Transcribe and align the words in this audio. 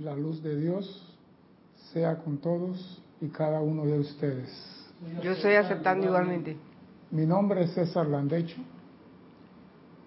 la 0.00 0.16
luz 0.16 0.42
de 0.42 0.56
Dios 0.56 1.02
sea 1.92 2.16
con 2.16 2.38
todos 2.38 3.02
y 3.20 3.28
cada 3.28 3.60
uno 3.60 3.84
de 3.84 3.98
ustedes. 3.98 4.48
Yo 5.22 5.32
estoy 5.32 5.54
aceptando 5.54 6.06
igualmente. 6.06 6.56
Mi 7.10 7.26
nombre 7.26 7.64
es 7.64 7.72
César 7.72 8.06
Landecho 8.06 8.56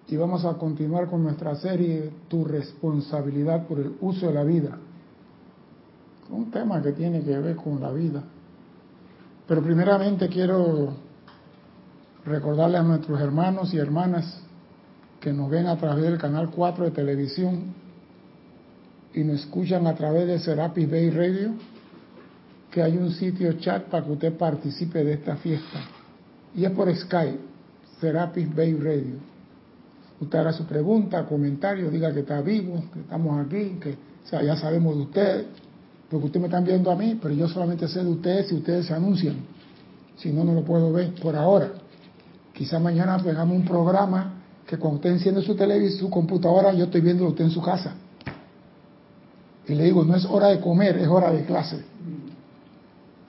y 0.08 0.16
vamos 0.16 0.44
a 0.44 0.54
continuar 0.54 1.08
con 1.08 1.22
nuestra 1.22 1.54
serie 1.56 2.10
Tu 2.28 2.44
responsabilidad 2.44 3.66
por 3.68 3.78
el 3.78 3.96
uso 4.00 4.26
de 4.26 4.34
la 4.34 4.42
vida. 4.42 4.78
Un 6.28 6.50
tema 6.50 6.82
que 6.82 6.92
tiene 6.92 7.22
que 7.22 7.38
ver 7.38 7.54
con 7.54 7.80
la 7.80 7.92
vida. 7.92 8.24
Pero 9.46 9.62
primeramente 9.62 10.28
quiero 10.28 10.94
recordarle 12.24 12.78
a 12.78 12.82
nuestros 12.82 13.20
hermanos 13.20 13.72
y 13.72 13.78
hermanas 13.78 14.42
que 15.20 15.32
nos 15.32 15.48
ven 15.48 15.66
a 15.66 15.76
través 15.76 16.04
del 16.04 16.18
canal 16.18 16.50
4 16.50 16.86
de 16.86 16.90
televisión 16.90 17.83
y 19.14 19.22
nos 19.22 19.40
escuchan 19.40 19.86
a 19.86 19.94
través 19.94 20.26
de 20.26 20.38
Serapis 20.40 20.90
Bay 20.90 21.10
Radio, 21.10 21.52
que 22.70 22.82
hay 22.82 22.96
un 22.96 23.12
sitio 23.12 23.52
chat 23.54 23.84
para 23.84 24.04
que 24.04 24.12
usted 24.12 24.36
participe 24.36 25.04
de 25.04 25.14
esta 25.14 25.36
fiesta. 25.36 25.80
Y 26.54 26.64
es 26.64 26.70
por 26.72 26.94
Skype, 26.94 27.38
Serapis 28.00 28.54
Bay 28.54 28.74
Radio. 28.74 29.14
Usted 30.20 30.38
hará 30.38 30.52
su 30.52 30.64
pregunta, 30.64 31.24
comentario, 31.26 31.90
diga 31.90 32.12
que 32.12 32.20
está 32.20 32.40
vivo, 32.40 32.82
que 32.92 33.00
estamos 33.00 33.46
aquí, 33.46 33.78
que 33.80 33.96
ya 34.30 34.56
sabemos 34.56 34.96
de 34.96 35.02
ustedes, 35.02 35.46
porque 36.10 36.26
ustedes 36.26 36.40
me 36.40 36.48
están 36.48 36.64
viendo 36.64 36.90
a 36.90 36.96
mí, 36.96 37.18
pero 37.20 37.34
yo 37.34 37.46
solamente 37.48 37.86
sé 37.86 38.02
de 38.02 38.10
ustedes 38.10 38.48
si 38.48 38.56
ustedes 38.56 38.86
se 38.86 38.94
anuncian. 38.94 39.36
Si 40.16 40.32
no, 40.32 40.44
no 40.44 40.54
lo 40.54 40.64
puedo 40.64 40.92
ver 40.92 41.14
por 41.14 41.36
ahora. 41.36 41.72
Quizá 42.52 42.78
mañana 42.80 43.14
hagamos 43.14 43.56
un 43.56 43.64
programa 43.64 44.42
que 44.66 44.76
cuando 44.76 44.96
usted 44.96 45.10
enciende 45.10 45.42
su 45.42 45.54
televisor, 45.54 46.00
su 46.00 46.10
computadora, 46.10 46.72
yo 46.72 46.84
estoy 46.84 47.00
viendo 47.00 47.26
usted 47.26 47.44
en 47.44 47.50
su 47.50 47.60
casa. 47.60 47.94
Y 49.66 49.74
le 49.74 49.84
digo, 49.84 50.04
no 50.04 50.14
es 50.14 50.24
hora 50.26 50.48
de 50.48 50.60
comer, 50.60 50.96
es 50.98 51.08
hora 51.08 51.30
de 51.30 51.44
clase. 51.44 51.84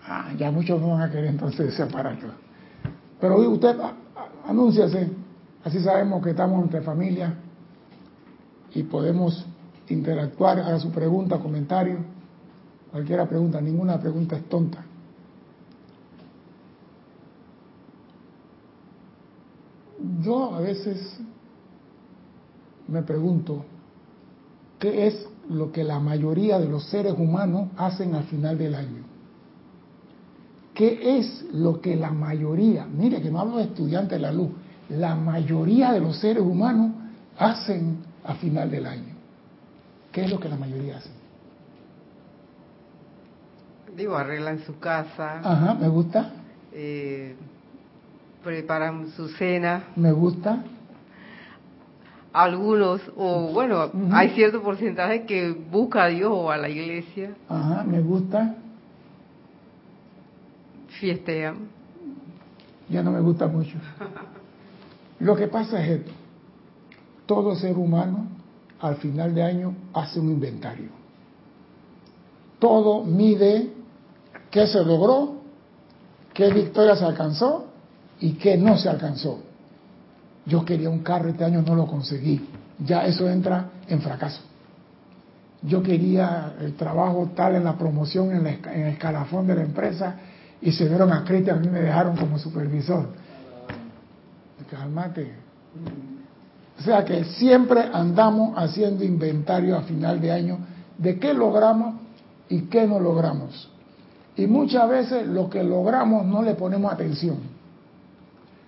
Ah, 0.07 0.31
ya 0.37 0.51
muchos 0.51 0.79
no 0.81 0.89
van 0.89 1.01
a 1.01 1.09
querer 1.09 1.27
entonces 1.27 1.73
separarlo. 1.73 2.33
Pero 3.19 3.37
usted 3.49 3.75
anúnciase, 4.45 5.09
así 5.63 5.79
sabemos 5.79 6.23
que 6.23 6.31
estamos 6.31 6.63
entre 6.63 6.81
familia 6.81 7.33
y 8.73 8.83
podemos 8.83 9.45
interactuar, 9.89 10.59
haga 10.59 10.79
su 10.79 10.91
pregunta, 10.91 11.39
comentario, 11.39 11.99
cualquiera 12.91 13.27
pregunta, 13.27 13.61
ninguna 13.61 13.99
pregunta 13.99 14.35
es 14.35 14.47
tonta. 14.49 14.83
Yo 20.21 20.53
a 20.53 20.59
veces 20.59 21.19
me 22.87 23.01
pregunto, 23.01 23.63
¿qué 24.77 25.07
es 25.07 25.27
lo 25.49 25.71
que 25.71 25.83
la 25.83 25.99
mayoría 25.99 26.59
de 26.59 26.67
los 26.67 26.85
seres 26.85 27.13
humanos 27.17 27.69
hacen 27.77 28.15
al 28.15 28.23
final 28.23 28.57
del 28.57 28.75
año. 28.75 29.03
¿Qué 30.73 31.17
es 31.17 31.45
lo 31.53 31.79
que 31.79 31.95
la 31.95 32.11
mayoría, 32.11 32.85
mire 32.85 33.21
que 33.21 33.31
no 33.31 33.39
hablo 33.39 33.57
de 33.57 33.63
estudiantes 33.63 34.11
de 34.11 34.19
la 34.19 34.31
luz, 34.31 34.49
la 34.89 35.15
mayoría 35.15 35.93
de 35.93 36.01
los 36.01 36.17
seres 36.17 36.43
humanos 36.43 36.91
hacen 37.37 37.99
al 38.23 38.35
final 38.37 38.69
del 38.69 38.85
año? 38.85 39.13
¿Qué 40.11 40.25
es 40.25 40.29
lo 40.31 40.39
que 40.39 40.49
la 40.49 40.57
mayoría 40.57 40.97
hace? 40.97 41.09
Digo, 43.95 44.15
arreglan 44.17 44.59
su 44.65 44.77
casa. 44.79 45.39
Ajá, 45.39 45.73
me 45.75 45.87
gusta. 45.87 46.31
Eh, 46.73 47.35
preparan 48.43 49.09
su 49.11 49.29
cena. 49.29 49.85
Me 49.95 50.11
gusta 50.11 50.63
algunos, 52.35 53.01
o 53.15 53.47
bueno, 53.53 53.89
hay 54.11 54.31
cierto 54.31 54.61
porcentaje 54.61 55.25
que 55.25 55.51
busca 55.51 56.03
a 56.03 56.07
Dios 56.07 56.29
o 56.33 56.51
a 56.51 56.57
la 56.57 56.67
iglesia. 56.67 57.33
Ajá, 57.47 57.83
me 57.83 58.01
gusta. 58.01 58.55
Fiestean. 60.99 61.69
Ya 62.89 63.01
no 63.01 63.11
me 63.11 63.21
gusta 63.21 63.47
mucho. 63.47 63.77
Lo 65.19 65.35
que 65.35 65.47
pasa 65.47 65.81
es 65.81 65.99
esto. 65.99 66.11
Todo 67.25 67.55
ser 67.55 67.77
humano 67.77 68.27
al 68.81 68.97
final 68.97 69.33
de 69.33 69.41
año 69.41 69.73
hace 69.93 70.19
un 70.19 70.31
inventario. 70.31 70.89
Todo 72.59 73.03
mide 73.03 73.71
qué 74.51 74.67
se 74.67 74.83
logró, 74.83 75.35
qué 76.33 76.51
victoria 76.51 76.95
se 76.95 77.05
alcanzó 77.05 77.67
y 78.19 78.33
qué 78.33 78.57
no 78.57 78.77
se 78.77 78.89
alcanzó. 78.89 79.39
Yo 80.45 80.63
quería 80.63 80.89
un 80.89 80.99
carro, 80.99 81.29
este 81.29 81.43
año 81.43 81.61
no 81.61 81.75
lo 81.75 81.87
conseguí. 81.87 82.47
Ya 82.79 83.05
eso 83.05 83.29
entra 83.29 83.69
en 83.87 84.01
fracaso. 84.01 84.41
Yo 85.61 85.81
quería 85.81 86.53
el 86.59 86.75
trabajo 86.75 87.31
tal 87.35 87.55
en 87.55 87.63
la 87.63 87.75
promoción, 87.77 88.31
en, 88.31 88.45
el 88.45 88.87
escalafón 88.87 89.47
de 89.47 89.55
la 89.55 89.63
empresa, 89.63 90.15
y 90.61 90.71
se 90.71 90.87
dieron 90.87 91.11
a 91.11 91.25
y 91.27 91.49
a 91.49 91.55
mí 91.55 91.67
me 91.67 91.81
dejaron 91.81 92.15
como 92.15 92.37
supervisor. 92.37 93.07
Calmate. 94.69 95.31
O 96.77 96.81
sea 96.81 97.05
que 97.05 97.23
siempre 97.23 97.81
andamos 97.93 98.57
haciendo 98.57 99.03
inventario 99.03 99.77
a 99.77 99.83
final 99.83 100.19
de 100.19 100.31
año 100.31 100.57
de 100.97 101.19
qué 101.19 101.33
logramos 101.33 101.95
y 102.49 102.61
qué 102.63 102.85
no 102.85 102.99
logramos. 102.99 103.69
Y 104.35 104.47
muchas 104.47 104.89
veces 104.89 105.27
lo 105.27 105.49
que 105.49 105.63
logramos 105.63 106.25
no 106.25 106.41
le 106.41 106.55
ponemos 106.55 106.91
atención 106.91 107.54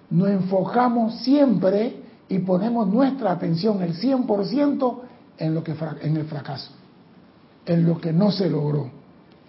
nos 0.10 0.30
enfocamos 0.30 1.20
siempre 1.22 2.02
y 2.30 2.40
ponemos 2.40 2.88
nuestra 2.88 3.32
atención 3.32 3.82
el 3.82 3.96
100% 3.96 5.00
en, 5.38 5.54
lo 5.54 5.64
que, 5.64 5.76
en 6.02 6.18
el 6.18 6.26
fracaso, 6.26 6.72
en 7.66 7.86
lo 7.86 8.00
que 8.00 8.14
no 8.14 8.32
se 8.32 8.50
logró. 8.50 8.90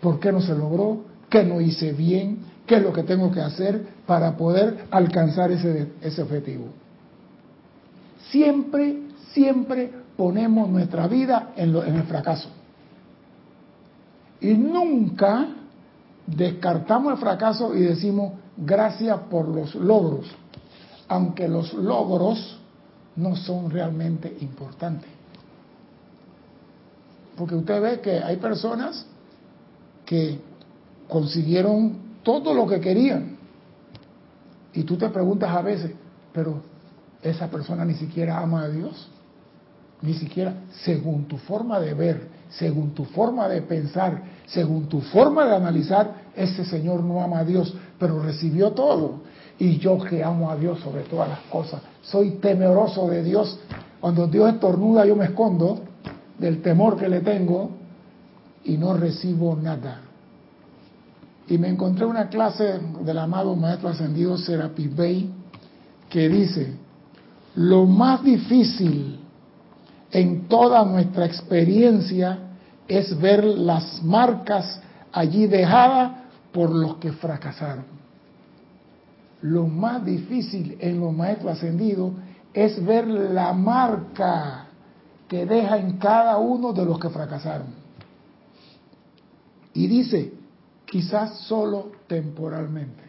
¿Por 0.01 0.21
qué 0.21 0.33
no 0.33 0.41
se 0.41 0.55
logró? 0.55 1.05
¿Qué 1.29 1.45
no 1.45 1.61
hice 1.61 1.93
bien? 1.93 2.39
¿Qué 2.67 2.77
es 2.77 2.83
lo 2.83 2.93
que 2.93 3.03
tengo 3.03 3.31
que 3.31 3.41
hacer 3.41 3.87
para 4.07 4.37
poder 4.37 4.87
alcanzar 4.91 5.51
ese, 5.51 5.93
ese 6.01 6.23
objetivo? 6.23 6.67
Siempre, 8.31 9.03
siempre 9.33 9.91
ponemos 10.17 10.69
nuestra 10.69 11.07
vida 11.07 11.53
en, 11.57 11.75
en 11.75 11.97
el 11.97 12.03
fracaso. 12.05 12.51
Y 14.41 14.55
nunca 14.55 15.49
descartamos 16.27 17.13
el 17.13 17.19
fracaso 17.19 17.75
y 17.75 17.81
decimos 17.81 18.33
gracias 18.57 19.19
por 19.31 19.49
los 19.49 19.75
logros 19.75 20.27
aunque 21.09 21.49
los 21.49 21.73
logros 21.75 22.59
no 23.17 23.35
son 23.35 23.71
realmente 23.71 24.37
importantes. 24.41 25.11
Porque 27.37 27.55
usted 27.55 27.81
ve 27.81 28.01
que 28.01 28.19
hay 28.19 28.37
personas 28.37 29.07
que 30.05 30.39
consiguieron 31.09 31.97
todo 32.23 32.53
lo 32.53 32.67
que 32.67 32.81
querían. 32.81 33.37
Y 34.73 34.83
tú 34.83 34.97
te 34.97 35.09
preguntas 35.09 35.51
a 35.51 35.63
veces, 35.63 35.93
pero 36.33 36.61
esa 37.23 37.49
persona 37.49 37.85
ni 37.85 37.95
siquiera 37.95 38.39
ama 38.39 38.63
a 38.63 38.69
Dios. 38.69 39.09
Ni 40.03 40.15
siquiera, 40.15 40.55
según 40.85 41.27
tu 41.27 41.39
forma 41.39 41.81
de 41.81 41.95
ver, 41.95 42.29
según 42.51 42.95
tu 42.95 43.05
forma 43.05 43.49
de 43.49 43.63
pensar, 43.63 44.23
según 44.47 44.89
tu 44.89 45.01
forma 45.01 45.45
de 45.45 45.57
analizar, 45.57 46.29
ese 46.37 46.65
Señor 46.65 47.03
no 47.03 47.23
ama 47.23 47.41
a 47.41 47.45
Dios, 47.45 47.75
pero 47.99 48.23
recibió 48.23 48.73
todo. 48.73 49.23
Y 49.59 49.79
yo 49.79 49.99
que 49.99 50.23
amo 50.23 50.51
a 50.51 50.57
Dios 50.57 50.79
sobre 50.81 51.03
todas 51.03 51.29
las 51.29 51.41
cosas, 51.51 51.83
soy 52.03 52.33
temeroso 52.33 53.09
de 53.09 53.25
Dios. 53.25 53.59
Cuando 54.01 54.27
Dios 54.29 54.55
estornuda 54.55 55.05
yo 55.05 55.17
me 55.17 55.27
escondo 55.27 55.81
del 56.39 56.63
temor 56.63 56.97
que 56.97 57.09
le 57.09 57.21
tengo 57.21 57.71
y 58.65 58.77
no 58.77 58.95
recibo 58.95 59.57
nada. 59.57 60.01
Y 61.49 61.59
me 61.59 61.69
encontré 61.69 62.05
una 62.05 62.29
clase 62.29 62.79
del 63.01 63.19
amado 63.19 63.57
Maestro 63.57 63.89
Ascendido 63.89 64.37
Serapis 64.39 64.95
Bey 64.95 65.31
que 66.09 66.29
dice, 66.29 66.75
lo 67.57 67.87
más 67.87 68.23
difícil 68.23 69.19
en 70.13 70.47
toda 70.47 70.85
nuestra 70.85 71.27
experiencia 71.27 72.39
es 72.87 73.19
ver 73.21 73.45
las 73.45 74.03
marcas 74.03 74.81
allí 75.13 75.47
dejadas 75.47 76.13
por 76.53 76.71
los 76.71 76.97
que 76.97 77.13
fracasaron 77.13 77.98
lo 79.43 79.67
más 79.67 80.05
difícil 80.05 80.77
en 80.81 81.01
los 81.01 81.13
maestros 81.13 81.53
ascendidos 81.53 82.13
es 82.53 82.85
ver 82.85 83.07
la 83.07 83.53
marca 83.53 84.67
que 85.29 85.47
deja 85.47 85.79
en 85.79 85.99
cada 85.99 86.39
uno 86.39 86.73
de 86.73 86.85
los 86.85 86.99
que 86.99 87.11
fracasaron. 87.11 87.69
Y 89.75 89.87
dice, 89.87 90.33
quizás 90.87 91.41
solo 91.41 91.93
temporalmente. 92.07 93.05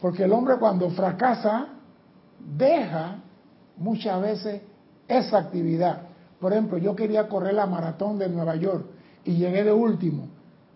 Porque 0.00 0.24
el 0.24 0.32
hombre 0.32 0.56
cuando 0.58 0.90
fracasa, 0.90 1.68
deja 2.38 3.16
muchas 3.78 4.20
veces 4.20 4.62
esa 5.08 5.38
actividad. 5.38 6.02
Por 6.38 6.52
ejemplo, 6.52 6.78
yo 6.78 6.94
quería 6.94 7.26
correr 7.28 7.54
la 7.54 7.66
maratón 7.66 8.18
de 8.18 8.28
Nueva 8.28 8.54
York 8.56 8.84
y 9.24 9.32
llegué 9.32 9.64
de 9.64 9.72
último. 9.72 10.28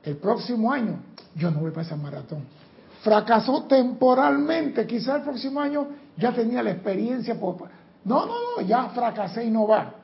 El 0.02 0.16
próximo 0.16 0.72
año 0.72 1.00
yo 1.36 1.50
no 1.50 1.60
voy 1.60 1.70
para 1.70 1.82
esa 1.82 1.96
maratón 1.96 2.58
fracasó 3.02 3.64
temporalmente, 3.64 4.86
quizá 4.86 5.16
el 5.16 5.22
próximo 5.22 5.60
año 5.60 5.88
ya 6.16 6.32
tenía 6.32 6.62
la 6.62 6.72
experiencia. 6.72 7.34
no, 7.34 7.60
no, 8.04 8.26
no, 8.26 8.66
ya 8.66 8.88
fracasé 8.90 9.44
y 9.44 9.50
no 9.50 9.66
va. 9.66 9.94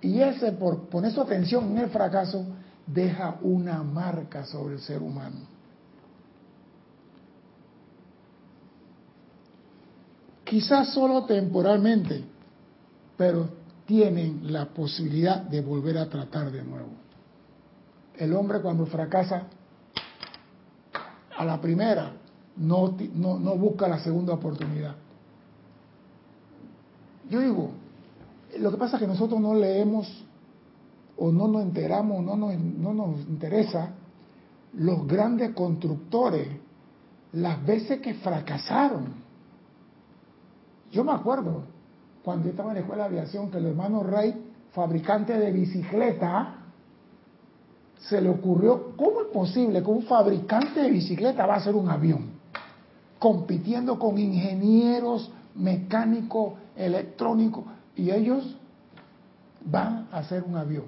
Y 0.00 0.20
ese, 0.20 0.52
por 0.52 0.88
poner 0.88 1.12
su 1.12 1.20
atención 1.20 1.70
en 1.70 1.78
el 1.78 1.90
fracaso, 1.90 2.44
deja 2.86 3.36
una 3.42 3.82
marca 3.82 4.44
sobre 4.44 4.74
el 4.74 4.80
ser 4.80 5.00
humano. 5.00 5.36
Quizás 10.44 10.92
solo 10.92 11.24
temporalmente, 11.24 12.24
pero 13.16 13.48
tienen 13.86 14.52
la 14.52 14.66
posibilidad 14.66 15.40
de 15.42 15.60
volver 15.60 15.96
a 15.98 16.08
tratar 16.08 16.50
de 16.50 16.62
nuevo. 16.62 16.90
El 18.16 18.34
hombre 18.34 18.60
cuando 18.60 18.84
fracasa 18.86 19.46
a 21.36 21.44
la 21.44 21.60
primera 21.60 22.12
no, 22.56 22.94
no, 23.14 23.56
busca 23.56 23.88
la 23.88 23.98
segunda 23.98 24.34
oportunidad. 24.34 24.94
Yo 27.28 27.40
digo, 27.40 27.70
lo 28.58 28.70
que 28.70 28.76
pasa 28.76 28.96
es 28.96 29.00
que 29.00 29.06
nosotros 29.06 29.40
no 29.40 29.54
leemos 29.54 30.26
o 31.16 31.32
no 31.32 31.48
nos 31.48 31.62
enteramos, 31.62 32.22
no 32.22 32.36
nos, 32.36 32.58
no 32.58 32.92
nos 32.92 33.20
interesa 33.20 33.90
los 34.74 35.06
grandes 35.06 35.54
constructores, 35.54 36.48
las 37.32 37.64
veces 37.64 38.00
que 38.00 38.14
fracasaron. 38.14 39.14
Yo 40.90 41.04
me 41.04 41.12
acuerdo 41.12 41.64
cuando 42.22 42.44
yo 42.44 42.50
estaba 42.50 42.70
en 42.70 42.74
la 42.74 42.80
escuela 42.80 43.04
de 43.04 43.18
aviación 43.18 43.50
que 43.50 43.58
el 43.58 43.66
hermano 43.66 44.02
Rey, 44.02 44.50
fabricante 44.72 45.38
de 45.38 45.50
bicicleta, 45.52 46.58
se 48.08 48.20
le 48.20 48.28
ocurrió, 48.28 48.94
¿cómo 48.96 49.22
es 49.22 49.28
posible 49.28 49.82
que 49.82 49.90
un 49.90 50.02
fabricante 50.02 50.80
de 50.80 50.90
bicicleta 50.90 51.46
va 51.46 51.54
a 51.54 51.58
hacer 51.58 51.74
un 51.74 51.88
avión? 51.88 52.31
Compitiendo 53.22 54.00
con 54.00 54.18
ingenieros 54.18 55.30
mecánicos, 55.54 56.54
electrónicos, 56.74 57.62
y 57.94 58.10
ellos 58.10 58.56
van 59.64 60.08
a 60.10 60.18
hacer 60.18 60.42
un 60.42 60.56
avión. 60.56 60.86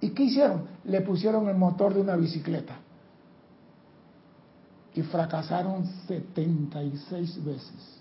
¿Y 0.00 0.08
qué 0.12 0.22
hicieron? 0.22 0.62
Le 0.84 1.02
pusieron 1.02 1.50
el 1.50 1.56
motor 1.58 1.92
de 1.92 2.00
una 2.00 2.16
bicicleta. 2.16 2.76
Y 4.94 5.02
fracasaron 5.02 5.84
76 6.08 7.44
veces. 7.44 8.00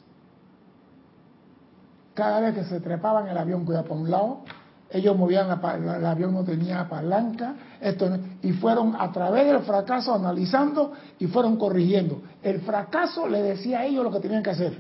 Cada 2.14 2.40
vez 2.40 2.56
que 2.56 2.64
se 2.64 2.80
trepaban 2.80 3.28
el 3.28 3.38
avión 3.38 3.66
iba 3.68 3.84
para 3.84 3.96
un 3.96 4.10
lado, 4.10 4.46
ellos 4.94 5.18
movían 5.18 5.48
la, 5.48 5.96
el 5.98 6.06
avión 6.06 6.34
no 6.34 6.44
tenía 6.44 6.88
palanca, 6.88 7.56
esto 7.80 8.10
y 8.42 8.52
fueron 8.54 8.96
a 9.00 9.12
través 9.12 9.48
del 9.48 9.60
fracaso 9.62 10.14
analizando 10.14 10.94
y 11.20 11.28
fueron 11.28 11.58
corrigiendo. 11.58 12.22
El 12.44 12.62
fracaso 12.62 13.28
le 13.28 13.42
decía 13.42 13.80
a 13.80 13.86
ellos 13.86 14.04
lo 14.04 14.12
que 14.12 14.20
tenían 14.20 14.44
que 14.44 14.50
hacer. 14.50 14.78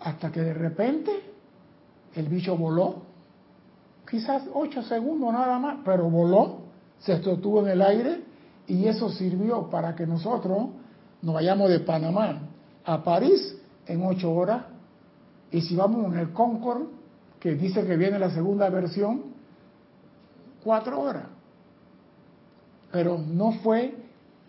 Hasta 0.00 0.30
que 0.30 0.40
de 0.40 0.54
repente 0.54 1.12
el 2.14 2.28
bicho 2.28 2.56
voló 2.56 3.06
quizás 4.08 4.42
ocho 4.54 4.82
segundos 4.82 5.32
nada 5.32 5.58
más, 5.58 5.78
pero 5.84 6.08
voló, 6.08 6.58
se 6.98 7.22
sostuvo 7.22 7.60
en 7.62 7.68
el 7.68 7.82
aire 7.82 8.22
y 8.66 8.86
eso 8.86 9.10
sirvió 9.10 9.68
para 9.68 9.94
que 9.94 10.06
nosotros 10.06 10.68
nos 11.22 11.34
vayamos 11.34 11.68
de 11.70 11.80
Panamá 11.80 12.40
a 12.84 13.02
París 13.02 13.56
en 13.86 14.04
ocho 14.04 14.32
horas 14.32 14.62
y 15.50 15.60
si 15.60 15.76
vamos 15.76 16.12
en 16.12 16.18
el 16.18 16.32
Concorde, 16.32 16.95
que 17.46 17.54
dice 17.54 17.86
que 17.86 17.96
viene 17.96 18.18
la 18.18 18.32
segunda 18.32 18.68
versión, 18.70 19.22
cuatro 20.64 21.00
horas. 21.00 21.26
Pero 22.90 23.18
no 23.18 23.52
fue 23.62 23.94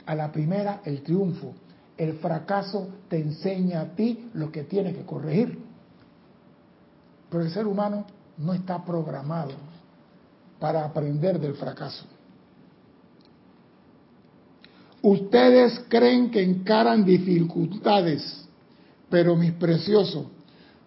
a 0.04 0.16
la 0.16 0.32
primera 0.32 0.82
el 0.84 1.04
triunfo. 1.04 1.54
El 1.96 2.14
fracaso 2.14 2.90
te 3.08 3.20
enseña 3.20 3.82
a 3.82 3.86
ti 3.96 4.32
lo 4.34 4.52
que 4.52 4.64
tienes 4.64 4.96
que 4.96 5.06
corregir. 5.06 5.60
Pero 7.30 7.44
el 7.44 7.52
ser 7.52 7.68
humano 7.68 8.08
no 8.40 8.54
está 8.56 8.84
programado 8.84 9.54
para 10.60 10.84
aprender 10.84 11.40
del 11.40 11.54
fracaso. 11.54 12.04
Ustedes 15.04 15.86
creen 15.88 16.32
que 16.32 16.42
encaran 16.42 17.06
dificultades, 17.06 18.48
pero 19.08 19.36
mis 19.36 19.52
preciosos, 19.52 20.26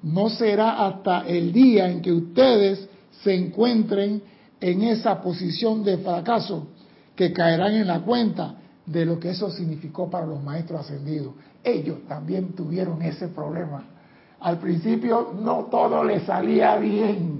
no 0.02 0.30
será 0.30 0.86
hasta 0.86 1.26
el 1.26 1.52
día 1.52 1.90
en 1.90 2.00
que 2.02 2.12
ustedes 2.12 2.88
se 3.22 3.34
encuentren 3.34 4.22
en 4.60 4.82
esa 4.82 5.20
posición 5.20 5.84
de 5.84 5.98
fracaso 5.98 6.68
que 7.14 7.32
caerán 7.32 7.74
en 7.74 7.86
la 7.86 8.00
cuenta 8.00 8.56
de 8.86 9.04
lo 9.04 9.20
que 9.20 9.30
eso 9.30 9.50
significó 9.50 10.10
para 10.10 10.26
los 10.26 10.42
maestros 10.42 10.80
ascendidos. 10.80 11.34
Ellos 11.62 11.98
también 12.08 12.54
tuvieron 12.54 13.02
ese 13.02 13.28
problema 13.28 13.84
al 14.40 14.58
principio 14.58 15.34
no 15.38 15.66
todo 15.70 16.02
le 16.02 16.20
salía 16.20 16.76
bien. 16.76 17.38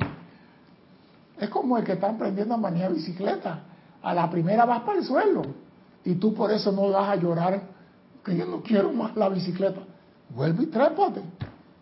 Es 1.39 1.49
como 1.49 1.79
el 1.79 1.85
que 1.85 1.93
está 1.93 2.11
aprendiendo 2.11 2.55
a 2.55 2.59
manejar 2.59 2.93
bicicleta. 2.93 3.61
A 4.03 4.15
la 4.15 4.31
primera 4.31 4.67
vas 4.67 4.83
para 4.83 4.99
el 4.99 5.05
suelo. 5.05 5.43
Y 6.05 6.15
tú 6.15 6.35
por 6.35 6.51
eso 6.51 6.71
no 6.73 6.91
vas 6.91 7.09
a 7.09 7.17
llorar 7.17 7.62
que 8.25 8.37
yo 8.37 8.47
no 8.47 8.62
quiero 8.62 8.93
más 8.93 9.17
la 9.17 9.29
bicicleta. 9.31 9.81
Vuelve 10.29 10.65
y 10.65 10.67
trépate. 10.67 11.23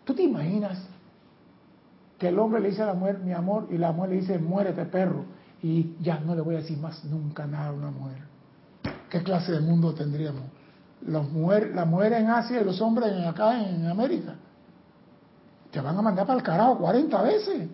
¿Tú 0.09 0.15
te 0.15 0.23
imaginas 0.23 0.79
que 2.17 2.29
el 2.29 2.39
hombre 2.39 2.59
le 2.59 2.69
dice 2.69 2.81
a 2.81 2.87
la 2.87 2.95
mujer, 2.95 3.19
mi 3.19 3.31
amor, 3.31 3.67
y 3.69 3.77
la 3.77 3.91
mujer 3.91 4.09
le 4.09 4.15
dice, 4.15 4.39
muérete 4.39 4.83
perro? 4.85 5.23
Y 5.61 5.97
ya 6.01 6.19
no 6.19 6.33
le 6.33 6.41
voy 6.41 6.55
a 6.55 6.61
decir 6.61 6.79
más 6.79 7.05
nunca 7.05 7.45
nada 7.45 7.67
a 7.67 7.73
una 7.73 7.91
mujer. 7.91 8.17
¿Qué 9.07 9.21
clase 9.21 9.51
de 9.51 9.59
mundo 9.59 9.93
tendríamos? 9.93 10.41
Las 11.05 11.29
mujeres, 11.29 11.75
la 11.75 11.85
mujer 11.85 12.13
en 12.13 12.27
Asia 12.27 12.59
y 12.59 12.65
los 12.65 12.81
hombres 12.81 13.23
acá 13.23 13.69
en 13.69 13.85
América 13.85 14.33
te 15.69 15.79
van 15.79 15.95
a 15.95 16.01
mandar 16.01 16.25
para 16.25 16.39
el 16.39 16.43
carajo 16.43 16.79
40 16.79 17.21
veces. 17.21 17.69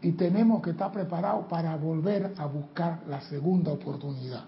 Y 0.00 0.10
tenemos 0.10 0.60
que 0.60 0.70
estar 0.70 0.90
preparados 0.90 1.46
para 1.46 1.76
volver 1.76 2.34
a 2.36 2.46
buscar 2.46 3.04
la 3.06 3.20
segunda 3.20 3.70
oportunidad. 3.70 4.42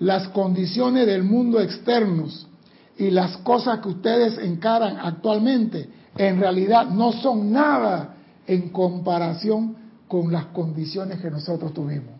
Las 0.00 0.28
condiciones 0.28 1.06
del 1.06 1.22
mundo 1.22 1.60
externos 1.60 2.46
y 2.98 3.10
las 3.10 3.36
cosas 3.38 3.80
que 3.80 3.88
ustedes 3.88 4.36
encaran 4.38 4.98
actualmente 4.98 5.88
en 6.16 6.40
realidad 6.40 6.86
no 6.88 7.12
son 7.12 7.52
nada 7.52 8.16
en 8.46 8.70
comparación 8.70 9.76
con 10.08 10.32
las 10.32 10.46
condiciones 10.46 11.20
que 11.20 11.30
nosotros 11.30 11.72
tuvimos. 11.72 12.14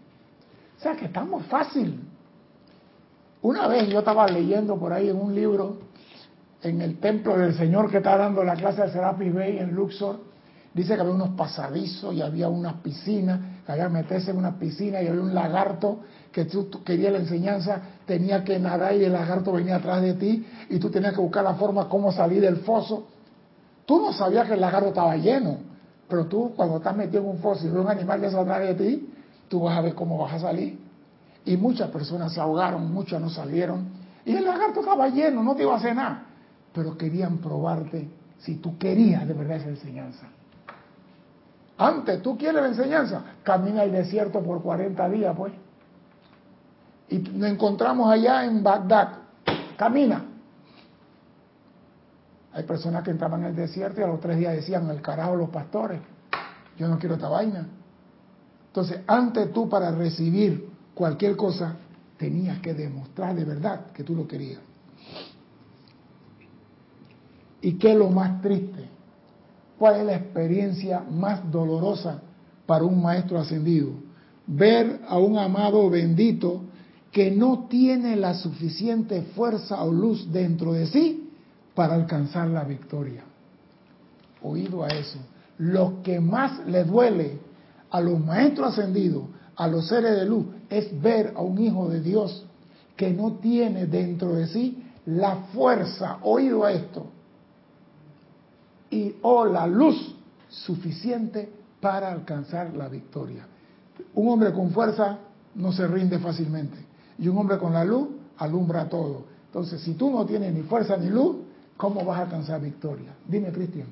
O 0.79 0.83
sea 0.83 0.97
que 0.97 1.07
estamos 1.07 1.45
fácil 1.47 2.01
una 3.43 3.67
vez 3.69 3.89
yo 3.89 4.01
estaba 4.01 4.27
leyendo 4.29 4.79
por 4.79 4.93
ahí 4.93 5.09
en 5.09 5.17
un 5.17 5.35
libro, 5.35 5.79
en 6.63 6.83
el 6.83 6.99
templo 6.99 7.39
del 7.39 7.55
Señor 7.55 7.91
que 7.91 7.99
está 7.99 8.19
dando 8.19 8.45
la 8.45 8.55
clase 8.55 8.83
de 8.83 8.91
Serapis 8.91 9.33
Bay 9.33 9.59
en 9.59 9.75
Luxor, 9.75 10.21
dice 10.75 10.95
que 10.95 11.01
había 11.01 11.15
unos 11.15 11.31
pasadizos 11.31 12.15
y 12.15 12.21
había 12.21 12.49
unas 12.49 12.75
piscinas, 12.75 13.41
que 13.65 13.73
había 13.73 13.89
meterse 13.89 14.33
en 14.33 14.37
una 14.37 14.59
piscina 14.59 15.03
y 15.03 15.07
había 15.07 15.23
un 15.23 15.35
lagarto 15.35 16.01
que 16.33 16.45
tú, 16.45 16.71
querías 16.85 17.13
la 17.13 17.19
enseñanza, 17.19 17.81
tenía 18.07 18.45
que 18.45 18.59
nadar 18.59 18.95
y 18.95 19.05
el 19.05 19.13
lagarto 19.13 19.53
venía 19.53 19.77
atrás 19.77 20.03
de 20.03 20.15
ti 20.15 20.47
y 20.69 20.79
tú 20.79 20.91
tenías 20.91 21.15
que 21.15 21.21
buscar 21.21 21.45
la 21.45 21.55
forma 21.55 21.89
cómo 21.89 22.13
salir 22.13 22.41
del 22.41 22.59
foso. 22.59 23.09
Tú 23.85 24.01
no 24.01 24.13
sabías 24.13 24.47
que 24.47 24.55
el 24.55 24.61
lagarto 24.61 24.89
estaba 24.89 25.17
lleno, 25.17 25.59
pero 26.09 26.27
tú 26.27 26.53
cuando 26.55 26.77
estás 26.77 26.97
metido 26.97 27.23
en 27.23 27.31
un 27.31 27.39
foso 27.39 27.67
y 27.67 27.71
ves 27.71 27.81
un 27.81 27.89
animal 27.89 28.21
de 28.21 28.27
atrás 28.29 28.61
de 28.61 28.75
ti, 28.75 29.15
tú 29.49 29.63
vas 29.63 29.77
a 29.77 29.81
ver 29.81 29.95
cómo 29.95 30.19
vas 30.19 30.35
a 30.35 30.39
salir. 30.39 30.79
Y 31.45 31.57
muchas 31.57 31.91
personas 31.91 32.33
se 32.33 32.41
ahogaron, 32.41 32.93
muchas 32.93 33.21
no 33.21 33.29
salieron. 33.29 33.89
Y 34.25 34.37
el 34.37 34.45
lagarto 34.45 34.81
estaba 34.81 35.09
lleno, 35.09 35.43
no 35.43 35.57
te 35.57 35.63
iba 35.63 35.75
a 35.75 35.79
hacer 35.79 35.97
nada. 35.97 36.27
Pero 36.73 36.97
querían 36.97 37.39
probarte 37.39 38.09
si 38.39 38.57
tú 38.57 38.79
querías 38.79 39.27
de 39.27 39.35
verdad 39.35 39.57
esa 39.57 39.71
enseñanza. 39.71 40.27
Antes, 41.77 42.23
¿tú 42.23 42.37
quieres 42.37 42.61
la 42.63 42.69
enseñanza? 42.69 43.23
Camina 43.43 43.83
el 43.83 43.93
desierto 43.93 44.41
por 44.41 44.63
40 44.63 45.09
días, 45.09 45.35
pues. 45.37 45.53
Y 47.11 47.19
nos 47.19 47.51
encontramos 47.51 48.11
allá 48.11 48.45
en 48.45 48.63
Bagdad. 48.63 49.19
Camina. 49.77 50.25
Hay 52.53 52.63
personas 52.65 53.03
que 53.03 53.11
entraban 53.11 53.41
en 53.43 53.49
el 53.49 53.57
desierto 53.57 54.01
y 54.01 54.05
a 54.05 54.07
los 54.07 54.21
tres 54.21 54.39
días 54.39 54.55
decían, 54.55 54.89
el 54.91 55.03
carajo 55.03 55.37
los 55.37 55.51
pastores, 55.51 56.01
yo 56.77 56.89
no 56.89 56.99
quiero 56.99 57.17
esta 57.17 57.29
vaina. 57.29 57.67
Entonces, 58.67 59.01
antes 59.07 59.53
tú 59.53 59.69
para 59.69 59.91
recibir 59.91 60.69
cualquier 60.95 61.37
cosa, 61.37 61.77
tenías 62.17 62.61
que 62.61 62.75
demostrar 62.75 63.35
de 63.35 63.45
verdad 63.45 63.87
que 63.93 64.05
tú 64.05 64.15
lo 64.15 64.27
querías. 64.27 64.61
¿Y 67.63 67.75
qué 67.75 67.93
es 67.93 67.99
lo 67.99 68.11
más 68.11 68.41
triste? 68.41 68.89
¿Cuál 69.79 70.01
es 70.01 70.07
la 70.07 70.15
experiencia 70.17 71.01
más 71.11 71.51
dolorosa 71.51 72.21
para 72.67 72.85
un 72.85 73.03
maestro 73.03 73.39
ascendido? 73.39 73.91
Ver 74.47 75.01
a 75.09 75.19
un 75.19 75.39
amado 75.39 75.89
bendito 75.89 76.65
que 77.13 77.31
no 77.31 77.67
tiene 77.69 78.17
la 78.17 78.35
suficiente 78.35 79.23
fuerza 79.35 79.83
o 79.83 79.93
luz 79.93 80.31
dentro 80.33 80.73
de 80.73 80.87
sí 80.87 81.31
para 81.75 81.95
alcanzar 81.95 82.49
la 82.49 82.65
victoria. 82.65 83.25
Oído 84.43 84.85
a 84.85 84.89
eso. 84.89 85.19
Lo 85.59 86.03
que 86.03 86.21
más 86.21 86.67
le 86.67 86.85
duele 86.85 87.39
a 87.91 88.01
los 88.01 88.21
maestros 88.25 88.79
ascendidos 88.79 89.25
a 89.57 89.67
los 89.67 89.89
seres 89.89 90.17
de 90.17 90.25
luz 90.25 90.47
es 90.71 91.01
ver 91.03 91.35
a 91.37 91.43
un 91.43 91.59
hijo 91.61 91.89
de 91.89 92.01
Dios 92.01 92.47
que 92.97 93.11
no 93.11 93.35
tiene 93.35 93.87
dentro 93.87 94.35
de 94.35 94.47
sí 94.47 94.83
la 95.07 95.37
fuerza, 95.53 96.19
oído 96.23 96.65
a 96.65 96.73
esto, 96.73 97.07
y 98.91 99.17
o 99.23 99.45
la 99.45 99.67
luz 99.67 100.15
suficiente 100.49 101.51
para 101.81 102.11
alcanzar 102.13 102.75
la 102.75 102.89
victoria. 102.89 103.47
Un 104.15 104.29
hombre 104.29 104.53
con 104.53 104.71
fuerza 104.71 105.19
no 105.55 105.73
se 105.73 105.87
rinde 105.87 106.19
fácilmente 106.19 106.90
y 107.21 107.29
un 107.29 107.39
hombre 107.39 107.59
con 107.59 107.73
la 107.73 107.85
luz 107.85 108.09
alumbra 108.39 108.89
todo. 108.89 109.25
Entonces, 109.47 109.81
si 109.83 109.95
tú 109.95 110.11
no 110.11 110.25
tienes 110.25 110.55
ni 110.55 110.63
fuerza 110.63 110.97
ni 110.97 111.11
luz, 111.11 111.37
¿cómo 111.77 112.05
vas 112.05 112.19
a 112.19 112.23
alcanzar 112.23 112.61
victoria? 112.61 113.15
Dime, 113.27 113.53
Cristian. 113.53 113.89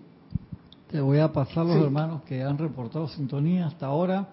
Te 0.90 1.00
voy 1.00 1.18
a 1.18 1.30
pasar 1.32 1.66
los 1.66 1.76
hermanos 1.76 2.22
que 2.22 2.42
han 2.42 2.56
reportado 2.56 3.08
sintonía 3.08 3.66
hasta 3.66 3.86
ahora. 3.86 4.28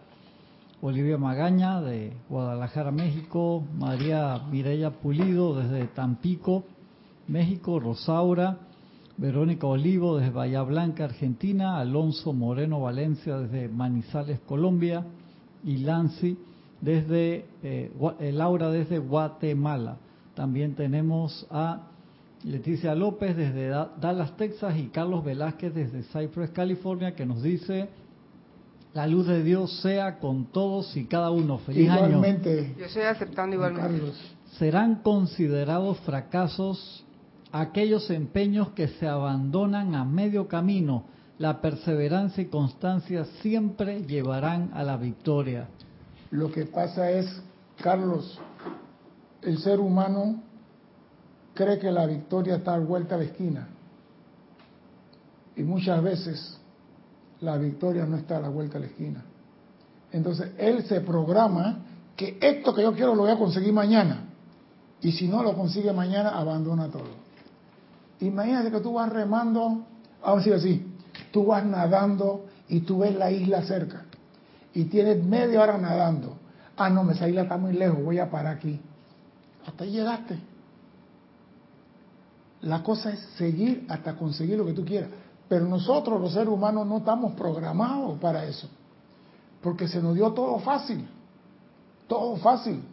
Olivia 0.81 1.17
Magaña 1.17 1.81
de 1.81 2.13
Guadalajara, 2.29 2.91
México, 2.91 3.63
María 3.77 4.39
Mireya 4.49 4.91
Pulido 4.91 5.55
desde 5.55 5.87
Tampico, 5.87 6.63
México, 7.27 7.79
Rosaura, 7.79 8.57
Verónica 9.17 9.67
Olivo 9.67 10.17
desde 10.17 10.31
Bahía 10.31 10.61
Blanca, 10.61 11.05
Argentina, 11.05 11.79
Alonso 11.79 12.33
Moreno 12.33 12.81
Valencia 12.81 13.37
desde 13.37 13.67
Manizales, 13.67 14.39
Colombia, 14.41 15.03
y 15.65 15.77
Lancy 15.77 16.37
desde 16.82 17.46
eh, 17.63 17.91
eh, 18.20 18.32
Laura 18.32 18.70
desde 18.70 19.00
Guatemala. 19.00 19.98
También 20.36 20.75
tenemos 20.75 21.48
a 21.50 21.88
Leticia 22.44 22.94
López 22.94 23.36
desde 23.36 23.70
Dallas, 23.70 24.36
Texas 24.38 24.77
y 24.77 24.88
Carlos 24.88 25.24
Velázquez 25.24 25.74
desde 25.74 26.03
Cypress, 26.03 26.51
California, 26.51 27.15
que 27.15 27.25
nos 27.25 27.41
dice 27.41 27.89
la 28.94 29.08
luz 29.08 29.27
de 29.27 29.44
Dios 29.44 29.82
sea 29.82 30.20
con 30.20 30.46
todos 30.46 30.96
y 30.96 31.05
cada 31.05 31.29
uno. 31.29 31.58
Feliz 31.60 31.84
igualmente, 31.84 32.74
Yo 32.77 32.86
estoy 32.86 33.03
aceptando 33.03 33.55
igualmente. 33.55 34.13
Serán 34.58 35.01
considerados 35.01 36.00
fracasos 36.00 37.03
aquellos 37.51 38.10
empeños 38.10 38.70
que 38.70 38.88
se 38.88 39.08
abandonan 39.08 39.96
a 39.96 40.05
medio 40.05 40.48
camino. 40.48 41.03
La 41.38 41.60
perseverancia 41.60 42.44
y 42.44 42.46
constancia 42.46 43.25
siempre 43.41 44.03
llevarán 44.03 44.72
a 44.74 44.84
la 44.84 44.96
victoria. 44.96 45.67
Lo 46.32 46.51
que 46.51 46.65
pasa 46.65 47.10
es, 47.12 47.27
Carlos, 47.82 48.39
el 49.41 49.60
ser 49.60 49.79
humano 49.79 50.41
cree 51.53 51.79
que 51.79 51.91
la 51.91 52.05
victoria 52.05 52.55
está 52.55 52.77
vuelta 52.77 53.15
a 53.15 53.20
la 53.20 53.24
esquina. 53.25 53.67
Y 55.55 55.63
muchas 55.63 56.01
veces 56.03 56.60
la 57.41 57.58
victoria 57.58 58.05
no 58.05 58.17
está 58.17 58.38
a 58.38 58.41
la 58.41 58.50
vuelta 58.50 58.77
a 58.77 58.82
la 58.82 58.88
esquina. 58.88 59.24
Entonces 60.12 60.51
él 60.58 60.86
se 60.86 61.01
programa 61.01 61.79
que 62.15 62.38
esto 62.41 62.74
que 62.74 62.82
yo 62.82 62.94
quiero 62.94 63.15
lo 63.15 63.24
voy 63.24 63.32
a 63.32 63.38
conseguir 63.38 63.74
mañana. 63.74 64.25
Y 65.01 65.12
si 65.12 65.27
no 65.27 65.44
lo 65.44 65.53
consigue 65.53 65.91
mañana, 65.94 66.29
abandona 66.29 66.88
todo. 66.88 67.25
Imagínate 68.22 68.72
que 68.72 68.79
tú 68.79 68.94
vas 68.94 69.10
remando, 69.12 69.84
vamos 70.22 70.34
a 70.34 70.36
decir 70.38 70.53
así, 70.53 70.86
tú 71.32 71.48
vas 71.48 71.65
nadando 71.65 72.46
y 72.70 72.82
tú 72.82 73.00
ves 73.00 73.15
la 73.15 73.29
isla 73.32 73.62
cerca. 73.63 74.04
Y 74.75 74.84
tienes 74.86 75.24
media 75.24 75.62
hora 75.62 75.77
nadando. 75.77 76.36
Ah, 76.77 76.89
no, 76.89 77.10
esa 77.10 77.27
isla 77.27 77.44
está 77.44 77.58
muy 77.58 77.74
lejos, 77.74 78.03
voy 78.03 78.20
a 78.20 78.29
parar 78.29 78.58
aquí. 78.58 78.79
Hasta 79.65 79.86
ahí 79.86 79.91
llegaste. 79.91 80.38
La 82.62 82.84
cosa 82.84 83.12
es 83.12 83.20
seguir 83.38 83.86
hasta 83.89 84.15
conseguir 84.15 84.58
lo 84.58 84.65
que 84.65 84.74
tú 84.74 84.84
quieras. 84.84 85.10
Pero 85.48 85.65
nosotros, 85.65 86.20
los 86.20 86.34
seres 86.34 86.50
humanos, 86.50 86.86
no 86.86 86.98
estamos 86.98 87.34
programados 87.34 88.20
para 88.20 88.44
eso. 88.46 88.67
Porque 89.62 89.88
se 89.88 90.01
nos 90.01 90.13
dio 90.13 90.32
todo 90.34 90.60
fácil. 90.60 91.08
Todo 92.08 92.36
fácil. 92.36 92.84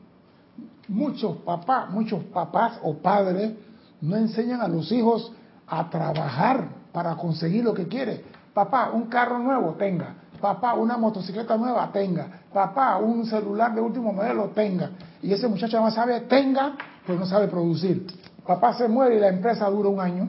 Muchos 0.87 1.39
papás, 1.39 1.91
muchos 1.91 2.23
papás 2.25 2.79
o 2.83 2.95
padres 2.95 3.55
no 4.01 4.17
enseñan 4.17 4.61
a 4.61 4.69
los 4.69 4.93
hijos 4.93 5.33
a 5.67 5.91
trabajar 5.91 6.69
para 6.93 7.17
conseguir 7.17 7.65
lo 7.65 7.75
que 7.75 7.89
quiere. 7.89 8.25
Papá, 8.55 8.91
un 8.93 9.07
carro 9.07 9.39
nuevo, 9.39 9.73
tenga. 9.73 10.22
Papá, 10.43 10.75
una 10.75 10.99
motocicleta 10.99 11.57
nueva, 11.57 11.89
tenga. 11.93 12.41
Papá, 12.53 12.99
un 12.99 13.25
celular 13.25 13.73
de 13.77 13.81
último 13.81 14.13
modelo, 14.13 14.49
tenga. 14.49 14.91
Y 15.23 15.33
ese 15.33 15.47
muchacho 15.47 15.77
además 15.77 15.95
sabe, 15.95 16.23
tenga, 16.23 16.77
pues 17.07 17.17
no 17.17 17.25
sabe 17.27 17.47
producir. 17.47 18.09
Papá 18.45 18.75
se 18.75 18.89
muere 18.89 19.19
y 19.19 19.21
la 19.21 19.29
empresa 19.29 19.71
dura 19.71 19.89
un 19.89 20.01
año. 20.01 20.29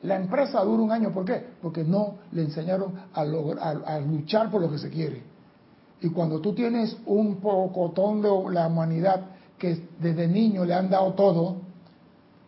La 0.00 0.16
empresa 0.16 0.64
dura 0.64 0.82
un 0.82 0.90
año, 0.90 1.10
¿por 1.10 1.26
qué? 1.26 1.46
Porque 1.60 1.84
no 1.84 2.14
le 2.32 2.40
enseñaron 2.44 2.94
a, 3.12 3.20
a 3.20 4.00
luchar 4.00 4.50
por 4.50 4.62
lo 4.62 4.70
que 4.70 4.78
se 4.78 4.88
quiere. 4.88 5.22
Y 6.00 6.08
cuando 6.08 6.40
tú 6.40 6.54
tienes 6.54 6.96
un 7.04 7.36
pocotón 7.42 8.22
de 8.22 8.30
la 8.50 8.68
humanidad 8.68 9.26
que 9.58 9.88
desde 10.00 10.26
niño 10.26 10.64
le 10.64 10.72
han 10.72 10.88
dado 10.88 11.12
todo, 11.12 11.56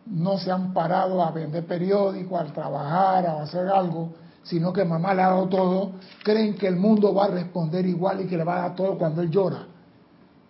no 0.07 0.39
se 0.39 0.51
han 0.51 0.73
parado 0.73 1.21
a 1.21 1.29
vender 1.29 1.63
periódicos, 1.67 2.41
a 2.41 2.45
trabajar, 2.45 3.27
a 3.27 3.43
hacer 3.43 3.67
algo, 3.67 4.13
sino 4.43 4.73
que 4.73 4.83
mamá 4.83 5.13
le 5.13 5.21
ha 5.21 5.29
dado 5.29 5.47
todo, 5.47 5.91
creen 6.23 6.55
que 6.55 6.67
el 6.67 6.75
mundo 6.75 7.13
va 7.13 7.25
a 7.25 7.27
responder 7.29 7.85
igual 7.85 8.21
y 8.21 8.27
que 8.27 8.37
le 8.37 8.43
va 8.43 8.57
a 8.57 8.61
dar 8.61 8.75
todo 8.75 8.97
cuando 8.97 9.21
él 9.21 9.29
llora. 9.29 9.67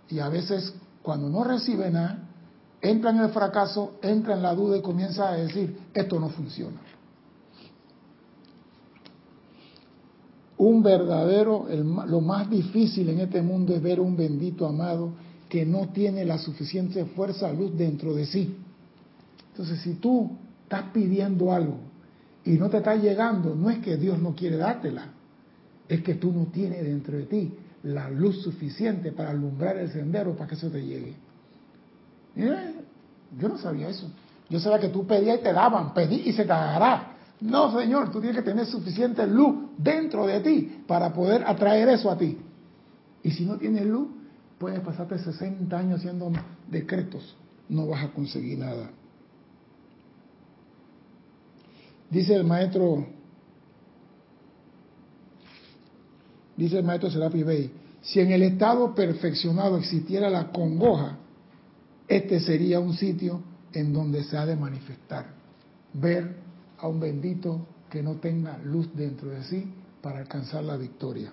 Y 0.09 0.19
a 0.19 0.29
veces, 0.29 0.73
cuando 1.01 1.29
no 1.29 1.43
recibe 1.43 1.89
nada, 1.89 2.29
entra 2.81 3.11
en 3.11 3.17
el 3.17 3.29
fracaso, 3.29 3.93
entra 4.01 4.35
en 4.35 4.41
la 4.41 4.53
duda 4.55 4.77
y 4.77 4.81
comienza 4.81 5.29
a 5.29 5.33
decir, 5.33 5.77
esto 5.93 6.19
no 6.19 6.29
funciona. 6.29 6.77
Un 10.57 10.83
verdadero, 10.83 11.67
lo 12.05 12.21
más 12.21 12.49
difícil 12.49 13.09
en 13.09 13.21
este 13.21 13.41
mundo 13.41 13.73
es 13.73 13.81
ver 13.81 13.99
un 13.99 14.15
bendito 14.15 14.67
amado 14.67 15.13
que 15.49 15.65
no 15.65 15.89
tiene 15.89 16.23
la 16.23 16.37
suficiente 16.37 17.05
fuerza, 17.05 17.51
luz 17.51 17.75
dentro 17.75 18.13
de 18.13 18.25
sí 18.25 18.57
entonces, 19.51 19.81
si 19.81 19.95
tú 19.95 20.31
estás 20.63 20.85
pidiendo 20.93 21.51
algo 21.51 21.77
y 22.43 22.51
no 22.51 22.69
te 22.69 22.77
está 22.77 22.95
llegando, 22.95 23.55
no 23.55 23.69
es 23.69 23.79
que 23.79 23.97
Dios 23.97 24.19
no 24.19 24.35
quiere 24.35 24.57
dártela, 24.57 25.09
es 25.87 26.01
que 26.01 26.15
tú 26.15 26.31
no 26.31 26.45
tienes 26.45 26.83
dentro 26.83 27.17
de 27.17 27.23
ti 27.23 27.53
la 27.83 28.09
luz 28.09 28.41
suficiente 28.41 29.11
para 29.11 29.31
alumbrar 29.31 29.77
el 29.77 29.89
sendero 29.89 30.35
para 30.35 30.47
que 30.47 30.55
eso 30.55 30.69
te 30.69 30.83
llegue. 30.83 31.15
yo 32.35 33.49
no 33.49 33.57
sabía 33.57 33.89
eso. 33.89 34.09
Yo 34.49 34.59
sabía 34.59 34.79
que 34.79 34.89
tú 34.89 35.07
pedías 35.07 35.39
y 35.39 35.43
te 35.43 35.53
daban, 35.53 35.93
pedí 35.93 36.23
y 36.25 36.33
se 36.33 36.43
te 36.43 36.49
dará. 36.49 37.13
No, 37.39 37.77
Señor, 37.79 38.11
tú 38.11 38.19
tienes 38.19 38.37
que 38.37 38.43
tener 38.43 38.65
suficiente 38.65 39.25
luz 39.25 39.69
dentro 39.77 40.27
de 40.27 40.41
ti 40.41 40.83
para 40.85 41.11
poder 41.13 41.43
atraer 41.45 41.89
eso 41.89 42.11
a 42.11 42.17
ti. 42.17 42.37
Y 43.23 43.31
si 43.31 43.45
no 43.45 43.57
tienes 43.57 43.85
luz, 43.85 44.09
puedes 44.57 44.79
pasarte 44.81 45.17
60 45.17 45.75
años 45.75 45.99
haciendo 45.99 46.31
decretos, 46.69 47.35
no 47.69 47.87
vas 47.87 48.03
a 48.03 48.09
conseguir 48.09 48.59
nada. 48.59 48.91
Dice 52.11 52.35
el 52.35 52.43
maestro, 52.43 53.07
dice 56.57 56.79
el 56.79 56.83
maestro 56.83 57.09
Serapi 57.09 57.41
Bey, 57.41 57.71
si 58.01 58.19
en 58.19 58.31
el 58.31 58.43
estado 58.43 58.93
perfeccionado 58.93 59.77
existiera 59.77 60.29
la 60.29 60.51
congoja, 60.51 61.17
este 62.09 62.41
sería 62.41 62.81
un 62.81 62.93
sitio 62.93 63.41
en 63.71 63.93
donde 63.93 64.25
se 64.25 64.37
ha 64.37 64.45
de 64.45 64.57
manifestar, 64.57 65.27
ver 65.93 66.35
a 66.79 66.89
un 66.89 66.99
bendito 66.99 67.65
que 67.89 68.03
no 68.03 68.15
tenga 68.15 68.57
luz 68.57 68.93
dentro 68.93 69.29
de 69.29 69.45
sí 69.45 69.73
para 70.01 70.19
alcanzar 70.19 70.65
la 70.65 70.75
victoria. 70.75 71.31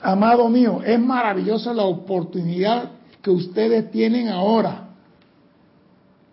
Amado 0.00 0.48
mío, 0.48 0.82
es 0.84 0.98
maravillosa 0.98 1.72
la 1.72 1.84
oportunidad 1.84 2.90
que 3.22 3.30
ustedes 3.30 3.92
tienen 3.92 4.26
ahora 4.26 4.85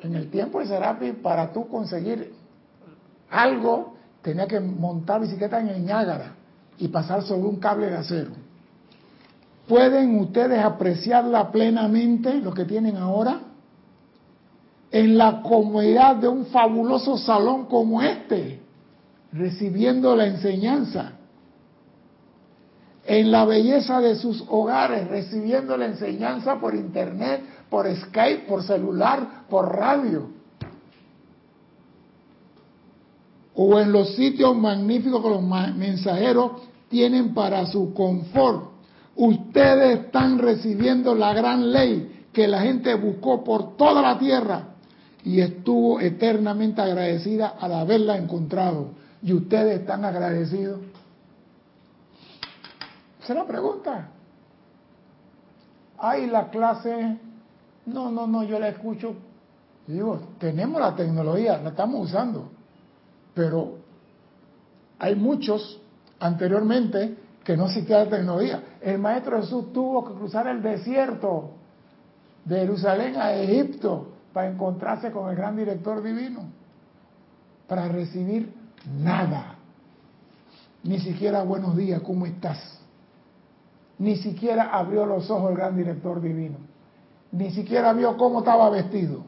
en 0.04 0.16
el 0.16 0.30
tiempo 0.30 0.60
de 0.60 0.68
Serapi, 0.68 1.14
para 1.14 1.52
tú 1.52 1.68
conseguir 1.68 2.34
algo, 3.30 3.96
tenía 4.22 4.48
que 4.48 4.60
montar 4.60 5.22
bicicleta 5.22 5.60
en 5.60 5.70
el 5.70 5.86
Niágara 5.86 6.36
y 6.78 6.90
pasar 6.90 7.24
sobre 7.24 7.48
un 7.48 7.56
cable 7.58 7.88
de 7.88 7.98
acero. 7.98 8.32
¿Pueden 9.68 10.20
ustedes 10.20 10.60
apreciarla 10.64 11.52
plenamente, 11.52 12.36
lo 12.36 12.54
que 12.54 12.66
tienen 12.66 12.98
ahora? 12.98 13.40
En 14.92 15.18
la 15.18 15.42
comodidad 15.42 16.18
de 16.18 16.28
un 16.28 16.48
fabuloso 16.48 17.18
salón 17.18 17.66
como 17.66 18.02
este, 18.02 18.60
recibiendo 19.32 20.16
la 20.16 20.28
enseñanza. 20.28 21.14
En 23.06 23.32
la 23.32 23.46
belleza 23.46 24.00
de 24.00 24.16
sus 24.16 24.44
hogares, 24.48 25.08
recibiendo 25.10 25.76
la 25.76 25.88
enseñanza 25.88 26.60
por 26.60 26.74
internet, 26.74 27.42
por 27.70 27.94
Skype, 27.94 28.46
por 28.48 28.64
celular, 28.64 29.46
por 29.50 29.76
radio. 29.76 30.30
O 33.56 33.80
en 33.80 33.92
los 33.92 34.16
sitios 34.16 34.56
magníficos 34.56 35.22
que 35.22 35.30
los 35.30 35.44
mensajeros 35.76 36.52
tienen 36.90 37.34
para 37.34 37.66
su 37.66 37.94
confort. 37.94 38.72
Ustedes 39.16 40.00
están 40.00 40.40
recibiendo 40.40 41.14
la 41.14 41.34
gran 41.34 41.72
ley 41.72 42.26
que 42.32 42.48
la 42.48 42.62
gente 42.62 42.96
buscó 42.96 43.44
por 43.44 43.76
toda 43.78 44.02
la 44.02 44.18
tierra 44.18 44.70
y 45.24 45.40
estuvo 45.40 46.00
eternamente 46.00 46.82
agradecida 46.82 47.56
al 47.60 47.74
haberla 47.74 48.18
encontrado. 48.18 48.92
¿Y 49.22 49.34
ustedes 49.34 49.82
están 49.82 50.04
agradecidos? 50.04 50.80
Esa 53.24 53.34
es 53.34 53.40
la 53.40 53.46
pregunta. 53.46 54.10
Hay 55.98 56.28
la 56.28 56.50
clase 56.50 57.18
no, 57.86 58.12
no, 58.12 58.28
no, 58.28 58.44
yo 58.44 58.60
la 58.60 58.70
escucho. 58.70 59.16
digo, 59.88 60.20
tenemos 60.40 60.80
la 60.80 60.96
tecnología, 60.96 61.58
la 61.58 61.70
estamos 61.70 62.10
usando. 62.10 62.50
Pero 63.34 63.78
hay 65.00 65.16
muchos 65.16 65.82
anteriormente 66.20 67.18
que 67.44 67.58
no 67.58 67.66
existía 67.66 68.06
la 68.06 68.10
tecnología. 68.10 68.64
El 68.80 69.00
Maestro 69.00 69.42
Jesús 69.42 69.74
tuvo 69.74 70.06
que 70.06 70.14
cruzar 70.14 70.48
el 70.48 70.62
desierto 70.62 71.52
de 72.46 72.60
Jerusalén 72.60 73.18
a 73.18 73.34
Egipto 73.34 74.14
para 74.32 74.50
encontrarse 74.50 75.12
con 75.12 75.30
el 75.30 75.36
gran 75.36 75.58
director 75.58 76.02
divino, 76.02 76.44
para 77.68 77.88
recibir 77.88 78.54
nada. 78.98 79.56
Ni 80.84 81.00
siquiera 81.00 81.44
buenos 81.44 81.76
días, 81.76 82.02
¿cómo 82.02 82.26
estás? 82.26 82.83
Ni 84.00 84.18
siquiera 84.18 84.70
abrió 84.72 85.06
los 85.06 85.30
ojos 85.30 85.52
el 85.52 85.58
gran 85.58 85.76
director 85.78 86.22
divino. 86.22 86.58
Ni 87.32 87.52
siquiera 87.52 87.94
vio 87.94 88.18
cómo 88.18 88.40
estaba 88.40 88.70
vestido. 88.70 89.24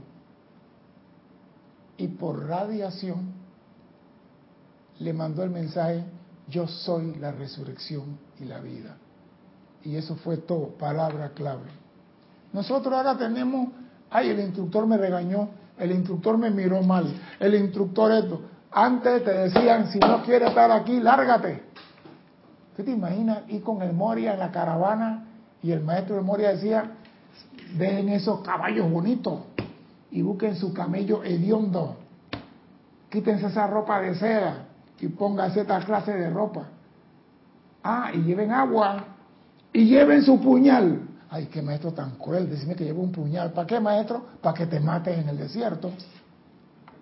Y 1.97 2.07
por 2.07 2.47
radiación 2.47 3.33
le 4.99 5.13
mandó 5.13 5.43
el 5.43 5.49
mensaje, 5.49 6.03
yo 6.47 6.67
soy 6.67 7.15
la 7.15 7.31
resurrección 7.31 8.17
y 8.39 8.45
la 8.45 8.59
vida. 8.59 8.97
Y 9.83 9.95
eso 9.95 10.15
fue 10.15 10.37
todo, 10.37 10.69
palabra 10.77 11.29
clave. 11.29 11.69
Nosotros 12.53 12.93
ahora 12.93 13.17
tenemos, 13.17 13.69
ay, 14.09 14.29
el 14.29 14.39
instructor 14.39 14.87
me 14.87 14.97
regañó, 14.97 15.49
el 15.77 15.91
instructor 15.91 16.37
me 16.37 16.49
miró 16.49 16.81
mal, 16.81 17.13
el 17.39 17.55
instructor 17.55 18.11
esto. 18.11 18.41
Antes 18.71 19.23
te 19.23 19.31
decían, 19.31 19.91
si 19.91 19.99
no 19.99 20.23
quieres 20.23 20.49
estar 20.49 20.71
aquí, 20.71 20.99
lárgate. 20.99 21.64
¿Usted 22.75 22.87
te 22.87 22.91
imaginas 22.91 23.43
ir 23.47 23.63
con 23.63 23.81
el 23.81 23.93
Moria 23.93 24.33
en 24.33 24.39
la 24.39 24.51
caravana 24.51 25.23
y 25.63 25.71
el 25.71 25.81
maestro 25.81 26.17
de 26.17 26.21
Moria 26.21 26.49
decía, 26.49 26.91
dejen 27.77 28.09
esos 28.09 28.41
caballos 28.41 28.91
bonitos 28.91 29.39
y 30.11 30.21
busquen 30.21 30.57
su 30.57 30.73
camello 30.73 31.23
hediondo. 31.23 31.95
Quítense 33.09 33.45
esa 33.45 33.65
ropa 33.67 34.01
de 34.01 34.15
seda 34.15 34.65
y 34.99 35.07
pónganse 35.07 35.61
esta 35.61 35.79
clase 35.85 36.11
de 36.17 36.29
ropa. 36.29 36.63
Ah, 37.81 38.11
y 38.13 38.23
lleven 38.23 38.51
agua 38.51 39.05
y 39.71 39.85
lleven 39.85 40.21
su 40.23 40.41
puñal. 40.41 40.99
Ay, 41.29 41.45
qué 41.45 41.61
maestro 41.61 41.93
tan 41.93 42.17
cruel, 42.17 42.49
decime 42.49 42.75
que 42.75 42.83
llevo 42.83 43.03
un 43.03 43.13
puñal. 43.13 43.53
¿Para 43.53 43.67
qué, 43.67 43.79
maestro? 43.79 44.21
Para 44.41 44.53
que 44.53 44.65
te 44.65 44.81
mates 44.81 45.17
en 45.17 45.29
el 45.29 45.37
desierto. 45.37 45.91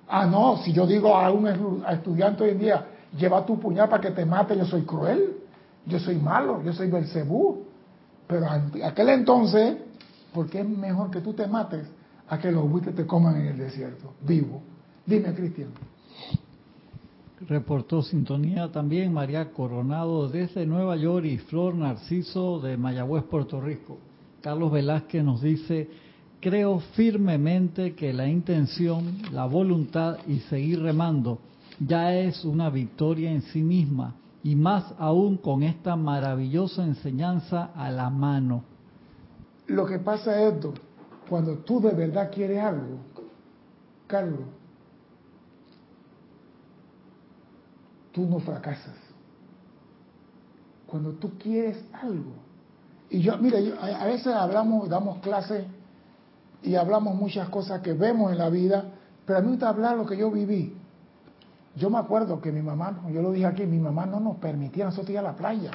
Ah, 0.08 0.27
no, 0.27 0.58
si 0.58 0.72
yo 0.72 0.86
digo 0.86 1.18
a 1.18 1.32
un 1.32 1.48
estudiante 1.48 2.44
hoy 2.44 2.51
en 2.51 2.60
día, 2.60 2.86
lleva 3.18 3.44
tu 3.44 3.60
puñal 3.60 3.89
para 3.89 4.03
que 4.03 4.12
te 4.12 4.24
mate, 4.24 4.56
yo 4.56 4.65
soy 4.65 4.84
cruel, 4.84 5.42
yo 5.86 6.00
soy 6.00 6.16
malo, 6.16 6.63
yo 6.63 6.74
soy 6.74 6.90
Belcebú. 6.90 7.66
Pero 8.28 8.48
aquel 8.84 9.10
entonces, 9.10 9.78
porque 10.34 10.62
es 10.62 10.68
mejor 10.68 11.12
que 11.12 11.20
tú 11.20 11.34
te 11.34 11.48
mates 11.48 11.88
a 12.28 12.40
que 12.40 12.52
los 12.52 12.70
buitres 12.70 12.96
te 12.96 13.06
coman 13.06 13.36
en 13.36 13.48
el 13.48 13.58
desierto, 13.58 14.13
vivo. 14.22 14.62
Dime, 15.06 15.34
Cristian. 15.34 15.70
Reportó 17.48 18.02
sintonía 18.02 18.72
también 18.72 19.12
María 19.13 19.52
Coronado 19.52 20.30
desde 20.30 20.66
Nueva 20.66 20.96
York 20.96 21.25
y 21.25 21.38
Flor 21.38 21.75
Narciso 21.75 22.62
de 22.62 22.78
Mayagüez, 22.78 23.25
Puerto 23.25 23.60
Rico. 23.60 23.98
Carlos 24.42 24.72
Velázquez 24.72 25.24
nos 25.24 25.42
dice, 25.42 25.90
creo 26.40 26.80
firmemente 26.96 27.96
que 27.96 28.13
la 28.13 28.28
intención, 28.28 29.18
la 29.34 29.46
voluntad 29.46 30.20
y 30.25 30.40
seguir 30.40 30.82
remando 30.82 31.40
ya 31.80 32.16
es 32.16 32.46
una 32.46 32.70
victoria 32.70 33.32
en 33.32 33.42
sí 33.42 33.62
misma 33.62 34.16
y 34.43 34.55
más 34.55 34.93
aún 35.00 35.38
con 35.38 35.63
esta 35.63 35.95
maravillosa 35.95 36.83
enseñanza 36.83 37.71
a 37.75 37.89
la 37.89 38.09
mano. 38.09 38.63
Lo 39.67 39.85
que 39.85 40.00
pasa 40.00 40.39
es 40.41 40.53
esto, 40.53 40.73
cuando 41.29 41.59
tú 41.59 41.79
de 41.79 41.93
verdad 41.93 42.29
quieres 42.29 42.62
algo, 42.62 42.97
Carlos, 44.05 44.41
tú 48.12 48.25
no 48.27 48.39
fracasas. 48.39 48.95
Cuando 50.85 51.13
tú 51.13 51.31
quieres 51.39 51.83
algo. 51.93 52.33
Y 53.10 53.21
yo, 53.21 53.38
mira, 53.38 53.60
a 53.82 54.06
veces 54.06 54.27
hablamos, 54.27 54.89
damos 54.89 55.19
clases 55.19 55.65
y 56.62 56.75
hablamos 56.75 57.15
muchas 57.15 57.49
cosas 57.49 57.82
que 57.82 57.93
vemos 57.93 58.32
en 58.32 58.38
la 58.38 58.49
vida, 58.49 58.86
pero 59.25 59.39
a 59.39 59.41
mí 59.41 59.47
me 59.47 59.51
gusta 59.53 59.69
hablar 59.69 59.97
lo 59.97 60.06
que 60.06 60.17
yo 60.17 60.29
viví. 60.29 60.75
Yo 61.75 61.89
me 61.89 61.97
acuerdo 61.97 62.39
que 62.39 62.51
mi 62.51 62.62
mamá, 62.62 63.01
yo 63.12 63.21
lo 63.21 63.31
dije 63.31 63.45
aquí, 63.45 63.65
mi 63.65 63.79
mamá 63.79 64.05
no 64.05 64.19
nos 64.19 64.38
permitía 64.38 64.86
nosotros 64.86 65.09
ir 65.09 65.19
a 65.19 65.23
la 65.23 65.33
playa. 65.33 65.71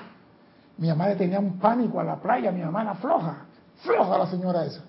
Mi 0.77 0.89
mamá 0.89 1.09
le 1.09 1.17
tenía 1.17 1.41
un 1.41 1.59
pánico 1.59 1.99
a 1.99 2.05
la 2.05 2.17
playa, 2.17 2.53
mi 2.53 2.61
mamá 2.61 2.83
era 2.83 2.95
floja, 2.95 3.47
floja 3.79 4.19
la 4.19 4.27
señora 4.27 4.65
esa. 4.65 4.83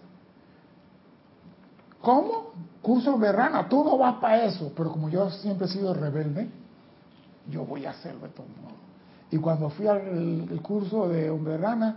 ¿Cómo? 2.02 2.52
Curso 2.82 3.18
verano, 3.18 3.66
tú 3.68 3.84
no 3.84 3.98
vas 3.98 4.16
para 4.16 4.46
eso. 4.46 4.72
Pero 4.76 4.92
como 4.92 5.10
yo 5.10 5.30
siempre 5.32 5.66
he 5.66 5.70
sido 5.70 5.94
rebelde, 5.94 6.48
yo 7.50 7.66
voy 7.66 7.86
a 7.86 7.90
hacerlo 7.90 8.22
de 8.22 8.30
todos 8.30 8.50
modos. 8.62 8.78
Y 9.32 9.38
cuando 9.38 9.70
fui 9.70 9.88
al 9.88 10.60
curso 10.62 11.08
de 11.08 11.30
Verana, 11.32 11.96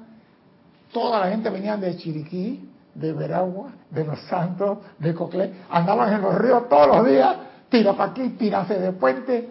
toda 0.92 1.20
la 1.20 1.30
gente 1.30 1.48
venía 1.50 1.76
de 1.76 1.96
Chiriquí, 1.96 2.68
de 2.94 3.12
Veragua, 3.12 3.70
de 3.90 4.04
Los 4.04 4.20
Santos, 4.22 4.78
de 4.98 5.14
Coclé, 5.14 5.52
andaban 5.70 6.12
en 6.12 6.20
los 6.20 6.34
ríos 6.36 6.68
todos 6.68 6.88
los 6.88 7.06
días, 7.06 7.36
tira 7.72 7.96
para 7.96 8.10
aquí, 8.12 8.28
tirase 8.38 8.78
de 8.78 8.92
puente, 8.92 9.48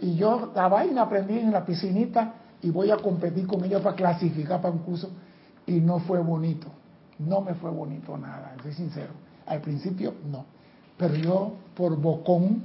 y 0.00 0.14
yo 0.14 0.52
la 0.54 0.68
vaina 0.68 1.02
aprendí 1.02 1.38
en 1.38 1.52
la 1.52 1.64
piscinita 1.64 2.34
y 2.62 2.70
voy 2.70 2.90
a 2.90 2.96
competir 2.96 3.46
con 3.46 3.64
ellos 3.64 3.82
para 3.82 3.96
clasificar 3.96 4.62
para 4.62 4.72
un 4.72 4.80
curso, 4.80 5.10
y 5.66 5.80
no 5.80 5.98
fue 5.98 6.20
bonito, 6.20 6.68
no 7.18 7.40
me 7.40 7.54
fue 7.54 7.70
bonito 7.70 8.16
nada, 8.16 8.54
soy 8.62 8.72
sincero, 8.72 9.12
al 9.46 9.60
principio 9.60 10.14
no, 10.30 10.46
pero 10.96 11.14
yo 11.16 11.52
por 11.76 12.00
bocón, 12.00 12.62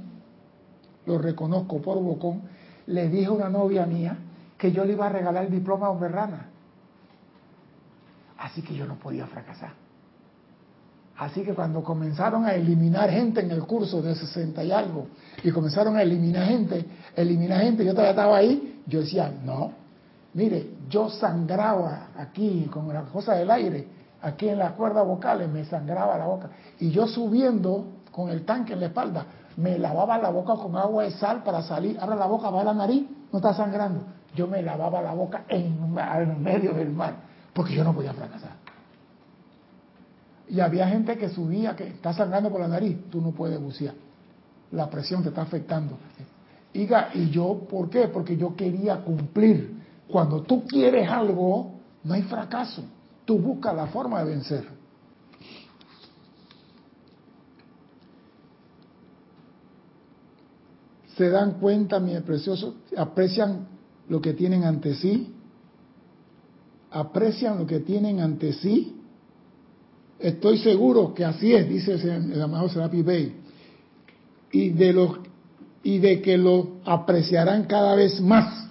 lo 1.06 1.18
reconozco 1.18 1.82
por 1.82 2.00
bocón, 2.00 2.42
le 2.86 3.08
dije 3.08 3.26
a 3.26 3.32
una 3.32 3.48
novia 3.48 3.86
mía 3.86 4.16
que 4.56 4.70
yo 4.70 4.84
le 4.84 4.92
iba 4.92 5.06
a 5.06 5.08
regalar 5.08 5.44
el 5.46 5.50
diploma 5.50 5.88
a 5.88 5.92
Berrana. 5.92 6.46
Así 8.38 8.62
que 8.62 8.74
yo 8.74 8.86
no 8.86 8.94
podía 8.94 9.26
fracasar. 9.26 9.72
Así 11.20 11.42
que 11.42 11.52
cuando 11.52 11.84
comenzaron 11.84 12.46
a 12.46 12.54
eliminar 12.54 13.10
gente 13.10 13.42
en 13.42 13.50
el 13.50 13.64
curso 13.64 14.00
de 14.00 14.14
60 14.14 14.64
y 14.64 14.72
algo, 14.72 15.08
y 15.44 15.50
comenzaron 15.50 15.94
a 15.94 16.00
eliminar 16.00 16.46
gente, 16.46 16.82
eliminar 17.14 17.60
gente, 17.60 17.84
yo 17.84 17.90
todavía 17.90 18.12
estaba 18.12 18.38
ahí, 18.38 18.80
yo 18.86 19.00
decía, 19.00 19.30
no, 19.44 19.70
mire, 20.32 20.70
yo 20.88 21.10
sangraba 21.10 22.08
aquí 22.16 22.66
con 22.72 22.88
la 22.88 23.02
cosa 23.02 23.34
del 23.34 23.50
aire, 23.50 23.86
aquí 24.22 24.48
en 24.48 24.60
las 24.60 24.72
cuerdas 24.72 25.06
vocales 25.06 25.46
me 25.50 25.62
sangraba 25.66 26.16
la 26.16 26.24
boca, 26.24 26.48
y 26.78 26.90
yo 26.90 27.06
subiendo 27.06 27.84
con 28.10 28.30
el 28.30 28.46
tanque 28.46 28.72
en 28.72 28.80
la 28.80 28.86
espalda, 28.86 29.26
me 29.58 29.78
lavaba 29.78 30.16
la 30.16 30.30
boca 30.30 30.54
con 30.54 30.74
agua 30.74 31.04
de 31.04 31.10
sal 31.10 31.42
para 31.42 31.60
salir, 31.60 31.98
ahora 32.00 32.16
la 32.16 32.26
boca 32.26 32.48
va 32.48 32.62
a 32.62 32.64
la 32.64 32.72
nariz, 32.72 33.06
no 33.30 33.40
está 33.40 33.52
sangrando, 33.52 34.04
yo 34.34 34.46
me 34.46 34.62
lavaba 34.62 35.02
la 35.02 35.12
boca 35.12 35.44
en, 35.48 35.76
en 35.98 36.42
medio 36.42 36.72
del 36.72 36.88
mar, 36.88 37.12
porque 37.52 37.74
yo 37.74 37.84
no 37.84 37.92
podía 37.92 38.14
fracasar. 38.14 38.69
Y 40.50 40.58
había 40.58 40.88
gente 40.88 41.16
que 41.16 41.28
subía, 41.28 41.76
que 41.76 41.86
está 41.86 42.12
sangrando 42.12 42.50
por 42.50 42.60
la 42.60 42.66
nariz, 42.66 43.08
tú 43.08 43.20
no 43.20 43.30
puedes 43.30 43.60
bucear. 43.60 43.94
La 44.72 44.90
presión 44.90 45.22
te 45.22 45.28
está 45.28 45.42
afectando. 45.42 45.96
Y, 46.72 46.88
y 47.14 47.30
yo, 47.30 47.66
¿por 47.70 47.88
qué? 47.88 48.08
Porque 48.08 48.36
yo 48.36 48.56
quería 48.56 49.02
cumplir. 49.04 49.78
Cuando 50.08 50.42
tú 50.42 50.64
quieres 50.66 51.08
algo, 51.08 51.74
no 52.02 52.14
hay 52.14 52.22
fracaso. 52.22 52.82
Tú 53.24 53.38
buscas 53.38 53.76
la 53.76 53.86
forma 53.86 54.24
de 54.24 54.30
vencer. 54.30 54.66
Se 61.16 61.28
dan 61.28 61.60
cuenta, 61.60 62.00
mi 62.00 62.18
precioso, 62.20 62.74
aprecian 62.96 63.68
lo 64.08 64.20
que 64.20 64.32
tienen 64.32 64.64
ante 64.64 64.94
sí, 64.94 65.32
aprecian 66.90 67.58
lo 67.58 67.66
que 67.66 67.80
tienen 67.80 68.18
ante 68.18 68.52
sí 68.54 68.99
Estoy 70.20 70.58
seguro 70.58 71.14
que 71.14 71.24
así 71.24 71.54
es, 71.54 71.66
dice 71.66 71.94
el, 71.94 72.40
amado 72.42 72.68
Serapi 72.68 73.00
Bey, 73.00 73.36
y 74.52 74.68
de, 74.70 75.08
y 75.82 75.98
de 75.98 76.20
que 76.20 76.36
lo 76.36 76.80
apreciarán 76.84 77.64
cada 77.64 77.94
vez 77.94 78.20
más, 78.20 78.68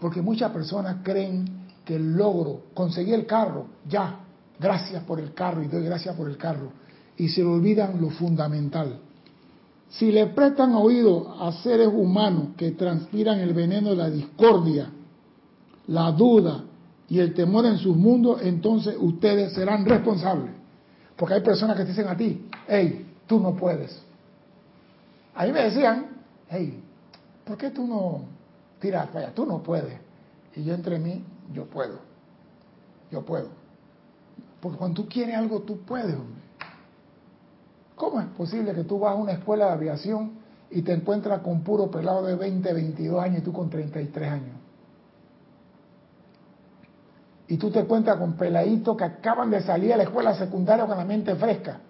porque 0.00 0.22
muchas 0.22 0.50
personas 0.50 0.96
creen 1.02 1.44
que 1.84 1.96
el 1.96 2.14
logro, 2.14 2.62
conseguir 2.72 3.14
el 3.14 3.26
carro, 3.26 3.66
ya, 3.86 4.20
gracias 4.58 5.04
por 5.04 5.20
el 5.20 5.34
carro 5.34 5.62
y 5.62 5.68
doy 5.68 5.84
gracias 5.84 6.16
por 6.16 6.28
el 6.28 6.38
carro, 6.38 6.72
y 7.18 7.28
se 7.28 7.44
olvidan 7.44 8.00
lo 8.00 8.08
fundamental. 8.08 8.98
Si 9.90 10.10
le 10.10 10.28
prestan 10.28 10.74
oído 10.74 11.36
a 11.38 11.52
seres 11.52 11.88
humanos 11.88 12.48
que 12.56 12.70
transpiran 12.70 13.40
el 13.40 13.52
veneno 13.52 13.90
de 13.90 13.96
la 13.96 14.08
discordia, 14.08 14.90
la 15.88 16.10
duda 16.12 16.64
y 17.10 17.18
el 17.18 17.34
temor 17.34 17.66
en 17.66 17.76
sus 17.76 17.94
mundos, 17.94 18.40
entonces 18.42 18.96
ustedes 18.98 19.52
serán 19.52 19.84
responsables. 19.84 20.61
Porque 21.16 21.34
hay 21.34 21.40
personas 21.40 21.76
que 21.76 21.84
te 21.84 21.90
dicen 21.90 22.08
a 22.08 22.16
ti, 22.16 22.48
hey, 22.66 23.06
tú 23.26 23.40
no 23.40 23.54
puedes. 23.54 24.02
A 25.34 25.44
mí 25.44 25.52
me 25.52 25.62
decían, 25.62 26.06
hey, 26.48 26.82
¿por 27.44 27.56
qué 27.56 27.70
tú 27.70 27.86
no 27.86 28.22
tiras 28.80 29.08
para? 29.08 29.30
Tú 29.32 29.46
no 29.46 29.62
puedes. 29.62 29.98
Y 30.54 30.64
yo 30.64 30.74
entre 30.74 30.98
mí, 30.98 31.24
yo 31.52 31.66
puedo. 31.66 31.98
Yo 33.10 33.24
puedo. 33.24 33.48
Porque 34.60 34.78
cuando 34.78 35.02
tú 35.02 35.08
quieres 35.08 35.36
algo, 35.36 35.60
tú 35.60 35.80
puedes. 35.80 36.16
¿Cómo 37.96 38.20
es 38.20 38.26
posible 38.28 38.74
que 38.74 38.84
tú 38.84 38.98
vas 38.98 39.12
a 39.12 39.16
una 39.16 39.32
escuela 39.32 39.66
de 39.66 39.72
aviación 39.72 40.42
y 40.72 40.82
te 40.82 40.92
encuentras 40.92 41.40
con 41.40 41.62
puro 41.62 41.90
pelado 41.90 42.24
de 42.24 42.34
20, 42.34 42.72
22 42.72 43.22
años 43.22 43.38
y 43.38 43.42
tú 43.42 43.52
con 43.52 43.68
33 43.68 44.30
años. 44.30 44.56
Y 47.52 47.58
tú 47.58 47.70
te 47.70 47.80
encuentras 47.80 48.16
con 48.16 48.32
peladitos 48.32 48.96
que 48.96 49.04
acaban 49.04 49.50
de 49.50 49.60
salir 49.60 49.90
de 49.90 49.98
la 49.98 50.02
escuela 50.04 50.34
secundaria 50.34 50.86
con 50.86 50.96
la 50.96 51.04
mente 51.04 51.34
fresca. 51.34 51.80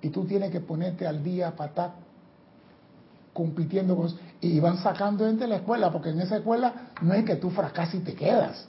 Y 0.00 0.10
tú 0.10 0.26
tienes 0.26 0.52
que 0.52 0.60
ponerte 0.60 1.08
al 1.08 1.24
día 1.24 1.56
para 1.56 1.70
estar 1.70 1.90
compitiendo 3.32 3.96
con... 3.96 4.14
Y 4.40 4.60
van 4.60 4.78
sacando 4.78 5.26
gente 5.26 5.42
de 5.42 5.48
la 5.48 5.56
escuela, 5.56 5.90
porque 5.90 6.10
en 6.10 6.20
esa 6.20 6.36
escuela 6.36 6.92
no 7.02 7.14
es 7.14 7.24
que 7.24 7.34
tú 7.34 7.50
fracasas 7.50 7.96
y 7.96 7.98
te 7.98 8.14
quedas. 8.14 8.68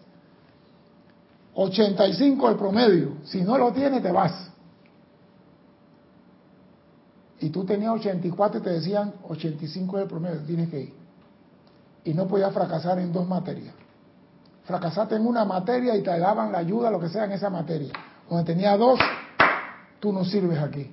85 1.53 2.49
el 2.49 2.55
promedio. 2.55 3.17
Si 3.25 3.43
no 3.43 3.55
lo 3.55 3.71
tienes, 3.71 4.01
te 4.01 4.11
vas. 4.11 4.49
Y 7.41 7.51
tú 7.51 7.63
tenías 7.63 7.91
84 7.91 8.59
y 8.59 8.63
te 8.63 8.71
decían 8.71 9.13
85 9.21 9.97
es 9.97 10.01
el 10.01 10.09
promedio, 10.09 10.39
tienes 10.47 10.69
que 10.69 10.81
ir. 10.81 10.93
Y 12.05 12.15
no 12.15 12.27
podías 12.27 12.51
fracasar 12.51 12.97
en 12.97 13.13
dos 13.13 13.27
materias. 13.27 13.75
Fracasaste 14.69 15.15
en 15.15 15.25
una 15.25 15.45
materia 15.45 15.97
y 15.97 16.03
te 16.03 16.19
daban 16.19 16.51
la 16.51 16.59
ayuda, 16.59 16.91
lo 16.91 16.99
que 16.99 17.09
sea, 17.09 17.25
en 17.25 17.31
esa 17.31 17.49
materia. 17.49 17.91
Donde 18.29 18.43
tenía 18.43 18.77
dos, 18.77 18.99
tú 19.99 20.13
no 20.13 20.23
sirves 20.23 20.59
aquí. 20.59 20.91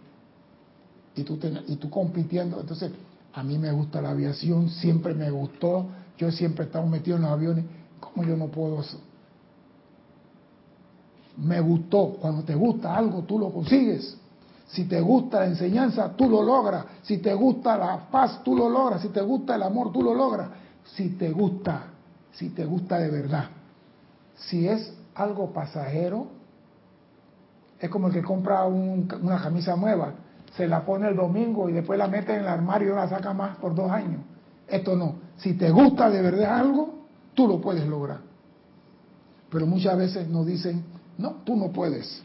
Y 1.15 1.23
tú, 1.25 1.39
y 1.67 1.77
tú 1.77 1.91
compitiendo. 1.91 2.59
Entonces, 2.59 2.91
a 3.35 3.43
mí 3.43 3.59
me 3.59 3.71
gusta 3.73 4.01
la 4.01 4.13
aviación, 4.13 4.71
siempre 4.71 5.13
me 5.13 5.29
gustó. 5.29 5.89
Yo 6.17 6.31
siempre 6.31 6.65
he 6.65 6.67
estado 6.69 6.87
metido 6.87 7.19
en 7.19 7.25
los 7.25 7.33
aviones. 7.33 7.67
¿Cómo 8.01 8.27
yo 8.27 8.35
no 8.35 8.47
puedo 8.47 8.83
me 11.37 11.61
gustó. 11.61 12.17
Cuando 12.19 12.45
te 12.45 12.55
gusta 12.55 12.97
algo, 12.97 13.25
tú 13.25 13.39
lo 13.39 13.53
consigues. 13.53 14.17
Si 14.69 14.87
te 14.87 15.03
gusta 15.03 15.41
la 15.41 15.49
enseñanza, 15.49 16.17
tú 16.17 16.31
lo 16.31 16.43
logras. 16.43 16.87
Si 17.03 17.19
te 17.19 17.35
gusta 17.35 17.77
la 17.77 18.09
paz, 18.11 18.41
tú 18.43 18.57
lo 18.57 18.71
logras. 18.71 19.03
Si 19.03 19.09
te 19.09 19.21
gusta 19.21 19.57
el 19.57 19.65
amor, 19.65 19.93
tú 19.93 20.03
lo 20.03 20.15
logras. 20.15 20.49
Si 20.95 21.11
te 21.11 21.31
gusta, 21.31 21.89
si 22.33 22.49
te 22.49 22.65
gusta 22.65 22.99
de 22.99 23.11
verdad. 23.11 23.51
Si 24.37 24.69
es 24.69 24.93
algo 25.15 25.53
pasajero, 25.53 26.29
es 27.81 27.91
como 27.91 28.09
el 28.09 28.13
que 28.13 28.23
compra 28.23 28.65
una 28.65 29.41
camisa 29.43 29.77
nueva, 29.77 30.15
se 30.57 30.67
la 30.67 30.85
pone 30.85 31.09
el 31.09 31.17
domingo 31.17 31.69
y 31.69 31.73
después 31.73 31.99
la 31.99 32.09
mete 32.09 32.35
en 32.35 32.41
el 32.41 32.49
armario 32.49 32.93
y 32.93 32.97
la 32.97 33.09
saca 33.09 33.35
más 33.35 33.57
por 33.57 33.75
dos 33.75 33.91
años. 33.91 34.21
Esto 34.69 34.97
no. 34.97 35.17
Si 35.37 35.55
te 35.55 35.71
gusta 35.71 36.11
de 36.11 36.23
verdad 36.23 36.59
algo, 36.59 37.07
tú 37.35 37.47
lo 37.47 37.61
puedes 37.61 37.87
lograr. 37.87 38.21
Pero 39.51 39.67
muchas 39.67 39.97
veces 39.97 40.29
nos 40.29 40.47
dicen, 40.47 40.85
no, 41.19 41.37
tú 41.45 41.57
no 41.57 41.71
puedes. 41.71 42.23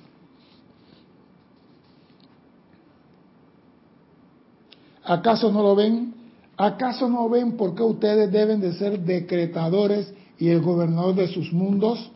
¿Acaso 5.03 5.51
no 5.51 5.61
lo 5.61 5.75
ven? 5.75 6.13
¿Acaso 6.57 7.09
no 7.09 7.27
ven 7.29 7.57
por 7.57 7.75
qué 7.75 7.83
ustedes 7.83 8.31
deben 8.31 8.61
de 8.61 8.73
ser 8.73 8.99
decretadores 8.99 10.13
y 10.41 10.49
el 10.49 10.59
gobernador 10.61 11.13
de 11.13 11.27
sus 11.27 11.53
mundos? 11.53 12.11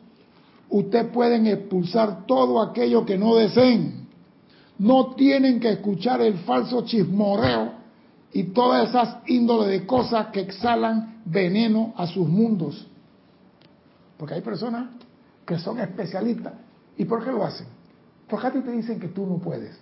Ustedes 0.69 1.11
pueden 1.11 1.45
expulsar 1.45 2.25
todo 2.25 2.59
aquello 2.59 3.05
que 3.05 3.19
no 3.19 3.35
deseen. 3.35 4.07
No 4.79 5.13
tienen 5.13 5.59
que 5.59 5.69
escuchar 5.69 6.21
el 6.21 6.39
falso 6.39 6.83
chismoreo 6.83 7.73
y 8.33 8.45
todas 8.45 8.89
esas 8.89 9.17
índoles 9.27 9.67
de 9.69 9.85
cosas 9.85 10.27
que 10.27 10.41
exhalan 10.41 11.21
veneno 11.25 11.93
a 11.95 12.07
sus 12.07 12.27
mundos. 12.27 12.87
Porque 14.17 14.33
hay 14.33 14.41
personas 14.41 14.89
que 15.45 15.59
son 15.59 15.79
especialistas 15.79 16.53
¿Y 16.97 17.05
por 17.05 17.23
qué 17.23 17.31
lo 17.31 17.43
hacen? 17.43 17.67
Porque 18.27 18.47
a 18.47 18.51
ti 18.51 18.61
te 18.61 18.71
dicen 18.71 18.99
que 18.99 19.09
tú 19.09 19.25
no 19.25 19.37
puedes. 19.37 19.77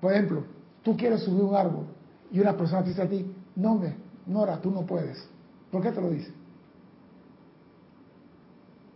Por 0.00 0.12
ejemplo, 0.12 0.44
tú 0.82 0.96
quieres 0.96 1.22
subir 1.22 1.42
un 1.42 1.54
árbol 1.54 1.86
y 2.30 2.40
una 2.40 2.56
persona 2.56 2.82
te 2.82 2.90
dice 2.90 3.02
a 3.02 3.08
ti, 3.08 3.24
no, 3.56 3.76
me, 3.76 3.94
Nora, 4.26 4.60
tú 4.60 4.70
no 4.70 4.84
puedes. 4.84 5.26
¿Por 5.70 5.82
qué 5.82 5.90
te 5.92 6.00
lo 6.00 6.10
dice? 6.10 6.32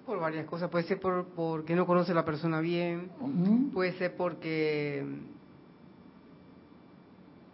Por 0.07 0.19
varias 0.19 0.47
cosas. 0.47 0.69
Puede 0.69 0.85
ser 0.85 1.01
por, 1.01 1.27
porque 1.27 1.77
no 1.77 1.87
conoce 1.87 2.13
a 2.13 2.15
la 2.15 2.25
persona 2.25 2.61
bien. 2.61 3.11
Puede 3.73 3.93
ser 3.99 4.17
porque... 4.17 5.05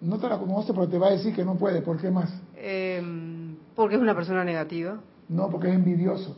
No 0.01 0.19
te 0.19 0.29
la 0.29 0.39
conoce, 0.39 0.73
pero 0.73 0.89
te 0.89 0.99
va 0.99 1.09
a 1.09 1.11
decir 1.11 1.35
que 1.35 1.45
no 1.45 1.57
puede. 1.57 1.83
¿Por 1.83 2.01
qué 2.01 2.11
más? 2.11 2.33
Em, 2.57 3.57
porque 3.75 3.97
es 3.97 4.01
una 4.01 4.15
persona 4.15 4.45
negativa. 4.45 5.01
No, 5.29 5.51
porque 5.51 5.69
es 5.69 5.75
envidioso. 5.75 6.37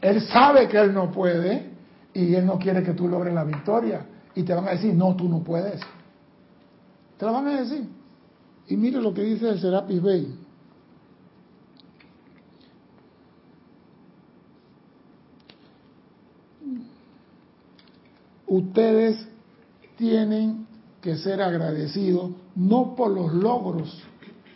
Él 0.00 0.20
sabe 0.22 0.66
que 0.68 0.78
él 0.78 0.94
no 0.94 1.10
puede 1.10 1.70
y 2.14 2.34
él 2.34 2.46
no 2.46 2.58
quiere 2.58 2.82
que 2.82 2.94
tú 2.94 3.06
logres 3.06 3.34
la 3.34 3.44
victoria. 3.44 4.06
Y 4.34 4.42
te 4.42 4.54
van 4.54 4.66
a 4.66 4.70
decir, 4.70 4.94
no, 4.94 5.14
tú 5.14 5.28
no 5.28 5.42
puedes. 5.42 5.80
Te 7.18 7.26
lo 7.26 7.32
van 7.32 7.48
a 7.48 7.60
decir. 7.60 7.86
Y 8.68 8.76
mire 8.76 9.00
lo 9.00 9.12
que 9.12 9.22
dice 9.22 9.48
el 9.48 9.60
Serapis 9.60 10.02
Bey. 10.02 10.47
Ustedes 18.48 19.28
tienen 19.96 20.66
que 21.00 21.16
ser 21.16 21.40
agradecidos 21.42 22.32
no 22.54 22.94
por 22.94 23.10
los 23.10 23.32
logros, 23.32 24.02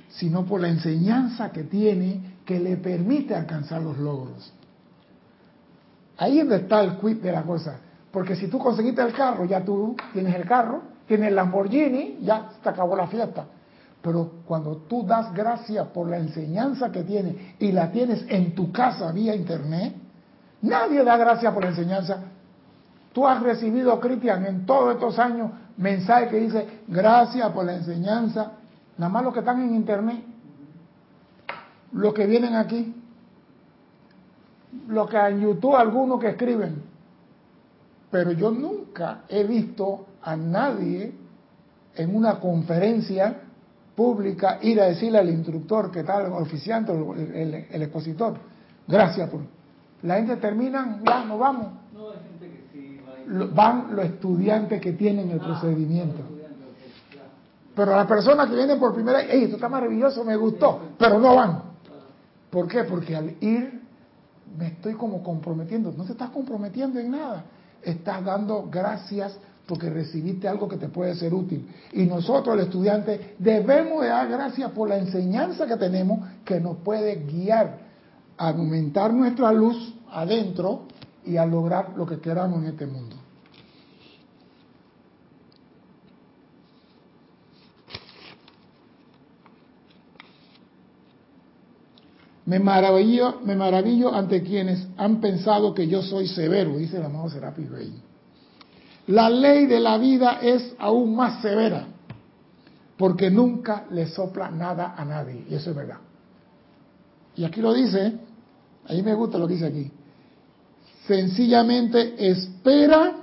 sino 0.09 0.45
por 0.45 0.61
la 0.61 0.69
enseñanza 0.69 1.53
que 1.53 1.65
tiene 1.65 2.33
que 2.45 2.59
le 2.59 2.77
permite 2.77 3.35
alcanzar 3.35 3.83
los 3.83 3.97
logros. 3.99 4.53
Ahí 6.19 6.39
es 6.39 6.49
donde 6.49 6.65
está 6.65 6.83
el 6.83 6.99
quid 6.99 7.19
de 7.19 7.33
la 7.33 7.43
cosa. 7.43 7.79
Porque 8.11 8.37
si 8.37 8.49
tú 8.49 8.59
conseguiste 8.59 9.01
el 9.03 9.13
carro, 9.13 9.45
ya 9.45 9.65
tú 9.65 9.97
tienes 10.13 10.35
el 10.35 10.45
carro, 10.47 10.83
tienes 11.07 11.29
el 11.29 11.35
Lamborghini, 11.35 12.19
ya 12.21 12.51
te 12.63 12.69
acabó 12.69 12.95
la 12.95 13.07
fiesta. 13.07 13.47
Pero 14.03 14.31
cuando 14.45 14.77
tú 14.89 15.07
das 15.07 15.33
gracias 15.33 15.87
por 15.89 16.09
la 16.09 16.19
enseñanza 16.19 16.91
que 16.91 17.05
tienes 17.05 17.37
y 17.59 17.73
la 17.73 17.91
tienes 17.91 18.25
en 18.29 18.55
tu 18.55 18.71
casa 18.71 19.11
vía 19.13 19.35
internet, 19.35 19.95
nadie 20.61 21.03
da 21.05 21.17
gracias 21.17 21.53
por 21.55 21.63
la 21.63 21.71
enseñanza. 21.71 22.23
Tú 23.13 23.27
has 23.27 23.43
recibido, 23.43 23.99
Cristian, 24.01 24.47
en 24.47 24.67
todos 24.67 24.95
estos 24.95 25.19
años 25.19 25.51
mensajes 25.77 26.31
que 26.31 26.41
dice 26.41 26.69
gracias 26.89 27.51
por 27.53 27.65
la 27.65 27.75
enseñanza. 27.75 28.53
Nada 28.97 29.13
más 29.13 29.25
los 29.25 29.33
que 29.33 29.41
están 29.41 29.63
en 29.63 29.75
internet, 29.75 30.23
los 31.93 32.15
que 32.15 32.27
vienen 32.27 32.55
aquí, 32.55 32.95
lo 34.89 35.07
que 35.07 35.17
en 35.17 35.41
YouTube 35.41 35.77
algunos 35.77 36.21
que 36.21 36.29
escriben, 36.29 36.83
pero 38.11 38.33
yo 38.33 38.51
nunca 38.51 39.23
he 39.29 39.45
visto 39.45 40.07
a 40.23 40.37
nadie 40.37 41.13
en 41.95 42.17
una 42.17 42.41
conferencia 42.41 43.41
pública 43.95 44.59
ir 44.63 44.81
a 44.81 44.87
decirle 44.87 45.19
al 45.19 45.29
instructor 45.29 45.91
que 45.91 46.03
tal, 46.03 46.27
el 46.27 46.33
oficiante, 46.33 46.93
el, 46.93 47.67
el, 47.71 47.83
expositor, 47.83 48.35
gracias 48.87 49.29
por... 49.29 49.41
La 50.03 50.17
gente 50.17 50.37
termina, 50.37 51.01
ya, 51.07 51.25
nos 51.25 51.39
vamos. 51.39 51.69
No, 51.93 52.11
hay 52.11 52.17
gente 52.31 52.47
que 52.49 52.65
sí 52.73 53.01
Van 53.27 53.95
los 53.95 54.05
estudiantes 54.05 54.81
que 54.81 54.93
tienen 54.93 55.31
el 55.31 55.41
procedimiento. 55.41 56.23
Pero 57.75 57.97
las 57.97 58.07
personas 58.07 58.49
que 58.49 58.57
vienen 58.57 58.79
por 58.79 58.95
primera 58.95 59.19
vez, 59.19 59.29
esto 59.31 59.57
está 59.57 59.69
maravilloso, 59.69 60.25
me 60.25 60.37
gustó, 60.37 60.81
pero 60.99 61.19
no 61.19 61.35
van. 61.37 61.63
¿Por 62.51 62.69
qué? 62.69 62.85
Porque 62.85 63.17
al 63.17 63.35
ir 63.41 63.81
me 64.59 64.69
estoy 64.69 64.95
como 64.95 65.23
comprometiendo. 65.23 65.93
No 65.97 66.05
te 66.05 66.13
estás 66.13 66.31
comprometiendo 66.31 66.99
en 66.99 67.11
nada. 67.11 67.45
Estás 67.83 68.25
dando 68.25 68.69
gracias 68.71 69.37
porque 69.67 69.89
recibiste 69.89 70.47
algo 70.47 70.69
que 70.69 70.77
te 70.77 70.89
puede 70.89 71.15
ser 71.15 71.33
útil. 71.33 71.67
Y 71.93 72.05
nosotros, 72.05 72.55
el 72.55 72.65
estudiante, 72.65 73.37
debemos 73.39 74.05
dar 74.05 74.29
gracias 74.29 74.71
por 74.73 74.89
la 74.89 74.99
enseñanza 74.99 75.67
que 75.67 75.77
tenemos 75.77 76.21
que 76.45 76.61
nos 76.61 76.77
puede 76.79 77.25
guiar 77.25 77.79
aumentar 78.37 79.13
nuestra 79.15 79.53
luz 79.53 79.95
adentro 80.11 80.83
y 81.25 81.37
a 81.37 81.47
lograr 81.47 81.93
lo 81.97 82.07
que 82.07 82.21
queramos 82.21 82.63
en 82.63 82.69
este 82.69 82.87
mundo. 82.87 83.17
Me 92.45 92.59
maravillo, 92.59 93.41
me 93.45 93.55
maravillo 93.55 94.13
ante 94.13 94.43
quienes 94.43 94.87
han 94.97 95.21
pensado 95.21 95.73
que 95.73 95.87
yo 95.87 96.03
soy 96.03 96.27
severo, 96.27 96.77
dice 96.77 96.97
el 96.97 97.05
amado 97.05 97.31
Serapis. 97.31 97.69
La 99.07 99.31
ley 99.31 99.67
de 99.67 99.81
la 99.81 99.97
vida 99.97 100.41
es 100.43 100.75
aún 100.79 101.15
más 101.15 101.41
severa, 101.41 101.87
porque 102.99 103.31
nunca 103.31 103.87
le 103.91 104.07
sopla 104.07 104.51
nada 104.51 104.95
a 104.97 105.05
nadie, 105.05 105.47
y 105.49 105.55
eso 105.55 105.71
es 105.71 105.77
verdad. 105.77 105.99
Y 107.37 107.45
aquí 107.45 107.61
lo 107.61 107.73
dice, 107.73 108.19
ahí 108.87 109.03
me 109.03 109.15
gusta 109.15 109.39
lo 109.39 109.47
que 109.47 109.55
dice 109.55 109.67
aquí. 109.67 109.91
Sencillamente 111.07 112.31
espera 112.31 113.15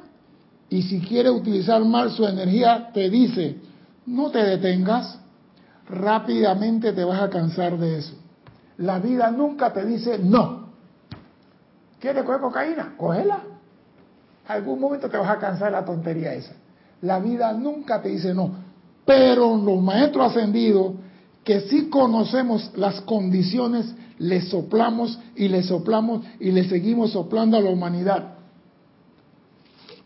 y 0.69 0.83
si 0.83 0.99
quiere 0.99 1.29
utilizar 1.29 1.83
mal 1.83 2.11
su 2.11 2.25
energía, 2.25 2.89
te 2.93 3.09
dice, 3.09 3.57
no 4.05 4.29
te 4.29 4.43
detengas, 4.43 5.19
rápidamente 5.89 6.93
te 6.93 7.03
vas 7.03 7.21
a 7.21 7.29
cansar 7.29 7.77
de 7.77 7.99
eso. 7.99 8.13
La 8.77 8.99
vida 8.99 9.31
nunca 9.31 9.73
te 9.73 9.85
dice 9.85 10.19
no. 10.19 10.69
¿Quieres 11.99 12.23
coger 12.23 12.41
cocaína? 12.41 12.93
Cógela. 12.97 13.43
Algún 14.47 14.79
momento 14.79 15.09
te 15.09 15.17
vas 15.17 15.29
a 15.29 15.37
cansar 15.37 15.71
de 15.71 15.79
la 15.79 15.85
tontería 15.85 16.33
esa. 16.33 16.53
La 17.01 17.19
vida 17.19 17.51
nunca 17.53 18.01
te 18.01 18.09
dice 18.09 18.33
no. 18.33 18.51
Pero 19.05 19.57
los 19.57 19.81
maestros 19.81 20.31
ascendidos, 20.31 20.93
que 21.43 21.61
sí 21.61 21.89
conocemos 21.89 22.71
las 22.75 23.01
condiciones, 23.01 23.93
le 24.19 24.41
soplamos 24.41 25.17
y 25.35 25.47
le 25.47 25.63
soplamos 25.63 26.25
y 26.39 26.51
le 26.51 26.65
seguimos 26.65 27.11
soplando 27.11 27.57
a 27.57 27.61
la 27.61 27.69
humanidad. 27.69 28.35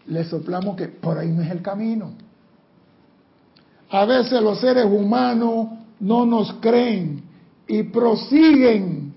Le 0.07 0.23
soplamos 0.25 0.75
que 0.75 0.87
por 0.87 1.17
ahí 1.17 1.29
no 1.29 1.41
es 1.41 1.51
el 1.51 1.61
camino. 1.61 2.11
A 3.89 4.05
veces 4.05 4.41
los 4.41 4.59
seres 4.59 4.85
humanos 4.85 5.67
no 5.99 6.25
nos 6.25 6.53
creen 6.53 7.23
y 7.67 7.83
prosiguen, 7.83 9.13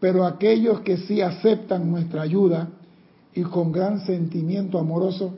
pero 0.00 0.24
aquellos 0.24 0.80
que 0.80 0.96
sí 0.96 1.20
aceptan 1.20 1.90
nuestra 1.90 2.22
ayuda 2.22 2.68
y 3.34 3.42
con 3.42 3.70
gran 3.70 4.00
sentimiento 4.06 4.78
amoroso 4.78 5.34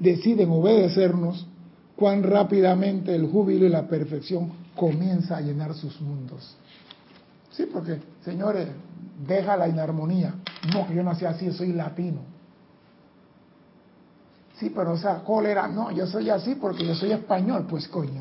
deciden 0.00 0.50
obedecernos, 0.50 1.46
cuán 1.96 2.22
rápidamente 2.22 3.14
el 3.14 3.26
júbilo 3.26 3.66
y 3.66 3.68
la 3.68 3.86
perfección 3.86 4.50
comienza 4.74 5.36
a 5.36 5.40
llenar 5.40 5.74
sus 5.74 6.00
mundos. 6.00 6.56
Sí, 7.60 7.68
porque, 7.70 8.00
señores, 8.24 8.68
deja 9.26 9.54
la 9.54 9.68
inarmonía. 9.68 10.34
No, 10.72 10.86
que 10.86 10.94
yo 10.94 11.02
nací 11.02 11.26
así, 11.26 11.52
soy 11.52 11.74
latino. 11.74 12.20
Sí, 14.56 14.70
pero 14.70 14.92
o 14.92 14.96
sea, 14.96 15.22
cólera, 15.22 15.68
no, 15.68 15.90
yo 15.90 16.06
soy 16.06 16.30
así 16.30 16.54
porque 16.54 16.86
yo 16.86 16.94
soy 16.94 17.12
español, 17.12 17.66
pues 17.68 17.86
coño. 17.88 18.18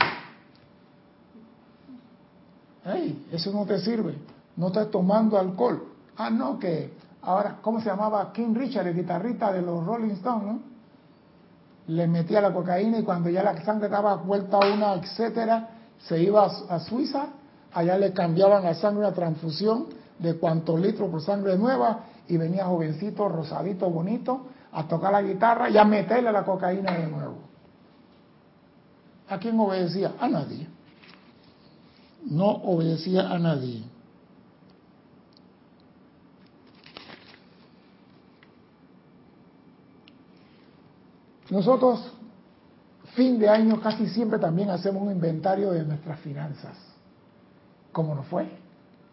Hey, 2.83 3.27
eso 3.31 3.53
no 3.53 3.65
te 3.65 3.79
sirve. 3.79 4.15
No 4.57 4.67
estás 4.67 4.91
tomando 4.91 5.37
alcohol. 5.37 5.85
Ah, 6.17 6.29
no, 6.29 6.59
que 6.59 6.91
ahora, 7.21 7.59
¿cómo 7.61 7.79
se 7.79 7.89
llamaba? 7.89 8.33
King 8.33 8.53
Richard, 8.53 8.87
el 8.87 8.95
guitarrista 8.95 9.53
de 9.53 9.61
los 9.61 9.85
Rolling 9.85 10.11
Stones, 10.11 10.43
¿no? 10.45 10.59
le 11.87 12.07
metía 12.07 12.39
la 12.39 12.53
cocaína 12.53 12.99
y 12.99 13.03
cuando 13.03 13.29
ya 13.29 13.41
la 13.41 13.59
sangre 13.63 13.87
estaba 13.87 14.15
vuelta 14.15 14.57
a 14.57 14.73
una, 14.73 14.93
etcétera, 14.93 15.69
se 15.97 16.21
iba 16.21 16.45
a, 16.45 16.79
Suiza, 16.79 17.29
allá 17.73 17.97
le 17.97 18.13
cambiaban 18.13 18.63
la 18.63 18.73
sangre 18.73 19.01
una 19.05 19.13
transfusión 19.13 19.87
de 20.17 20.35
cuantos 20.37 20.79
litros 20.79 21.09
por 21.09 21.21
sangre 21.21 21.57
nueva 21.57 22.05
y 22.27 22.37
venía 22.37 22.65
jovencito, 22.65 23.27
rosadito, 23.29 23.89
bonito, 23.89 24.47
a 24.71 24.87
tocar 24.87 25.11
la 25.11 25.21
guitarra 25.21 25.69
y 25.69 25.77
a 25.77 25.83
meterle 25.83 26.31
la 26.31 26.43
cocaína 26.43 26.91
de 26.91 27.07
nuevo. 27.07 27.37
¿A 29.29 29.37
quién 29.37 29.59
obedecía? 29.59 30.13
A 30.19 30.27
nadie. 30.27 30.67
No 32.25 32.47
obedecía 32.47 33.29
a 33.29 33.39
nadie. 33.39 33.83
Nosotros, 41.49 42.11
fin 43.15 43.39
de 43.39 43.49
año, 43.49 43.81
casi 43.81 44.07
siempre 44.07 44.37
también 44.37 44.69
hacemos 44.69 45.01
un 45.01 45.11
inventario 45.11 45.71
de 45.71 45.83
nuestras 45.83 46.19
finanzas. 46.19 46.88
¿Cómo 47.91 48.15
nos 48.15 48.27
fue? 48.27 48.49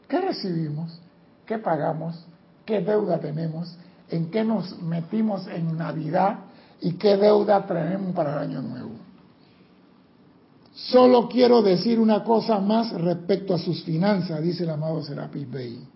¿Qué 0.08 0.20
recibimos? 0.20 1.00
¿Qué 1.46 1.58
pagamos? 1.58 2.24
¿Qué 2.64 2.80
deuda 2.80 3.18
tenemos? 3.18 3.76
¿En 4.10 4.30
qué 4.30 4.44
nos 4.44 4.80
metimos 4.82 5.46
en 5.48 5.76
Navidad? 5.76 6.40
¿Y 6.80 6.92
qué 6.92 7.16
deuda 7.16 7.66
tenemos 7.66 8.14
para 8.14 8.32
el 8.34 8.50
año 8.50 8.62
nuevo? 8.62 8.90
Solo 10.74 11.28
quiero 11.28 11.62
decir 11.62 11.98
una 11.98 12.22
cosa 12.22 12.58
más 12.58 12.92
respecto 12.92 13.54
a 13.54 13.58
sus 13.58 13.82
finanzas, 13.82 14.42
dice 14.42 14.64
el 14.64 14.70
amado 14.70 15.02
Serapis 15.02 15.50
Bey. 15.50 15.88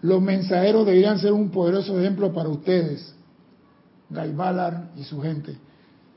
Los 0.00 0.22
mensajeros 0.22 0.86
deberían 0.86 1.18
ser 1.18 1.32
un 1.32 1.50
poderoso 1.50 1.98
ejemplo 1.98 2.32
para 2.32 2.48
ustedes 2.48 3.14
Gaibalar 4.10 4.92
y 4.96 5.04
su 5.04 5.20
gente. 5.20 5.56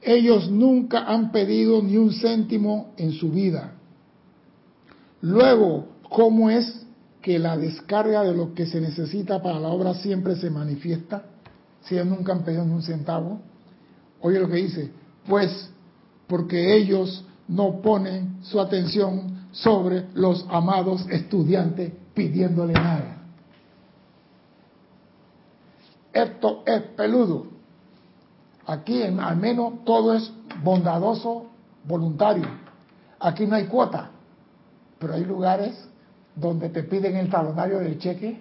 Ellos 0.02 0.50
nunca 0.50 1.04
han 1.06 1.32
pedido 1.32 1.84
ni 1.84 1.98
un 1.98 2.14
céntimo 2.14 2.94
en 2.98 3.12
su 3.12 3.30
vida. 3.32 3.74
Luego, 5.22 5.88
¿cómo 6.10 6.50
es 6.50 6.86
que 7.22 7.38
la 7.38 7.56
descarga 7.56 8.24
de 8.24 8.34
lo 8.34 8.54
que 8.54 8.66
se 8.66 8.82
necesita 8.82 9.42
para 9.42 9.60
la 9.60 9.70
obra 9.70 9.94
siempre 9.94 10.36
se 10.36 10.50
manifiesta? 10.50 11.24
Si 11.82 11.96
ellos 11.96 12.08
nunca 12.08 12.32
han 12.32 12.44
pedido 12.44 12.66
ni 12.66 12.74
un 12.74 12.82
centavo. 12.82 13.40
Oye 14.22 14.40
lo 14.40 14.48
que 14.48 14.58
dice, 14.58 14.92
pues 15.28 15.70
porque 16.28 16.76
ellos 16.78 17.26
no 17.48 17.82
ponen 17.82 18.38
su 18.44 18.60
atención 18.60 19.48
sobre 19.52 20.08
los 20.14 20.46
amados 20.50 21.06
estudiantes 21.10 21.92
pidiéndole 22.14 22.74
nada. 22.74 23.18
Esto 26.14 26.64
es 26.66 26.82
peludo. 26.96 27.48
Aquí 28.66 29.04
al 29.04 29.38
menos 29.38 29.84
todo 29.86 30.14
es 30.14 30.32
bondadoso, 30.64 31.48
voluntario. 31.86 32.48
Aquí 33.20 33.46
no 33.46 33.56
hay 33.56 33.66
cuota, 33.66 34.12
pero 35.02 35.16
hay 35.16 35.26
lugares 35.26 35.76
donde 36.36 36.70
te 36.70 36.84
piden 36.84 37.18
el 37.18 37.30
talonario 37.30 37.80
del 37.80 37.98
cheque 37.98 38.40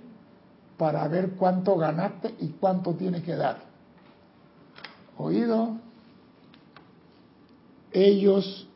para 0.77 1.09
ver 1.09 1.31
cuánto 1.31 1.77
ganaste 1.77 2.35
y 2.39 2.49
cuánto 2.49 2.95
tienes 2.95 3.25
que 3.25 3.35
dar. 3.35 3.59
Oído, 5.17 5.79
ellos 7.93 8.69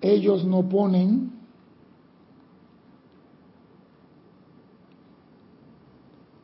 ellos 0.00 0.44
no 0.44 0.68
ponen 0.68 1.32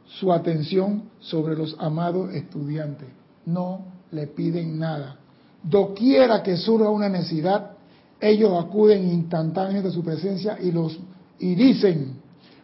su 0.06 0.32
atención 0.32 1.10
sobre 1.18 1.56
los 1.56 1.76
amados 1.80 2.32
estudiantes. 2.32 3.08
No 3.44 3.84
le 4.12 4.28
piden 4.28 4.78
nada. 4.78 5.16
Doquiera 5.62 6.42
que 6.42 6.56
surja 6.56 6.88
una 6.88 7.08
necesidad, 7.08 7.77
ellos 8.20 8.52
acuden 8.64 9.08
instantáneamente 9.08 9.88
a 9.88 9.92
su 9.92 10.02
presencia 10.02 10.58
y 10.60 10.72
los 10.72 10.98
y 11.38 11.54
dicen, 11.54 12.20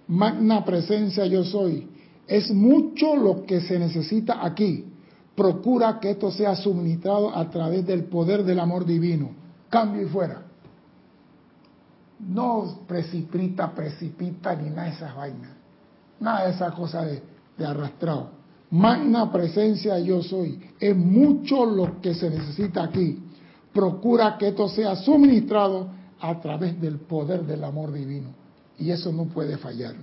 magna 0.09 0.65
presencia 0.65 1.27
yo 1.27 1.45
soy. 1.45 1.89
Es 2.27 2.51
mucho 2.51 3.15
lo 3.15 3.45
que 3.45 3.61
se 3.61 3.79
necesita 3.79 4.45
aquí. 4.45 4.87
Procura 5.37 6.01
que 6.01 6.11
esto 6.11 6.31
sea 6.31 6.57
suministrado 6.57 7.37
a 7.37 7.51
través 7.51 7.87
del 7.87 8.05
poder 8.05 8.45
del 8.45 8.59
amor 8.59 8.85
divino. 8.85 9.31
Cambio 9.69 10.03
y 10.03 10.07
fuera. 10.07 10.43
No 12.19 12.81
precipita, 12.87 13.75
precipita 13.75 14.55
ni 14.57 14.71
nada 14.71 14.85
de 14.85 14.91
esas 14.91 15.15
vainas. 15.15 15.51
Nada 16.19 16.47
de 16.47 16.53
esa 16.53 16.71
cosa 16.71 17.05
de 17.05 17.23
de 17.57 17.67
arrastrado. 17.67 18.31
Magna 18.71 19.31
presencia 19.31 19.99
yo 19.99 20.23
soy. 20.23 20.61
Es 20.81 20.97
mucho 20.97 21.65
lo 21.65 22.01
que 22.01 22.15
se 22.15 22.31
necesita 22.31 22.85
aquí. 22.85 23.21
Procura 23.75 24.39
que 24.39 24.49
esto 24.49 24.69
sea 24.69 24.97
suministrado 24.97 25.89
a 26.21 26.41
través 26.41 26.81
del 26.81 27.01
poder 27.01 27.45
del 27.45 27.65
amor 27.65 27.93
divino. 27.93 28.31
Y 28.79 28.91
eso 28.91 29.13
no 29.13 29.25
puede 29.27 29.59
fallar. 29.59 29.95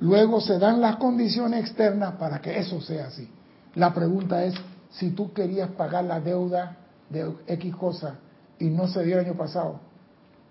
Luego 0.00 0.40
se 0.40 0.58
dan 0.58 0.80
las 0.80 0.96
condiciones 0.96 1.60
externas 1.60 2.14
para 2.14 2.40
que 2.40 2.58
eso 2.58 2.80
sea 2.80 3.08
así. 3.08 3.28
La 3.74 3.92
pregunta 3.92 4.42
es, 4.44 4.54
si 4.90 5.10
tú 5.10 5.32
querías 5.32 5.70
pagar 5.72 6.04
la 6.04 6.20
deuda 6.20 6.78
de 7.10 7.30
X 7.46 7.76
cosa 7.76 8.18
y 8.58 8.70
no 8.70 8.88
se 8.88 9.04
dio 9.04 9.18
el 9.18 9.26
año 9.26 9.36
pasado, 9.36 9.80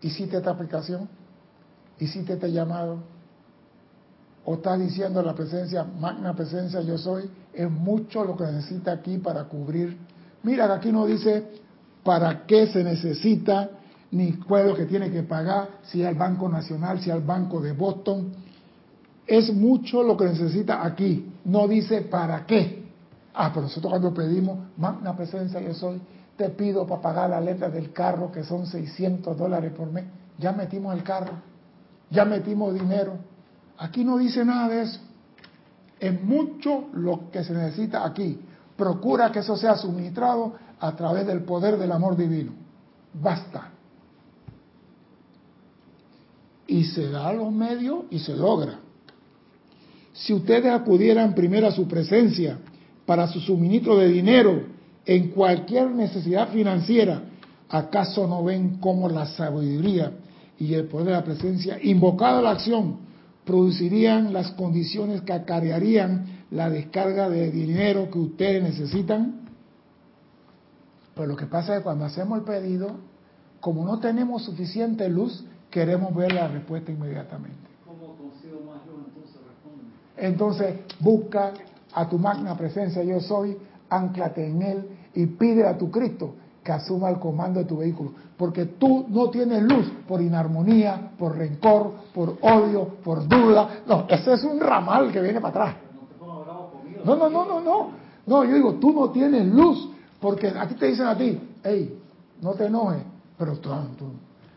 ¿hiciste 0.01 0.37
esta 0.37 0.51
aplicación? 0.51 1.09
¿Hiciste 1.99 2.33
este 2.33 2.51
llamado? 2.51 2.99
o 4.45 4.55
estás 4.55 4.79
diciendo 4.79 5.21
la 5.21 5.35
presencia, 5.35 5.83
magna 5.83 6.33
presencia 6.33 6.81
yo 6.81 6.97
soy, 6.97 7.29
es 7.53 7.69
mucho 7.69 8.23
lo 8.23 8.35
que 8.35 8.45
necesita 8.45 8.93
aquí 8.93 9.19
para 9.19 9.43
cubrir. 9.43 9.95
Mira 10.43 10.67
que 10.67 10.73
aquí 10.73 10.91
no 10.91 11.05
dice 11.05 11.45
para 12.03 12.45
qué 12.45 12.67
se 12.67 12.83
necesita, 12.83 13.69
ni 14.11 14.33
cuál 14.33 14.75
que 14.75 14.85
tiene 14.85 15.11
que 15.11 15.23
pagar, 15.23 15.79
si 15.83 16.03
al 16.03 16.15
Banco 16.15 16.49
Nacional, 16.49 16.99
si 16.99 17.11
al 17.11 17.21
Banco 17.21 17.61
de 17.61 17.73
Boston. 17.73 18.31
Es 19.27 19.53
mucho 19.53 20.01
lo 20.01 20.17
que 20.17 20.25
necesita 20.25 20.83
aquí, 20.83 21.31
no 21.45 21.67
dice 21.67 22.01
para 22.01 22.45
qué. 22.45 22.83
Ah, 23.33 23.51
pero 23.53 23.63
nosotros 23.63 23.91
cuando 23.91 24.13
pedimos, 24.13 24.57
magna 24.77 25.15
presencia 25.15 25.61
yo 25.61 25.73
soy, 25.73 26.01
te 26.35 26.49
pido 26.49 26.87
para 26.87 27.01
pagar 27.01 27.29
la 27.29 27.39
letra 27.39 27.69
del 27.69 27.93
carro 27.93 28.31
que 28.31 28.43
son 28.43 28.65
600 28.65 29.37
dólares 29.37 29.71
por 29.73 29.91
mes. 29.91 30.05
Ya 30.39 30.51
metimos 30.51 30.95
el 30.95 31.03
carro, 31.03 31.33
ya 32.09 32.25
metimos 32.25 32.73
dinero, 32.73 33.17
Aquí 33.79 34.03
no 34.03 34.17
dice 34.17 34.43
nada 34.43 34.67
de 34.67 34.81
eso. 34.81 34.99
Es 35.99 36.21
mucho 36.21 36.89
lo 36.93 37.31
que 37.31 37.43
se 37.43 37.53
necesita 37.53 38.05
aquí. 38.05 38.39
Procura 38.79 39.29
que 39.29 39.39
eso 39.39 39.57
sea 39.57 39.75
suministrado 39.75 40.53
a 40.79 40.95
través 40.95 41.27
del 41.27 41.43
poder 41.43 41.77
del 41.77 41.91
amor 41.91 42.15
divino. 42.15 42.53
Basta. 43.13 43.71
Y 46.65 46.85
se 46.85 47.09
da 47.09 47.33
los 47.33 47.51
medios 47.51 48.05
y 48.09 48.19
se 48.19 48.33
logra. 48.37 48.79
Si 50.13 50.33
ustedes 50.33 50.71
acudieran 50.71 51.35
primero 51.35 51.67
a 51.67 51.73
su 51.73 51.89
presencia 51.89 52.57
para 53.05 53.27
su 53.27 53.41
suministro 53.41 53.97
de 53.97 54.07
dinero 54.07 54.63
en 55.05 55.31
cualquier 55.31 55.91
necesidad 55.91 56.47
financiera, 56.47 57.23
¿acaso 57.67 58.27
no 58.27 58.45
ven 58.45 58.77
cómo 58.79 59.09
la 59.09 59.25
sabiduría 59.25 60.13
y 60.57 60.73
el 60.73 60.85
poder 60.85 61.07
de 61.07 61.11
la 61.11 61.23
presencia, 61.25 61.77
invocada 61.83 62.39
a 62.39 62.43
la 62.43 62.51
acción, 62.51 62.99
producirían 63.43 64.31
las 64.31 64.51
condiciones 64.51 65.21
que 65.23 65.33
acarrearían 65.33 66.38
la 66.51 66.69
descarga 66.69 67.29
de 67.29 67.51
dinero 67.51 68.09
que 68.09 68.19
ustedes 68.19 68.63
necesitan. 68.63 69.41
Pero 71.15 71.27
lo 71.27 71.35
que 71.35 71.45
pasa 71.45 71.73
es 71.73 71.79
que 71.79 71.83
cuando 71.83 72.05
hacemos 72.05 72.39
el 72.39 72.45
pedido, 72.45 72.91
como 73.59 73.85
no 73.85 73.99
tenemos 73.99 74.43
suficiente 74.43 75.09
luz, 75.09 75.45
queremos 75.69 76.15
ver 76.15 76.33
la 76.33 76.47
respuesta 76.47 76.91
inmediatamente. 76.91 77.57
¿Cómo 77.85 78.15
consigo 78.15 78.61
más 78.65 78.85
luz? 78.87 79.05
Entonces 80.17 80.75
Entonces 80.75 80.75
busca 80.99 81.53
a 81.93 82.07
tu 82.07 82.17
magna 82.17 82.55
presencia 82.55 83.03
yo 83.03 83.19
soy, 83.19 83.57
anclate 83.89 84.47
en 84.47 84.61
él 84.61 84.89
y 85.13 85.25
pide 85.25 85.67
a 85.67 85.77
tu 85.77 85.89
Cristo 85.91 86.35
que 86.63 86.71
asuma 86.71 87.09
el 87.09 87.19
comando 87.19 87.59
de 87.59 87.65
tu 87.65 87.77
vehículo. 87.77 88.11
Porque 88.37 88.65
tú 88.65 89.05
no 89.09 89.29
tienes 89.29 89.63
luz 89.63 89.91
por 90.07 90.21
inarmonía, 90.21 91.11
por 91.17 91.37
rencor, 91.37 91.93
por 92.13 92.37
odio, 92.41 92.95
por 93.03 93.27
duda. 93.27 93.81
No, 93.87 94.05
ese 94.07 94.33
es 94.33 94.43
un 94.43 94.59
ramal 94.59 95.11
que 95.11 95.21
viene 95.21 95.41
para 95.41 95.49
atrás. 95.49 95.88
No, 97.03 97.15
no, 97.15 97.29
no, 97.29 97.45
no, 97.45 97.61
no. 97.61 97.91
No, 98.25 98.43
yo 98.43 98.55
digo, 98.55 98.73
tú 98.75 98.93
no 98.93 99.09
tienes 99.09 99.45
luz 99.47 99.89
porque 100.19 100.47
aquí 100.47 100.75
te 100.75 100.87
dicen 100.87 101.07
a 101.07 101.17
ti, 101.17 101.39
hey, 101.63 101.97
no 102.41 102.53
te 102.53 102.65
enojes, 102.65 103.01
pero 103.37 103.57
tú, 103.57 103.69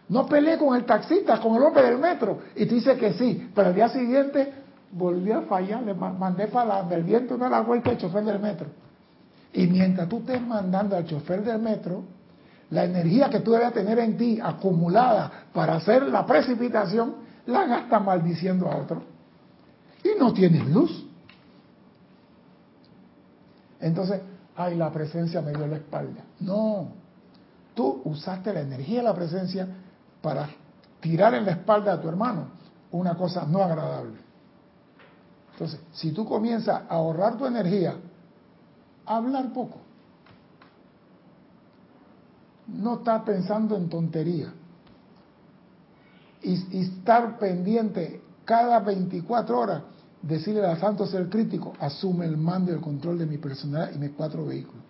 no 0.08 0.26
pelees 0.26 0.58
con 0.58 0.76
el 0.76 0.84
taxista, 0.84 1.40
con 1.40 1.54
el 1.56 1.62
hombre 1.62 1.84
del 1.84 1.98
metro. 1.98 2.38
Y 2.56 2.66
tú 2.66 2.74
dices 2.74 2.98
que 2.98 3.12
sí, 3.14 3.50
pero 3.54 3.70
el 3.70 3.74
día 3.74 3.88
siguiente 3.88 4.52
volví 4.90 5.32
a 5.32 5.42
fallar, 5.42 5.82
le 5.82 5.94
mandé 5.94 6.48
para 6.48 6.80
el 6.80 7.02
viento 7.02 7.38
de 7.38 7.48
la 7.48 7.60
vuelta 7.60 7.90
al 7.90 7.98
chofer 7.98 8.24
del 8.24 8.40
metro. 8.40 8.66
Y 9.54 9.66
mientras 9.66 10.08
tú 10.08 10.18
estés 10.18 10.40
mandando 10.42 10.96
al 10.96 11.06
chofer 11.06 11.42
del 11.42 11.60
metro, 11.60 12.02
la 12.70 12.84
energía 12.84 13.28
que 13.30 13.40
tú 13.40 13.52
debes 13.52 13.72
tener 13.72 13.98
en 13.98 14.16
ti 14.16 14.38
acumulada 14.42 15.30
para 15.52 15.76
hacer 15.76 16.02
la 16.04 16.26
precipitación, 16.26 17.14
la 17.46 17.66
gastas 17.66 18.04
maldiciendo 18.04 18.70
a 18.70 18.76
otro. 18.76 19.02
Y 20.04 20.18
no 20.18 20.32
tienes 20.32 20.66
luz. 20.68 21.06
Entonces, 23.82 24.20
ay, 24.56 24.76
la 24.76 24.90
presencia 24.90 25.42
me 25.42 25.52
dio 25.52 25.66
la 25.66 25.76
espalda. 25.76 26.22
No, 26.40 26.88
tú 27.74 28.00
usaste 28.04 28.52
la 28.54 28.60
energía 28.60 28.98
de 28.98 29.04
la 29.04 29.14
presencia 29.14 29.68
para 30.22 30.48
tirar 31.00 31.34
en 31.34 31.44
la 31.44 31.52
espalda 31.52 31.94
a 31.94 32.00
tu 32.00 32.08
hermano 32.08 32.46
una 32.92 33.16
cosa 33.16 33.44
no 33.44 33.62
agradable. 33.62 34.18
Entonces, 35.52 35.80
si 35.92 36.12
tú 36.12 36.24
comienzas 36.24 36.82
a 36.88 36.94
ahorrar 36.94 37.36
tu 37.36 37.44
energía, 37.44 37.96
hablar 39.04 39.52
poco, 39.52 39.78
no 42.68 42.94
estar 42.98 43.24
pensando 43.24 43.76
en 43.76 43.88
tontería 43.88 44.52
y, 46.42 46.78
y, 46.78 46.82
estar 46.82 47.38
pendiente 47.38 48.22
cada 48.44 48.78
24 48.80 49.58
horas, 49.58 49.82
decirle 50.22 50.64
al 50.64 50.78
santo 50.78 51.06
ser 51.06 51.28
crítico, 51.28 51.74
asume 51.80 52.26
el 52.26 52.36
mando 52.36 52.70
y 52.70 52.74
el 52.74 52.80
control 52.80 53.18
de 53.18 53.26
mi 53.26 53.38
personalidad 53.38 53.94
y 53.94 53.98
mis 53.98 54.10
cuatro 54.12 54.46
vehículos. 54.46 54.82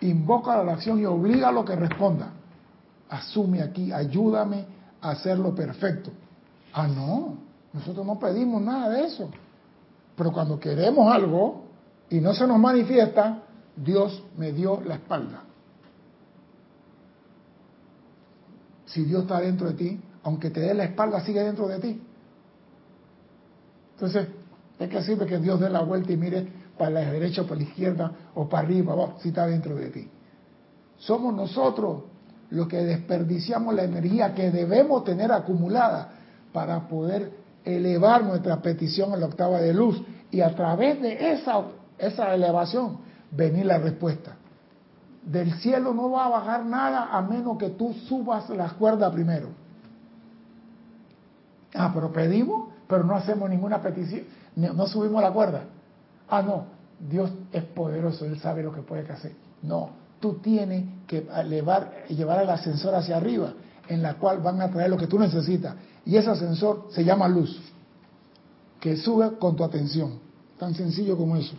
Invoca 0.00 0.62
la 0.62 0.74
acción 0.74 1.00
y 1.00 1.06
obliga 1.06 1.48
a 1.48 1.52
lo 1.52 1.64
que 1.64 1.76
responda. 1.76 2.32
Asume 3.08 3.62
aquí, 3.62 3.92
ayúdame 3.92 4.66
a 5.00 5.10
hacerlo 5.10 5.54
perfecto. 5.54 6.10
Ah, 6.72 6.86
no, 6.86 7.38
nosotros 7.72 8.04
no 8.04 8.18
pedimos 8.18 8.60
nada 8.60 8.90
de 8.90 9.06
eso. 9.06 9.30
Pero 10.16 10.32
cuando 10.32 10.58
queremos 10.58 11.12
algo 11.12 11.64
y 12.10 12.20
no 12.20 12.34
se 12.34 12.46
nos 12.46 12.58
manifiesta, 12.58 13.42
Dios 13.76 14.22
me 14.36 14.52
dio 14.52 14.80
la 14.80 14.94
espalda. 14.96 15.44
Si 18.86 19.04
Dios 19.04 19.22
está 19.22 19.40
dentro 19.40 19.68
de 19.68 19.74
ti, 19.74 20.00
aunque 20.24 20.50
te 20.50 20.60
dé 20.60 20.74
la 20.74 20.84
espalda, 20.84 21.20
sigue 21.20 21.42
dentro 21.42 21.68
de 21.68 21.78
ti. 21.78 22.02
Entonces, 23.94 24.28
¿es 24.78 24.88
que 24.88 25.02
sirve 25.02 25.26
que 25.26 25.38
Dios 25.38 25.60
dé 25.60 25.68
la 25.70 25.80
vuelta 25.80 26.12
y 26.12 26.16
mire 26.16 26.46
para 26.76 26.90
la 26.90 27.00
derecha 27.00 27.42
para 27.42 27.56
la 27.56 27.62
izquierda 27.62 28.12
o 28.34 28.48
para 28.48 28.66
arriba, 28.66 28.92
abajo, 28.92 29.18
si 29.20 29.28
está 29.28 29.46
dentro 29.46 29.74
de 29.74 29.90
ti? 29.90 30.08
Somos 30.98 31.34
nosotros 31.34 32.04
los 32.50 32.66
que 32.66 32.78
desperdiciamos 32.78 33.74
la 33.74 33.84
energía 33.84 34.34
que 34.34 34.50
debemos 34.50 35.04
tener 35.04 35.32
acumulada 35.32 36.10
para 36.52 36.88
poder 36.88 37.30
elevar 37.64 38.24
nuestra 38.24 38.60
petición 38.62 39.12
a 39.12 39.16
la 39.16 39.26
octava 39.26 39.60
de 39.60 39.74
luz 39.74 40.02
y 40.30 40.40
a 40.40 40.54
través 40.54 41.00
de 41.02 41.32
esa, 41.32 41.62
esa 41.98 42.34
elevación 42.34 42.98
venir 43.30 43.66
la 43.66 43.78
respuesta. 43.78 44.36
Del 45.22 45.52
cielo 45.54 45.92
no 45.92 46.10
va 46.10 46.26
a 46.26 46.28
bajar 46.30 46.64
nada 46.64 47.08
a 47.12 47.20
menos 47.20 47.58
que 47.58 47.70
tú 47.70 47.92
subas 48.08 48.48
la 48.50 48.70
cuerda 48.70 49.10
primero. 49.10 49.48
Ah, 51.74 51.90
pero 51.92 52.10
pedimos, 52.10 52.70
pero 52.88 53.04
no 53.04 53.14
hacemos 53.14 53.50
ninguna 53.50 53.82
petición, 53.82 54.22
no 54.58 54.86
subimos 54.86 55.22
la 55.22 55.30
cuerda. 55.32 55.64
Ah, 56.28 56.42
no, 56.42 56.66
Dios 56.98 57.30
es 57.52 57.62
poderoso, 57.64 58.24
Él 58.24 58.38
sabe 58.40 58.62
lo 58.62 58.72
que 58.72 58.82
puede 58.82 59.10
hacer. 59.10 59.32
No, 59.62 59.90
tú 60.20 60.34
tienes 60.34 60.84
que 61.06 61.26
llevar 61.48 62.42
el 62.42 62.50
ascensor 62.50 62.94
hacia 62.94 63.16
arriba, 63.16 63.52
en 63.88 64.02
la 64.02 64.14
cual 64.14 64.38
van 64.38 64.60
a 64.60 64.70
traer 64.70 64.90
lo 64.90 64.96
que 64.96 65.06
tú 65.06 65.18
necesitas. 65.18 65.76
Y 66.04 66.16
ese 66.16 66.30
ascensor 66.30 66.88
se 66.90 67.04
llama 67.04 67.28
luz, 67.28 67.60
que 68.80 68.96
sube 68.96 69.38
con 69.38 69.56
tu 69.56 69.64
atención. 69.64 70.18
Tan 70.58 70.74
sencillo 70.74 71.16
como 71.16 71.36
eso. 71.36 71.54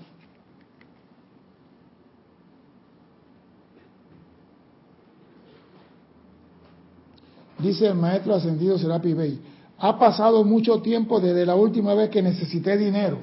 Dice 7.59 7.87
el 7.87 7.95
maestro 7.95 8.35
ascendido 8.35 8.77
Serapi 8.77 9.13
Bey, 9.13 9.41
ha 9.79 9.97
pasado 9.97 10.43
mucho 10.43 10.81
tiempo 10.81 11.19
desde 11.19 11.45
la 11.45 11.55
última 11.55 11.93
vez 11.93 12.09
que 12.09 12.21
necesité 12.21 12.77
dinero, 12.77 13.19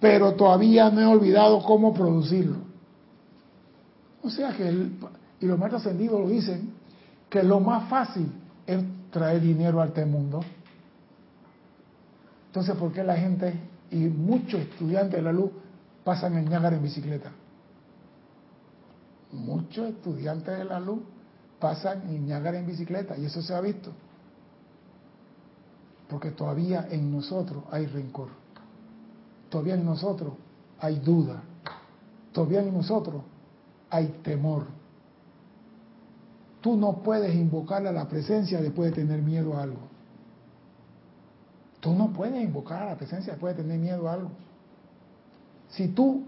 pero 0.00 0.34
todavía 0.34 0.90
no 0.90 1.00
he 1.00 1.06
olvidado 1.06 1.62
cómo 1.62 1.92
producirlo. 1.92 2.58
O 4.22 4.30
sea 4.30 4.56
que, 4.56 4.70
y 5.40 5.46
los 5.46 5.58
maestros 5.58 5.82
ascendidos 5.82 6.20
lo 6.20 6.28
dicen, 6.28 6.72
que 7.28 7.42
lo 7.42 7.60
más 7.60 7.88
fácil 7.88 8.30
es 8.66 8.82
traer 9.10 9.40
dinero 9.40 9.80
al 9.80 9.88
este 9.88 10.04
mundo. 10.04 10.40
Entonces, 12.48 12.74
¿por 12.76 12.92
qué 12.92 13.02
la 13.02 13.16
gente 13.16 13.54
y 13.90 13.96
muchos 13.96 14.60
estudiantes 14.60 15.16
de 15.16 15.22
la 15.22 15.32
luz 15.32 15.50
pasan 16.04 16.38
en 16.38 16.48
Ñágara 16.48 16.76
en 16.76 16.82
bicicleta? 16.82 17.32
Muchos 19.32 19.88
estudiantes 19.88 20.58
de 20.58 20.64
la 20.64 20.78
luz 20.78 21.00
pasan 21.58 22.08
en 22.08 22.26
Ñágara 22.26 22.58
en 22.58 22.66
bicicleta 22.66 23.16
y 23.18 23.24
eso 23.24 23.42
se 23.42 23.52
ha 23.52 23.60
visto. 23.60 23.92
Porque 26.08 26.30
todavía 26.30 26.86
en 26.90 27.10
nosotros 27.10 27.64
hay 27.70 27.86
rencor. 27.86 28.28
Todavía 29.48 29.74
en 29.74 29.84
nosotros 29.84 30.34
hay 30.80 30.98
duda. 31.00 31.42
Todavía 32.32 32.62
en 32.62 32.72
nosotros 32.72 33.22
hay 33.90 34.06
temor. 34.22 34.66
Tú 36.60 36.76
no 36.76 37.02
puedes 37.02 37.34
invocar 37.34 37.86
a 37.86 37.92
la 37.92 38.08
presencia 38.08 38.60
después 38.60 38.90
de 38.90 39.02
tener 39.02 39.22
miedo 39.22 39.56
a 39.56 39.62
algo. 39.62 39.80
Tú 41.80 41.94
no 41.94 42.12
puedes 42.12 42.42
invocar 42.42 42.82
a 42.82 42.86
la 42.86 42.96
presencia 42.96 43.32
después 43.32 43.56
de 43.56 43.62
tener 43.62 43.78
miedo 43.78 44.08
a 44.08 44.14
algo. 44.14 44.30
Si 45.68 45.88
tú 45.88 46.24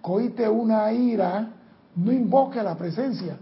coíste 0.00 0.48
una 0.48 0.92
ira, 0.92 1.50
no 1.94 2.12
invoques 2.12 2.60
a 2.60 2.64
la 2.64 2.76
presencia, 2.76 3.36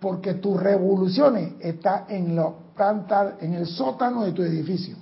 porque 0.00 0.34
tus 0.34 0.60
revoluciones 0.60 1.54
están 1.60 2.04
en, 2.08 2.36
lo, 2.36 2.56
en 3.40 3.54
el 3.54 3.66
sótano 3.66 4.24
de 4.24 4.32
tu 4.32 4.42
edificio. 4.42 4.96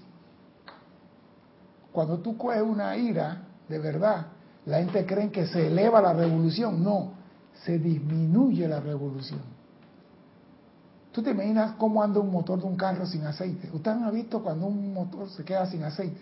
Cuando 1.92 2.18
tú 2.18 2.36
coges 2.36 2.62
una 2.62 2.96
ira, 2.96 3.42
de 3.68 3.78
verdad, 3.78 4.26
la 4.66 4.78
gente 4.78 5.06
cree 5.06 5.30
que 5.30 5.46
se 5.46 5.68
eleva 5.68 6.00
la 6.00 6.12
revolución. 6.12 6.82
No, 6.82 7.12
se 7.64 7.78
disminuye 7.78 8.66
la 8.68 8.80
revolución. 8.80 9.40
¿Tú 11.12 11.22
te 11.22 11.30
imaginas 11.30 11.72
cómo 11.78 12.02
anda 12.02 12.20
un 12.20 12.30
motor 12.30 12.58
de 12.58 12.66
un 12.66 12.76
carro 12.76 13.06
sin 13.06 13.24
aceite? 13.24 13.70
¿Ustedes 13.72 13.96
han 13.96 14.12
visto 14.12 14.42
cuando 14.42 14.66
un 14.66 14.92
motor 14.92 15.28
se 15.30 15.44
queda 15.44 15.66
sin 15.66 15.82
aceite? 15.82 16.20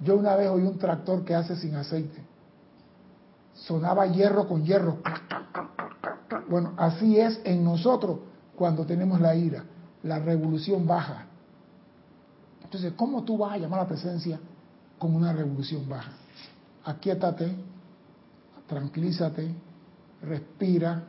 Yo 0.00 0.16
una 0.16 0.34
vez 0.34 0.50
oí 0.50 0.62
un 0.62 0.78
tractor 0.78 1.24
que 1.24 1.34
hace 1.34 1.54
sin 1.56 1.76
aceite. 1.76 2.20
Sonaba 3.54 4.06
hierro 4.06 4.48
con 4.48 4.64
hierro. 4.64 4.98
Bueno, 6.48 6.72
así 6.76 7.18
es 7.18 7.40
en 7.44 7.64
nosotros 7.64 8.18
cuando 8.56 8.84
tenemos 8.84 9.20
la 9.20 9.36
ira. 9.36 9.64
La 10.04 10.18
revolución 10.18 10.86
baja. 10.86 11.26
Entonces, 12.62 12.92
¿cómo 12.96 13.24
tú 13.24 13.38
vas 13.38 13.52
a 13.52 13.58
llamar 13.58 13.80
a 13.80 13.82
la 13.82 13.88
presencia 13.88 14.38
con 14.98 15.14
una 15.14 15.32
revolución 15.32 15.88
baja? 15.88 16.12
Aquietate, 16.84 17.54
tranquilízate, 18.66 19.54
respira, 20.22 21.04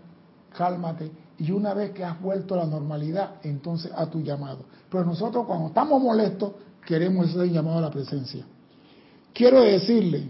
cálmate, 0.56 1.12
y 1.38 1.52
una 1.52 1.74
vez 1.74 1.92
que 1.92 2.04
has 2.04 2.20
vuelto 2.22 2.54
a 2.54 2.58
la 2.60 2.66
normalidad, 2.66 3.36
entonces 3.44 3.92
a 3.96 4.06
tu 4.06 4.22
llamado. 4.22 4.66
Pero 4.90 5.04
nosotros 5.04 5.46
cuando 5.46 5.68
estamos 5.68 6.02
molestos, 6.02 6.54
queremos 6.86 7.32
ser 7.32 7.52
llamado 7.52 7.80
a 7.80 7.82
la 7.82 7.92
presencia. 7.92 8.46
Quiero 9.34 9.62
decirle, 9.62 10.30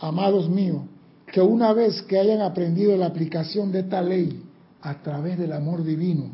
amados 0.00 0.48
míos, 0.48 0.82
que 1.26 1.40
una 1.40 1.72
vez 1.72 2.02
que 2.02 2.18
hayan 2.18 2.42
aprendido 2.42 2.96
la 2.96 3.06
aplicación 3.06 3.72
de 3.72 3.80
esta 3.80 4.02
ley 4.02 4.42
a 4.82 5.02
través 5.02 5.38
del 5.38 5.52
amor 5.52 5.82
divino, 5.84 6.30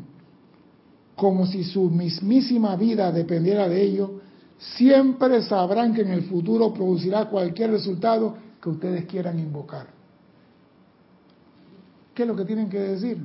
como 1.15 1.45
si 1.45 1.63
su 1.63 1.89
mismísima 1.89 2.75
vida 2.75 3.11
dependiera 3.11 3.69
de 3.69 3.81
ello, 3.81 4.21
siempre 4.57 5.41
sabrán 5.43 5.93
que 5.93 6.01
en 6.01 6.09
el 6.09 6.23
futuro 6.23 6.73
producirá 6.73 7.25
cualquier 7.25 7.71
resultado 7.71 8.35
que 8.61 8.69
ustedes 8.69 9.05
quieran 9.05 9.39
invocar. 9.39 9.87
¿Qué 12.13 12.23
es 12.23 12.27
lo 12.27 12.35
que 12.35 12.45
tienen 12.45 12.69
que 12.69 12.79
decir? 12.79 13.17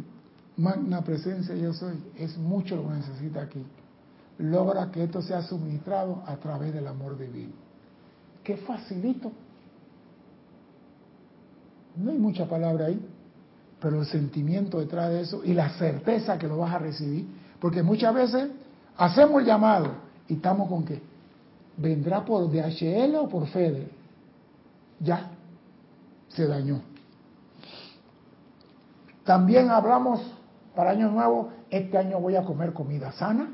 Magna 0.57 1.03
presencia 1.03 1.55
yo 1.55 1.73
soy. 1.73 1.95
Es 2.17 2.37
mucho 2.37 2.77
lo 2.77 2.89
que 2.89 2.95
necesita 2.95 3.43
aquí. 3.43 3.65
Logra 4.39 4.91
que 4.91 5.05
esto 5.05 5.23
sea 5.23 5.43
suministrado 5.43 6.23
a 6.27 6.37
través 6.37 6.75
del 6.75 6.87
amor 6.87 7.19
divino. 7.19 7.53
Qué 8.43 8.57
facilito. 8.57 9.31
No 11.97 12.11
hay 12.11 12.19
mucha 12.19 12.49
palabra 12.49 12.87
ahí, 12.87 13.01
pero 13.81 14.01
el 14.01 14.07
sentimiento 14.07 14.79
detrás 14.79 15.11
de 15.11 15.21
eso 15.23 15.43
y 15.45 15.55
la 15.55 15.71
certeza 15.71 16.39
que 16.39 16.49
lo 16.49 16.59
vas 16.59 16.75
a 16.75 16.79
recibir. 16.79 17.27
Porque 17.61 17.83
muchas 17.83 18.15
veces 18.15 18.51
hacemos 18.97 19.41
el 19.41 19.47
llamado 19.47 19.89
y 20.29 20.35
estamos 20.35 20.69
con 20.69 20.85
qué? 20.85 21.03
¿Vendrá 21.77 22.25
por 22.25 22.51
DHL 22.51 23.15
o 23.17 23.29
por 23.29 23.47
FEDE? 23.47 23.91
Ya, 24.99 25.31
se 26.29 26.47
dañó. 26.47 26.81
También 29.25 29.71
hablamos 29.71 30.21
para 30.75 30.91
Año 30.91 31.11
Nuevo, 31.11 31.53
este 31.71 31.99
año 31.99 32.21
voy 32.21 32.37
a 32.37 32.43
comer 32.43 32.73
comida 32.73 33.13
sana, 33.13 33.49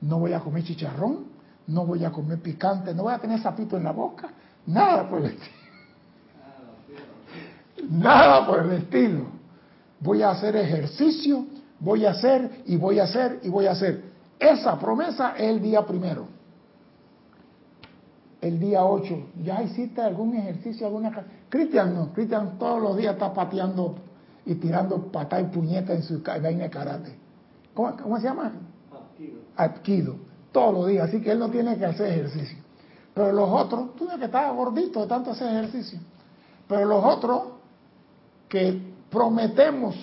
no 0.00 0.18
voy 0.18 0.32
a 0.32 0.40
comer 0.40 0.64
chicharrón, 0.64 1.26
no 1.66 1.86
voy 1.86 2.04
a 2.04 2.10
comer 2.10 2.40
picante, 2.40 2.94
no 2.94 3.04
voy 3.04 3.14
a 3.14 3.18
tener 3.18 3.40
sapito 3.40 3.76
en 3.76 3.84
la 3.84 3.92
boca, 3.92 4.30
nada 4.66 5.08
por 5.08 5.20
el 5.20 5.26
estilo. 5.26 5.60
Nada 7.88 8.46
por 8.46 8.60
el 8.60 8.72
estilo. 8.72 9.26
Voy 10.00 10.22
a 10.22 10.30
hacer 10.30 10.56
ejercicio, 10.56 11.44
voy 11.80 12.04
a 12.06 12.10
hacer 12.10 12.62
y 12.66 12.76
voy 12.76 12.98
a 12.98 13.04
hacer 13.04 13.40
y 13.42 13.48
voy 13.48 13.66
a 13.66 13.72
hacer. 13.72 14.04
Esa 14.38 14.78
promesa 14.78 15.34
es 15.36 15.50
el 15.50 15.60
día 15.60 15.84
primero. 15.84 16.26
El 18.40 18.58
día 18.58 18.84
8, 18.84 19.28
¿ya 19.42 19.62
hiciste 19.62 20.00
algún 20.00 20.34
ejercicio, 20.34 20.86
alguna... 20.86 21.26
Cristian 21.50 21.94
no, 21.94 22.12
Cristian 22.12 22.58
todos 22.58 22.80
los 22.80 22.96
días 22.96 23.14
está 23.14 23.34
pateando 23.34 23.96
y 24.46 24.54
tirando 24.54 25.10
patá 25.12 25.40
y 25.40 25.44
puñeta 25.44 25.92
en 25.92 26.02
su 26.02 26.22
vaina 26.22 26.64
de 26.64 26.70
karate. 26.70 27.18
¿Cómo, 27.74 28.16
se 28.18 28.24
llama? 28.24 28.52
Adquido. 29.56 30.16
Todos 30.52 30.74
los 30.74 30.88
días, 30.88 31.08
así 31.08 31.20
que 31.20 31.32
él 31.32 31.38
no 31.38 31.50
tiene 31.50 31.76
que 31.76 31.84
hacer 31.84 32.06
ejercicio. 32.08 32.58
Pero 33.12 33.32
los 33.32 33.48
otros, 33.50 33.94
tú 33.96 34.06
ves 34.06 34.18
que 34.18 34.24
estaba 34.24 34.50
gordito 34.52 35.02
de 35.02 35.06
tanto 35.06 35.32
hacer 35.32 35.48
ejercicio. 35.48 36.00
Pero 36.66 36.86
los 36.86 37.04
otros 37.04 37.42
que 38.48 38.80
prometemos 39.10 39.96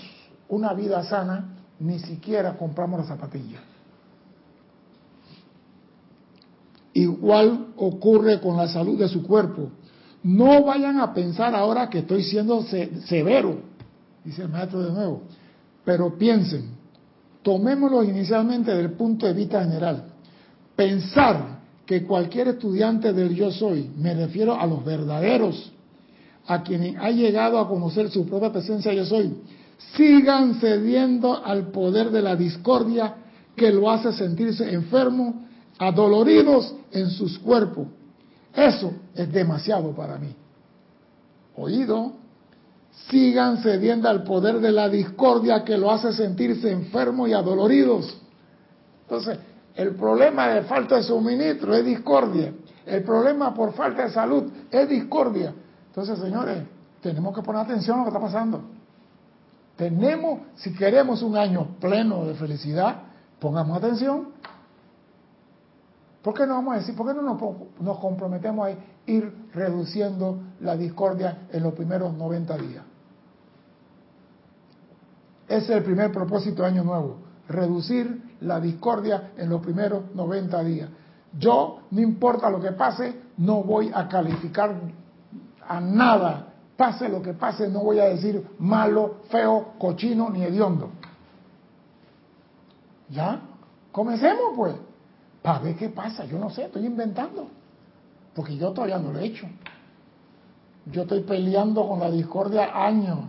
una 0.50 0.74
vida 0.74 1.04
sana, 1.04 1.57
ni 1.80 2.00
siquiera 2.00 2.58
compramos 2.58 3.00
las 3.00 3.08
zapatillas. 3.08 3.62
Igual 6.94 7.68
ocurre 7.78 8.42
con 8.42 8.58
la 8.58 8.68
salud 8.68 8.98
de 8.98 9.08
su 9.08 9.22
cuerpo. 9.22 9.70
No 10.24 10.64
vayan 10.64 11.00
a 11.00 11.14
pensar 11.14 11.54
ahora 11.54 11.90
que 11.90 12.00
estoy 12.00 12.24
siendo 12.24 12.64
severo, 12.64 13.60
dice 14.24 14.42
el 14.42 14.50
maestro 14.50 14.82
de 14.82 14.92
nuevo, 14.92 15.22
pero 15.86 16.18
piensen, 16.18 16.72
tomémoslo 17.44 18.04
inicialmente 18.04 18.72
desde 18.72 18.86
el 18.86 18.94
punto 18.94 19.28
de 19.28 19.34
vista 19.34 19.64
general. 19.64 20.06
Pensar 20.76 21.60
que 21.86 22.04
cualquier 22.04 22.50
estudiante 22.50 23.14
del 23.14 23.34
yo 23.36 23.52
soy, 23.52 23.90
me 23.96 24.14
refiero 24.14 24.60
a 24.60 24.66
los 24.66 24.84
verdaderos, 24.84 25.72
a 26.48 26.64
quienes 26.64 26.98
ha 26.98 27.12
llegado 27.12 27.60
a 27.60 27.68
conocer 27.68 28.10
su 28.10 28.26
propia 28.26 28.52
presencia 28.52 28.92
yo 28.94 29.06
soy, 29.06 29.34
sigan 29.96 30.56
cediendo 30.56 31.44
al 31.46 31.72
poder 31.72 32.10
de 32.10 32.22
la 32.22 32.36
discordia 32.36 33.16
que 33.56 33.72
lo 33.72 33.90
hace 33.90 34.12
sentirse 34.14 34.72
enfermo 34.72 35.48
adoloridos 35.80 36.76
en 36.92 37.10
sus 37.10 37.38
cuerpos. 37.40 37.88
Eso 38.54 38.92
es 39.14 39.32
demasiado 39.32 39.92
para 39.92 40.18
mí. 40.18 40.34
Oído, 41.56 42.14
sigan 43.10 43.58
cediendo 43.58 44.10
al 44.10 44.24
poder 44.24 44.60
de 44.60 44.72
la 44.72 44.90
discordia 44.90 45.64
que 45.64 45.78
lo 45.78 45.92
hace 45.92 46.14
sentirse 46.14 46.72
enfermos 46.72 47.30
y 47.30 47.34
adoloridos. 47.34 48.18
Entonces, 49.04 49.38
el 49.76 49.96
problema 49.96 50.50
de 50.50 50.64
falta 50.64 50.96
de 50.96 51.04
suministro 51.04 51.76
es 51.76 51.86
discordia. 51.86 52.54
El 52.86 53.04
problema 53.04 53.54
por 53.54 53.74
falta 53.74 54.04
de 54.04 54.10
salud 54.10 54.52
es 54.72 54.90
discordia. 54.90 55.54
Entonces, 55.88 56.18
señores, 56.20 56.64
tenemos 57.02 57.36
que 57.36 57.44
poner 57.44 57.62
atención 57.62 57.98
a 57.98 58.00
lo 58.00 58.06
que 58.06 58.10
está 58.10 58.20
pasando. 58.20 58.77
Tenemos, 59.78 60.42
si 60.56 60.74
queremos 60.74 61.22
un 61.22 61.38
año 61.38 61.78
pleno 61.80 62.26
de 62.26 62.34
felicidad, 62.34 63.04
pongamos 63.40 63.78
atención 63.78 64.34
¿Por 66.28 66.34
qué 66.34 66.46
no 66.46 66.56
vamos 66.56 66.74
a 66.76 66.80
decir, 66.80 66.94
por 66.94 67.08
qué 67.08 67.14
no 67.14 67.22
nos, 67.80 68.00
comprometemos 68.00 68.68
a 68.68 68.72
ir 69.06 69.34
reduciendo 69.54 70.42
la 70.60 70.76
discordia 70.76 71.48
en 71.54 71.64
los 71.64 71.74
primeros 71.74 72.14
90 72.16 72.58
días? 72.58 72.84
Ese 75.48 75.64
es 75.64 75.70
el 75.70 75.84
primer 75.84 76.12
propósito 76.12 76.64
de 76.64 76.68
Año 76.68 76.84
Nuevo, 76.84 77.20
reducir 77.48 78.36
la 78.42 78.60
discordia 78.60 79.32
en 79.38 79.50
los 79.50 79.62
primeros 79.62 80.14
90 80.14 80.64
días. 80.66 80.90
Yo, 81.40 81.84
no 81.92 82.02
importa 82.02 82.50
lo 82.50 82.60
que 82.60 82.74
pase, 82.74 83.22
no 83.38 83.64
voy 83.64 83.90
a 83.96 84.10
calificar 84.10 84.76
a 85.66 85.80
nada. 85.80 86.56
Pase 86.78 87.10
lo 87.10 87.22
que 87.22 87.34
pase, 87.34 87.68
no 87.68 87.80
voy 87.80 88.00
a 88.00 88.06
decir 88.06 88.48
malo, 88.60 89.22
feo, 89.30 89.74
cochino 89.80 90.30
ni 90.30 90.44
hediondo. 90.44 90.92
¿Ya? 93.10 93.42
Comencemos 93.92 94.54
pues 94.56 94.76
a 95.44 95.60
ver 95.60 95.76
qué 95.76 95.90
pasa. 95.90 96.26
Yo 96.26 96.38
no 96.38 96.50
sé, 96.50 96.66
estoy 96.66 96.86
inventando. 96.86 97.48
Porque 98.36 98.56
yo 98.56 98.72
todavía 98.72 99.00
no 99.00 99.12
lo 99.12 99.20
he 99.20 99.26
hecho. 99.26 99.48
Yo 100.86 101.02
estoy 101.02 101.22
peleando 101.22 101.88
con 101.88 102.00
la 102.00 102.12
discordia 102.12 102.70
años. 102.86 103.20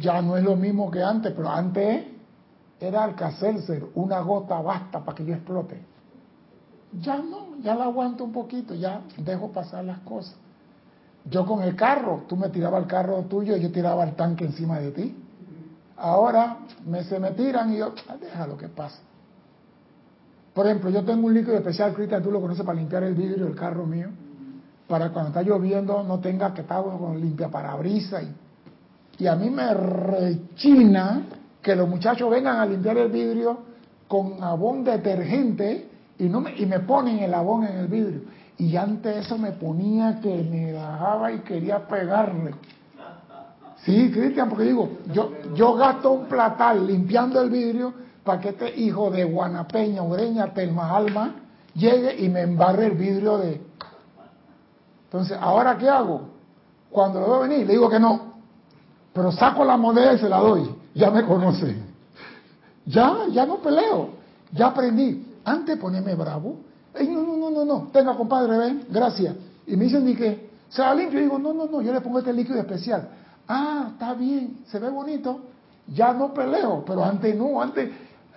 Ya 0.00 0.20
no 0.20 0.36
es 0.36 0.42
lo 0.42 0.56
mismo 0.56 0.90
que 0.90 1.02
antes, 1.02 1.32
pero 1.32 1.48
antes 1.48 2.06
era 2.80 3.14
ser 3.64 3.86
una 3.94 4.20
gota 4.20 4.60
basta 4.60 5.04
para 5.04 5.16
que 5.16 5.24
yo 5.24 5.34
explote. 5.34 5.80
Ya 7.00 7.18
no, 7.18 7.56
ya 7.62 7.74
la 7.74 7.84
aguanto 7.84 8.24
un 8.24 8.32
poquito, 8.32 8.74
ya 8.74 9.02
dejo 9.18 9.52
pasar 9.52 9.84
las 9.84 10.00
cosas. 10.00 10.36
Yo 11.28 11.44
con 11.44 11.62
el 11.62 11.74
carro, 11.74 12.24
tú 12.28 12.36
me 12.36 12.48
tirabas 12.50 12.82
el 12.82 12.88
carro 12.88 13.22
tuyo 13.22 13.56
y 13.56 13.60
yo 13.60 13.72
tiraba 13.72 14.04
el 14.04 14.14
tanque 14.14 14.44
encima 14.44 14.78
de 14.78 14.92
ti. 14.92 15.16
Ahora 15.96 16.58
me, 16.86 17.02
se 17.04 17.18
me 17.18 17.32
tiran 17.32 17.72
y 17.72 17.78
yo, 17.78 17.92
ah, 18.08 18.16
deja 18.20 18.46
lo 18.46 18.56
que 18.56 18.68
pasa. 18.68 18.98
Por 20.54 20.66
ejemplo, 20.66 20.90
yo 20.90 21.04
tengo 21.04 21.26
un 21.26 21.34
líquido 21.34 21.56
especial, 21.56 21.92
Cristian, 21.94 22.22
tú 22.22 22.30
lo 22.30 22.40
conoces 22.40 22.64
para 22.64 22.78
limpiar 22.78 23.02
el 23.02 23.14
vidrio 23.14 23.44
del 23.44 23.54
carro 23.54 23.86
mío, 23.86 24.08
para 24.86 25.10
cuando 25.10 25.28
está 25.28 25.42
lloviendo 25.42 26.02
no 26.02 26.20
tenga 26.20 26.54
que 26.54 26.62
estar 26.62 26.82
con 26.82 27.20
limpia 27.20 27.48
parabrisas. 27.48 28.22
Y, 28.22 29.24
y 29.24 29.26
a 29.26 29.34
mí 29.34 29.50
me 29.50 29.74
rechina 29.74 31.22
que 31.60 31.74
los 31.74 31.88
muchachos 31.88 32.30
vengan 32.30 32.58
a 32.58 32.66
limpiar 32.66 32.96
el 32.98 33.10
vidrio 33.10 33.58
con 34.06 34.42
abón 34.42 34.84
detergente 34.84 35.88
y, 36.18 36.24
no 36.28 36.40
me, 36.40 36.56
y 36.56 36.64
me 36.66 36.80
ponen 36.80 37.18
el 37.18 37.34
abón 37.34 37.64
en 37.64 37.78
el 37.78 37.88
vidrio. 37.88 38.20
Y 38.58 38.76
antes 38.76 39.26
eso 39.26 39.36
me 39.36 39.52
ponía 39.52 40.20
que 40.20 40.42
me 40.42 40.72
bajaba 40.72 41.32
y 41.32 41.40
quería 41.40 41.86
pegarle. 41.86 42.54
Sí, 43.84 44.10
Cristian, 44.10 44.48
porque 44.48 44.64
digo, 44.64 44.88
yo, 45.12 45.30
yo 45.54 45.74
gasto 45.74 46.10
un 46.10 46.26
platal 46.26 46.86
limpiando 46.86 47.40
el 47.40 47.50
vidrio 47.50 47.92
para 48.24 48.40
que 48.40 48.48
este 48.48 48.80
hijo 48.80 49.10
de 49.10 49.24
Guanapeña, 49.24 50.02
Ureña, 50.02 50.52
Telma 50.52 50.96
Alma, 50.96 51.34
llegue 51.74 52.24
y 52.24 52.28
me 52.28 52.42
embarre 52.42 52.86
el 52.86 52.92
vidrio 52.92 53.38
de... 53.38 53.60
Entonces, 55.04 55.38
¿ahora 55.40 55.76
qué 55.76 55.88
hago? 55.88 56.22
Cuando 56.90 57.20
lo 57.20 57.26
veo 57.28 57.40
venir, 57.40 57.66
le 57.66 57.74
digo 57.74 57.88
que 57.88 58.00
no. 58.00 58.34
Pero 59.12 59.30
saco 59.30 59.64
la 59.64 59.76
moneda 59.76 60.14
y 60.14 60.18
se 60.18 60.28
la 60.28 60.38
doy. 60.38 60.74
Ya 60.94 61.10
me 61.10 61.24
conoce. 61.24 61.76
Ya, 62.86 63.26
ya 63.30 63.46
no 63.46 63.56
peleo. 63.58 64.10
Ya 64.52 64.68
aprendí. 64.68 65.34
Antes 65.44 65.78
ponerme 65.78 66.14
bravo. 66.14 66.56
No, 67.04 67.22
no, 67.22 67.36
no, 67.36 67.50
no, 67.50 67.64
no. 67.64 67.88
Tenga, 67.92 68.16
compadre, 68.16 68.56
ven, 68.56 68.86
gracias. 68.90 69.34
Y 69.66 69.76
me 69.76 69.84
dicen, 69.84 70.04
ni 70.04 70.14
que, 70.14 70.50
se 70.68 70.82
la 70.82 70.94
limpio. 70.94 71.18
Y 71.18 71.24
digo, 71.24 71.38
no, 71.38 71.52
no, 71.52 71.66
no, 71.66 71.82
yo 71.82 71.92
le 71.92 72.00
pongo 72.00 72.18
este 72.18 72.32
líquido 72.32 72.58
especial. 72.58 73.08
Ah, 73.48 73.90
está 73.92 74.14
bien, 74.14 74.58
se 74.66 74.78
ve 74.78 74.88
bonito. 74.88 75.40
Ya 75.88 76.12
no 76.12 76.34
peleo, 76.34 76.84
pero 76.84 77.04
antes 77.04 77.36
no, 77.36 77.60
antes 77.60 77.90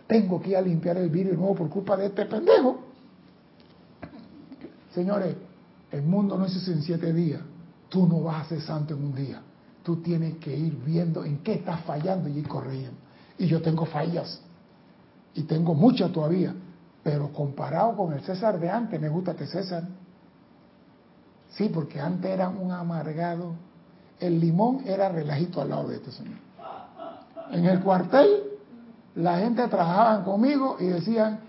tengo 0.05 0.41
que 0.41 0.51
ir 0.51 0.57
a 0.57 0.61
limpiar 0.61 0.97
el 0.97 1.09
vidrio 1.09 1.35
nuevo 1.35 1.55
por 1.55 1.69
culpa 1.69 1.97
de 1.97 2.07
este 2.07 2.25
pendejo. 2.25 2.79
Señores, 4.93 5.35
el 5.91 6.03
mundo 6.03 6.37
no 6.37 6.45
es 6.45 6.67
en 6.67 6.81
siete 6.81 7.13
días. 7.13 7.41
Tú 7.89 8.07
no 8.07 8.21
vas 8.21 8.45
a 8.45 8.49
ser 8.49 8.61
santo 8.61 8.93
en 8.93 9.03
un 9.03 9.15
día. 9.15 9.41
Tú 9.83 9.97
tienes 9.97 10.37
que 10.37 10.55
ir 10.55 10.75
viendo 10.85 11.23
en 11.23 11.39
qué 11.39 11.53
estás 11.53 11.81
fallando 11.81 12.29
y 12.29 12.39
ir 12.39 12.47
corriendo. 12.47 12.97
Y 13.37 13.47
yo 13.47 13.61
tengo 13.61 13.85
fallas. 13.85 14.41
Y 15.33 15.43
tengo 15.43 15.73
muchas 15.73 16.11
todavía. 16.11 16.53
Pero 17.03 17.31
comparado 17.31 17.95
con 17.95 18.13
el 18.13 18.21
César 18.21 18.59
de 18.59 18.69
antes, 18.69 18.99
me 18.99 19.09
gusta 19.09 19.35
que 19.35 19.45
César. 19.45 19.83
Sí, 21.51 21.69
porque 21.69 21.99
antes 21.99 22.29
era 22.29 22.49
un 22.49 22.71
amargado. 22.71 23.53
El 24.19 24.39
limón 24.39 24.81
era 24.85 25.09
relajito 25.09 25.61
al 25.61 25.69
lado 25.69 25.87
de 25.87 25.95
este 25.95 26.11
señor. 26.11 26.37
En 27.51 27.65
el 27.65 27.79
cuartel 27.81 28.43
la 29.15 29.39
gente 29.39 29.67
trabajaba 29.67 30.23
conmigo 30.23 30.77
y 30.79 30.85
decían, 30.85 31.39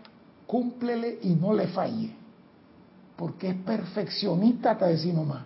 cúmplele 0.46 1.18
y 1.22 1.34
no 1.34 1.52
le 1.52 1.68
falle. 1.68 2.16
Porque 3.16 3.50
es 3.50 3.56
perfeccionista 3.56 4.72
hasta 4.72 4.86
decir 4.86 5.14
nomás. 5.14 5.42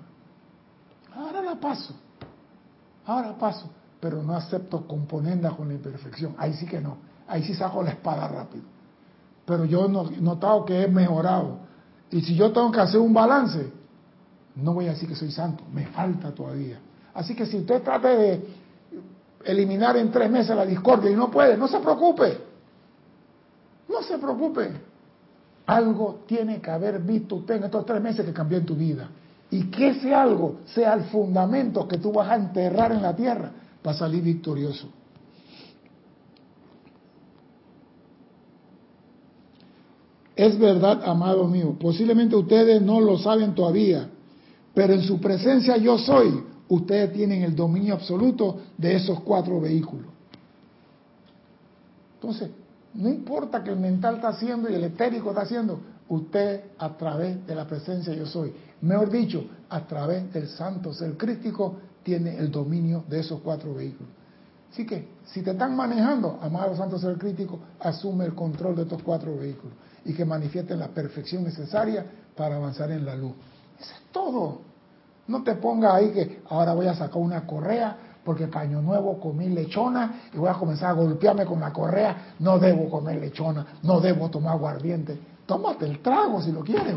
Ahora 1.15 1.43
la 1.43 1.57
paso. 1.57 1.95
Ahora 3.07 3.37
paso. 3.37 3.69
Pero 4.01 4.23
no 4.23 4.37
acepto 4.37 4.87
componenda 4.87 5.51
con 5.51 5.69
la 5.69 5.75
imperfección. 5.75 6.35
Ahí 6.39 6.55
sí 6.55 6.67
que 6.67 6.81
no. 6.81 6.99
Ahí 7.27 7.43
sí 7.43 7.55
saco 7.55 7.83
la 7.83 7.91
espada 7.91 8.29
rápido. 8.29 8.74
Pero 9.45 9.65
yo 9.65 9.87
he 9.87 10.21
notado 10.21 10.65
que 10.65 10.83
he 10.83 10.89
mejorado. 10.89 11.59
Y 12.11 12.21
si 12.23 12.35
yo 12.35 12.53
tengo 12.53 12.71
que 12.71 12.81
hacer 12.81 13.01
un 13.01 13.13
balance, 13.13 13.71
no 14.57 14.75
voy 14.75 14.87
a 14.87 14.91
decir 14.91 15.09
que 15.09 15.17
soy 15.17 15.31
santo. 15.31 15.65
Me 15.73 15.87
falta 15.87 16.33
todavía. 16.33 16.79
Así 17.13 17.35
que 17.35 17.47
si 17.47 17.59
usted 17.59 17.83
trata 17.83 18.09
de 18.09 18.45
eliminar 19.45 19.97
en 19.97 20.11
tres 20.11 20.31
meses 20.31 20.57
la 20.57 20.65
discordia 20.65 21.11
y 21.11 21.15
no 21.15 21.31
puede, 21.31 21.57
no 21.57 21.69
se 21.69 21.79
preocupe. 21.81 22.39
No 23.89 24.03
se 24.03 24.19
preocupe. 24.19 24.73
Algo 25.67 26.21
tiene 26.27 26.61
que 26.61 26.71
haber 26.71 27.01
visto 27.01 27.37
usted 27.37 27.57
en 27.57 27.65
estos 27.65 27.87
tres 27.87 28.03
meses 28.03 28.25
que 28.25 28.33
cambió 28.33 28.59
en 28.59 28.67
tu 28.67 28.75
vida. 28.75 29.09
Y 29.51 29.65
que 29.71 29.91
ese 29.91 30.15
algo 30.15 30.61
sea 30.67 30.95
el 30.95 31.05
fundamento 31.05 31.87
que 31.87 31.99
tú 31.99 32.13
vas 32.13 32.31
a 32.31 32.37
enterrar 32.37 32.93
en 32.93 33.03
la 33.03 33.15
tierra 33.15 33.51
para 33.83 33.97
salir 33.97 34.23
victorioso. 34.23 34.89
Es 40.37 40.59
verdad, 40.59 41.03
amado 41.05 41.47
mío, 41.47 41.77
posiblemente 41.79 42.35
ustedes 42.35 42.83
no 42.83 43.01
lo 43.01 43.19
saben 43.19 43.55
todavía, 43.55 44.09
pero 44.75 44.95
en 44.95 45.03
su 45.03 45.21
presencia 45.21 45.77
yo 45.77 45.97
soy, 45.97 46.43
ustedes 46.69 47.13
tienen 47.13 47.43
el 47.43 47.55
dominio 47.55 47.95
absoluto 47.95 48.59
de 48.77 48.97
esos 48.97 49.21
cuatro 49.21 49.61
vehículos. 49.61 50.07
Entonces, 52.15 52.51
no 52.95 53.09
importa 53.09 53.63
que 53.63 53.71
el 53.71 53.79
mental 53.79 54.17
está 54.17 54.29
haciendo 54.29 54.69
y 54.69 54.75
el 54.75 54.85
etérico 54.85 55.29
está 55.29 55.43
haciendo, 55.43 55.79
usted 56.09 56.63
a 56.79 56.97
través 56.97 57.47
de 57.47 57.55
la 57.55 57.67
presencia 57.67 58.13
yo 58.13 58.27
soy, 58.27 58.53
mejor 58.81 59.11
dicho, 59.11 59.45
a 59.69 59.87
través 59.87 60.33
del 60.33 60.49
santo 60.49 60.93
ser 60.93 61.17
crístico, 61.17 61.77
tiene 62.03 62.37
el 62.37 62.51
dominio 62.51 63.05
de 63.09 63.21
esos 63.21 63.41
cuatro 63.41 63.73
vehículos. 63.73 64.13
Así 64.73 64.85
que, 64.85 65.07
si 65.27 65.43
te 65.43 65.53
están 65.53 65.77
manejando, 65.77 66.41
amado 66.43 66.77
santo 66.77 66.99
ser 66.99 67.17
crítico, 67.19 67.61
asume 67.79 68.25
el 68.25 68.35
control 68.35 68.75
de 68.75 68.83
estos 68.83 69.01
cuatro 69.03 69.37
vehículos 69.37 69.75
y 70.05 70.13
que 70.13 70.25
manifiesten 70.25 70.79
la 70.79 70.89
perfección 70.89 71.45
necesaria 71.45 72.05
para 72.37 72.57
avanzar 72.57 72.91
en 72.91 73.05
la 73.05 73.15
luz. 73.15 73.33
Eso 73.79 73.93
es 73.95 74.13
todo. 74.13 74.61
No 75.27 75.43
te 75.43 75.55
pongas 75.55 75.95
ahí 75.95 76.11
que 76.11 76.43
ahora 76.49 76.75
voy 76.75 76.87
a 76.87 76.95
sacar 76.95 77.17
una 77.17 77.47
correa 77.47 77.97
porque 78.25 78.47
paño 78.47 78.81
nuevo 78.81 79.21
comí 79.21 79.49
lechona 79.49 80.29
y 80.33 80.39
voy 80.39 80.49
a 80.49 80.55
comenzar 80.55 80.91
a 80.91 80.93
golpearme 80.93 81.45
con 81.45 81.61
la 81.61 81.73
correa. 81.73 82.35
No 82.39 82.59
debo 82.59 82.89
comer 82.89 83.21
lechona, 83.21 83.67
no 83.83 84.01
debo 84.01 84.31
tomar 84.31 84.55
aguardiente. 84.55 85.19
Tómate 85.47 85.87
el 85.87 86.01
trago 86.01 86.41
si 86.41 86.53
lo 86.53 86.63
quieres. 86.63 86.95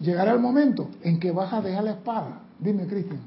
Llegará 0.00 0.32
el 0.32 0.40
momento 0.40 0.90
en 1.02 1.18
que 1.18 1.30
vas 1.30 1.52
a 1.52 1.60
dejar 1.60 1.84
la 1.84 1.92
espada. 1.92 2.40
Dime, 2.58 2.86
Cristian. 2.86 3.20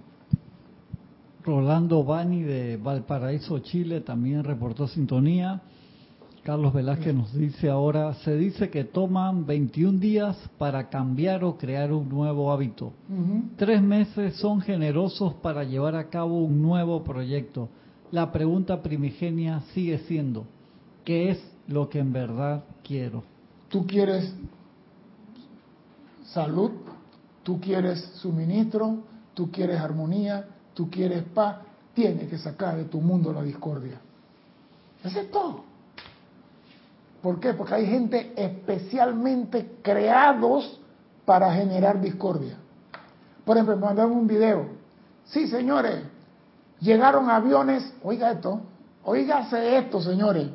Rolando 1.43 2.03
Bani 2.03 2.43
de 2.43 2.77
Valparaíso, 2.77 3.59
Chile, 3.59 4.01
también 4.01 4.43
reportó 4.43 4.87
sintonía. 4.87 5.61
Carlos 6.49 6.73
Velázquez 6.73 7.13
nos 7.13 7.31
dice 7.31 7.69
ahora, 7.69 8.11
se 8.23 8.35
dice 8.35 8.71
que 8.71 8.83
toman 8.83 9.45
21 9.45 9.99
días 9.99 10.35
para 10.57 10.89
cambiar 10.89 11.43
o 11.43 11.55
crear 11.55 11.93
un 11.93 12.09
nuevo 12.09 12.51
hábito. 12.51 12.91
Tres 13.55 13.83
meses 13.83 14.35
son 14.37 14.59
generosos 14.59 15.35
para 15.43 15.63
llevar 15.63 15.95
a 15.95 16.09
cabo 16.09 16.43
un 16.43 16.59
nuevo 16.59 17.03
proyecto. 17.03 17.69
La 18.09 18.31
pregunta 18.31 18.81
primigenia 18.81 19.59
sigue 19.75 19.99
siendo, 20.07 20.47
¿qué 21.05 21.29
es 21.29 21.51
lo 21.67 21.87
que 21.87 21.99
en 21.99 22.11
verdad 22.11 22.63
quiero? 22.83 23.21
Tú 23.67 23.85
quieres 23.85 24.33
salud, 26.33 26.71
tú 27.43 27.59
quieres 27.61 28.03
suministro, 28.15 29.03
tú 29.35 29.51
quieres 29.51 29.79
armonía, 29.79 30.47
tú 30.73 30.89
quieres 30.89 31.21
paz, 31.25 31.57
tienes 31.93 32.27
que 32.27 32.39
sacar 32.39 32.75
de 32.75 32.85
tu 32.85 32.99
mundo 32.99 33.31
la 33.31 33.43
discordia. 33.43 34.01
Eso 35.03 35.19
es 35.19 35.29
todo. 35.29 35.68
¿Por 37.21 37.39
qué? 37.39 37.53
Porque 37.53 37.75
hay 37.75 37.85
gente 37.85 38.33
especialmente 38.35 39.77
creados 39.81 40.79
para 41.25 41.53
generar 41.53 41.99
discordia. 41.99 42.57
Por 43.45 43.57
ejemplo, 43.57 43.75
me 43.75 43.85
mandaron 43.85 44.11
un 44.11 44.27
video. 44.27 44.67
Sí, 45.25 45.47
señores, 45.47 46.01
llegaron 46.79 47.29
aviones, 47.29 47.93
oiga 48.03 48.31
esto, 48.31 48.61
oígase 49.03 49.77
esto, 49.77 50.01
señores, 50.01 50.47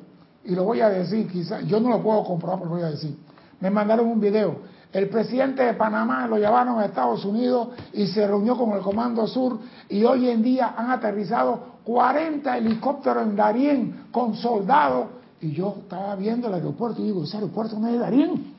y 0.45 0.55
lo 0.55 0.65
voy 0.65 0.81
a 0.81 0.89
decir, 0.89 1.31
quizás, 1.31 1.65
yo 1.67 1.81
no 1.81 1.91
lo 1.91 2.03
puedo 2.03 2.25
comprobar, 2.25 2.59
pero 2.59 2.71
lo 2.71 2.77
voy 2.77 2.85
a 2.85 2.91
decir. 2.91 3.17
Me 3.61 3.71
mandaron 3.71 4.07
un 4.07 4.21
video. 4.21 4.57
El 4.93 5.09
presidente 5.09 5.65
de 5.65 5.75
Panamá 5.75 6.27
lo 6.27 6.39
llevaron 6.39 6.79
a 6.79 6.85
Estados 6.85 7.25
Unidos 7.25 7.69
y 7.93 8.07
se 8.07 8.27
reunió 8.27 8.57
con 8.57 8.73
el 8.73 8.81
Comando 8.81 9.27
Sur 9.27 9.59
y 9.89 10.05
hoy 10.05 10.29
en 10.29 10.43
día 10.43 10.75
han 10.77 10.91
aterrizado 10.91 11.75
40 11.85 12.57
helicópteros 12.59 13.25
en 13.25 13.37
Darién 13.37 14.07
con 14.13 14.35
soldados 14.37 15.07
y 15.41 15.53
yo 15.53 15.77
estaba 15.83 16.15
viendo 16.17 16.49
el 16.49 16.55
aeropuerto 16.55 17.03
y 17.03 17.07
digo, 17.07 17.25
ese 17.25 17.37
aeropuerto 17.37 17.79
no 17.79 17.87
es 17.87 17.93
de 17.95 17.99
Darién. 17.99 18.55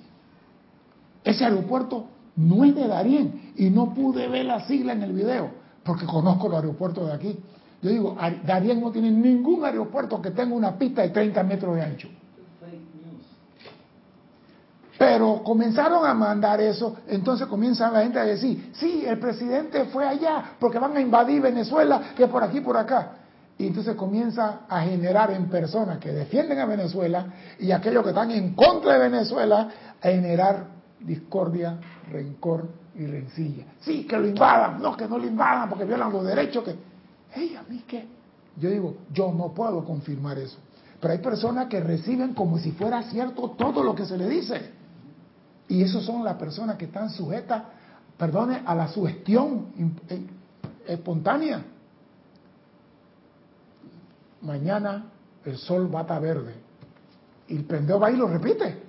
Ese 1.24 1.44
aeropuerto 1.44 2.06
no 2.36 2.64
es 2.64 2.76
de 2.76 2.88
Darién. 2.88 3.54
Y 3.56 3.70
no 3.70 3.94
pude 3.94 4.28
ver 4.28 4.46
la 4.46 4.66
sigla 4.68 4.94
en 4.94 5.02
el 5.02 5.14
video, 5.14 5.50
porque 5.84 6.06
conozco 6.06 6.48
los 6.48 6.58
aeropuertos 6.58 7.08
de 7.08 7.14
aquí. 7.14 7.40
Yo 7.82 7.90
digo, 7.90 8.18
Darién 8.46 8.82
no 8.82 8.92
tiene 8.92 9.12
ningún 9.12 9.66
aeropuerto 9.66 10.22
que 10.22 10.32
tenga 10.32 10.56
una 10.56 10.78
pista 10.78 11.02
de 11.02 11.10
30 11.10 11.44
metros 11.44 11.76
de 11.76 11.82
ancho. 11.82 12.10
Pero 14.98 15.44
comenzaron 15.44 16.06
a 16.06 16.14
mandar 16.14 16.62
eso, 16.62 16.96
entonces 17.08 17.48
comienzan 17.48 17.92
la 17.92 18.04
gente 18.04 18.18
a 18.18 18.24
decir, 18.24 18.72
sí, 18.76 19.04
el 19.06 19.20
presidente 19.20 19.86
fue 19.86 20.08
allá 20.08 20.56
porque 20.58 20.80
van 20.80 20.96
a 20.96 21.02
invadir 21.02 21.42
Venezuela, 21.42 22.14
que 22.16 22.28
por 22.28 22.42
aquí, 22.44 22.62
por 22.62 22.78
acá. 22.78 23.25
Y 23.58 23.68
entonces 23.68 23.96
comienza 23.96 24.62
a 24.68 24.82
generar 24.82 25.32
en 25.32 25.48
personas 25.50 26.00
que 26.00 26.12
defienden 26.12 26.60
a 26.60 26.66
Venezuela 26.66 27.28
y 27.58 27.72
aquellos 27.72 28.04
que 28.04 28.10
están 28.10 28.32
en 28.32 28.54
contra 28.54 28.94
de 28.94 29.10
Venezuela 29.10 29.70
a 30.02 30.08
generar 30.08 30.68
discordia, 31.00 31.80
rencor 32.12 32.68
y 32.96 33.06
rencilla. 33.06 33.66
Sí, 33.80 34.06
que 34.06 34.18
lo 34.18 34.28
invadan, 34.28 34.82
no, 34.82 34.98
que 34.98 35.08
no 35.08 35.18
lo 35.18 35.26
invadan 35.26 35.70
porque 35.70 35.86
violan 35.86 36.12
los 36.12 36.26
derechos. 36.26 36.66
que 36.66 36.76
hey, 37.32 37.56
¿a 37.58 37.64
mí 37.70 37.84
qué? 37.88 38.08
Yo 38.58 38.70
digo, 38.70 38.98
yo 39.14 39.34
no 39.34 39.54
puedo 39.54 39.86
confirmar 39.86 40.38
eso. 40.38 40.58
Pero 41.00 41.14
hay 41.14 41.20
personas 41.20 41.68
que 41.68 41.80
reciben 41.80 42.34
como 42.34 42.58
si 42.58 42.72
fuera 42.72 43.04
cierto 43.04 43.52
todo 43.52 43.84
lo 43.84 43.96
que 43.96 44.06
se 44.06 44.18
le 44.18 44.28
dice. 44.28 44.72
Y 45.70 45.82
esas 45.82 46.04
son 46.04 46.26
las 46.26 46.36
personas 46.36 46.76
que 46.76 46.86
están 46.86 47.10
sujetas, 47.10 47.64
perdone, 48.18 48.64
a 48.66 48.76
la 48.76 48.90
sugestión 48.90 49.68
eh, 50.10 50.26
espontánea 50.88 51.62
mañana 54.46 55.12
el 55.44 55.58
sol 55.58 55.94
va 55.94 56.00
a 56.00 56.02
estar 56.04 56.22
verde. 56.22 56.54
Y 57.48 57.58
el 57.58 57.66
pendejo 57.66 58.00
va 58.00 58.12
y 58.12 58.16
lo 58.16 58.28
repite. 58.28 58.84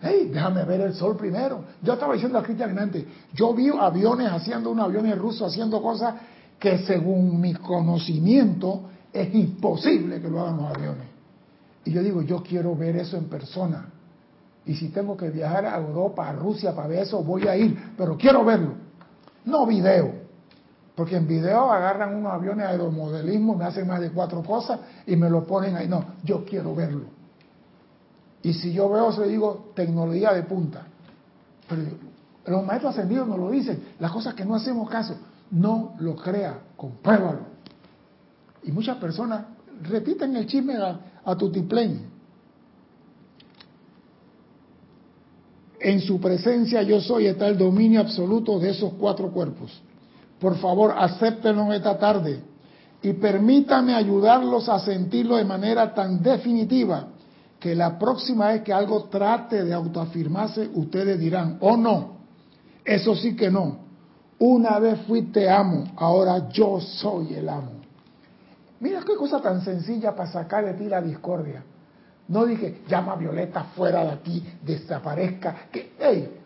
Hey, 0.00 0.30
déjame 0.32 0.64
ver 0.64 0.82
el 0.82 0.94
sol 0.94 1.16
primero. 1.16 1.64
Yo 1.82 1.94
estaba 1.94 2.14
diciendo 2.14 2.38
a 2.38 2.42
Cristian 2.42 2.78
antes, 2.78 3.04
yo 3.32 3.54
vi 3.54 3.68
aviones 3.68 4.30
haciendo, 4.30 4.70
un 4.70 4.80
aviones 4.80 5.16
rusos 5.16 5.50
haciendo 5.50 5.80
cosas 5.80 6.14
que 6.58 6.78
según 6.78 7.40
mi 7.40 7.54
conocimiento 7.54 8.82
es 9.12 9.34
imposible 9.34 10.20
que 10.20 10.28
lo 10.28 10.40
hagan 10.40 10.56
los 10.58 10.76
aviones. 10.76 11.06
Y 11.84 11.92
yo 11.92 12.02
digo, 12.02 12.22
yo 12.22 12.42
quiero 12.42 12.74
ver 12.74 12.96
eso 12.96 13.16
en 13.16 13.24
persona. 13.24 13.86
Y 14.66 14.74
si 14.74 14.88
tengo 14.88 15.16
que 15.16 15.30
viajar 15.30 15.66
a 15.66 15.76
Europa, 15.76 16.28
a 16.28 16.32
Rusia 16.32 16.74
para 16.74 16.88
ver 16.88 17.00
eso, 17.00 17.22
voy 17.22 17.46
a 17.46 17.56
ir, 17.56 17.92
pero 17.96 18.16
quiero 18.16 18.44
verlo. 18.44 18.74
No 19.44 19.66
video. 19.66 20.23
Porque 20.94 21.16
en 21.16 21.26
video 21.26 21.72
agarran 21.72 22.14
unos 22.14 22.32
aviones 22.32 22.66
aeromodelismo, 22.66 23.56
me 23.56 23.64
hacen 23.64 23.86
más 23.86 24.00
de 24.00 24.10
cuatro 24.10 24.42
cosas 24.42 24.78
y 25.06 25.16
me 25.16 25.28
lo 25.28 25.44
ponen 25.44 25.74
ahí. 25.76 25.88
No, 25.88 26.04
yo 26.22 26.44
quiero 26.44 26.74
verlo. 26.74 27.06
Y 28.42 28.52
si 28.52 28.72
yo 28.72 28.88
veo 28.90 29.10
eso, 29.10 29.22
digo 29.22 29.72
tecnología 29.74 30.32
de 30.32 30.44
punta. 30.44 30.86
Pero 31.68 31.82
los 32.46 32.64
maestros 32.64 32.92
ascendidos 32.92 33.26
nos 33.26 33.38
lo 33.38 33.50
dicen. 33.50 33.82
Las 33.98 34.12
cosas 34.12 34.34
que 34.34 34.44
no 34.44 34.54
hacemos 34.54 34.88
caso, 34.88 35.16
no 35.50 35.94
lo 35.98 36.14
crea, 36.14 36.60
compruébalo. 36.76 37.54
Y 38.62 38.70
muchas 38.70 38.98
personas 38.98 39.46
repiten 39.82 40.36
el 40.36 40.46
chisme 40.46 40.76
a, 40.76 41.00
a 41.24 41.36
tutiplén. 41.36 42.14
En 45.80 46.00
su 46.00 46.20
presencia 46.20 46.82
yo 46.82 47.00
soy, 47.00 47.26
está 47.26 47.48
el 47.48 47.58
dominio 47.58 48.00
absoluto 48.00 48.60
de 48.60 48.70
esos 48.70 48.92
cuatro 48.94 49.30
cuerpos. 49.32 49.82
Por 50.44 50.58
favor, 50.58 50.94
acéptenlo 50.98 51.72
esta 51.72 51.96
tarde 51.96 52.38
y 53.00 53.14
permítanme 53.14 53.94
ayudarlos 53.94 54.68
a 54.68 54.78
sentirlo 54.78 55.36
de 55.36 55.44
manera 55.46 55.94
tan 55.94 56.22
definitiva 56.22 57.06
que 57.58 57.74
la 57.74 57.98
próxima 57.98 58.48
vez 58.48 58.60
que 58.60 58.70
algo 58.70 59.04
trate 59.04 59.64
de 59.64 59.72
autoafirmarse, 59.72 60.68
ustedes 60.74 61.18
dirán, 61.18 61.56
oh 61.62 61.78
no, 61.78 62.18
eso 62.84 63.14
sí 63.14 63.34
que 63.34 63.50
no. 63.50 63.78
Una 64.38 64.78
vez 64.80 65.00
fui 65.06 65.22
te 65.22 65.48
amo, 65.48 65.84
ahora 65.96 66.50
yo 66.50 66.78
soy 66.78 67.32
el 67.36 67.48
amo. 67.48 67.80
Mira 68.80 69.00
qué 69.00 69.16
cosa 69.16 69.40
tan 69.40 69.62
sencilla 69.62 70.14
para 70.14 70.30
sacar 70.30 70.66
de 70.66 70.74
ti 70.74 70.90
la 70.90 71.00
discordia. 71.00 71.64
No 72.28 72.44
dije, 72.44 72.82
llama 72.86 73.12
a 73.12 73.16
Violeta 73.16 73.64
fuera 73.74 74.04
de 74.04 74.10
aquí, 74.10 74.46
desaparezca, 74.62 75.68
que, 75.72 75.94
hey, 75.98 76.38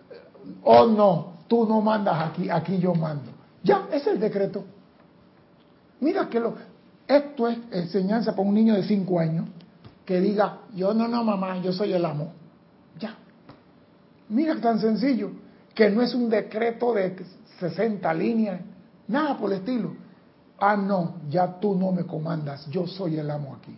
oh 0.62 0.86
no, 0.86 1.32
tú 1.48 1.66
no 1.66 1.80
mandas 1.80 2.28
aquí, 2.30 2.48
aquí 2.48 2.78
yo 2.78 2.94
mando. 2.94 3.37
Ya, 3.62 3.88
es 3.92 4.06
el 4.06 4.20
decreto. 4.20 4.64
Mira 6.00 6.28
que 6.28 6.38
lo, 6.38 6.54
esto 7.06 7.48
es 7.48 7.58
enseñanza 7.70 8.32
para 8.32 8.48
un 8.48 8.54
niño 8.54 8.74
de 8.74 8.82
5 8.82 9.18
años 9.18 9.46
que 10.04 10.20
diga, 10.20 10.60
yo 10.74 10.94
no, 10.94 11.06
no, 11.08 11.22
mamá, 11.24 11.58
yo 11.58 11.72
soy 11.72 11.92
el 11.92 12.04
amo. 12.04 12.32
Ya. 12.98 13.14
Mira 14.28 14.60
tan 14.60 14.80
sencillo, 14.80 15.30
que 15.74 15.90
no 15.90 16.02
es 16.02 16.14
un 16.14 16.30
decreto 16.30 16.94
de 16.94 17.16
60 17.60 18.14
líneas, 18.14 18.60
nada 19.06 19.36
por 19.36 19.52
el 19.52 19.58
estilo. 19.58 19.92
Ah, 20.58 20.76
no, 20.76 21.16
ya 21.28 21.60
tú 21.60 21.74
no 21.74 21.92
me 21.92 22.04
comandas, 22.04 22.66
yo 22.70 22.86
soy 22.86 23.18
el 23.18 23.30
amo 23.30 23.56
aquí. 23.60 23.76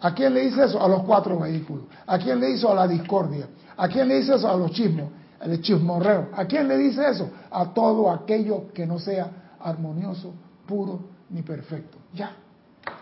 ¿A 0.00 0.14
quién 0.14 0.34
le 0.34 0.42
dice 0.42 0.64
eso? 0.64 0.82
A 0.82 0.88
los 0.88 1.02
cuatro 1.04 1.38
vehículos. 1.40 1.84
¿A 2.06 2.18
quién 2.18 2.38
le 2.40 2.52
eso? 2.52 2.70
A 2.70 2.74
la 2.74 2.86
discordia. 2.86 3.46
¿A 3.76 3.88
quién 3.88 4.08
le 4.08 4.16
dice 4.16 4.34
eso? 4.34 4.48
A 4.48 4.56
los 4.56 4.70
chismos, 4.72 5.10
el 5.40 5.60
chismorreo. 5.60 6.28
¿A 6.32 6.44
quién 6.46 6.68
le 6.68 6.76
dice 6.78 7.08
eso? 7.08 7.30
A 7.50 7.72
todo 7.72 8.10
aquello 8.10 8.72
que 8.72 8.86
no 8.86 8.98
sea 8.98 9.56
armonioso, 9.60 10.32
puro 10.66 11.00
ni 11.30 11.42
perfecto. 11.42 11.98
Ya. 12.14 12.32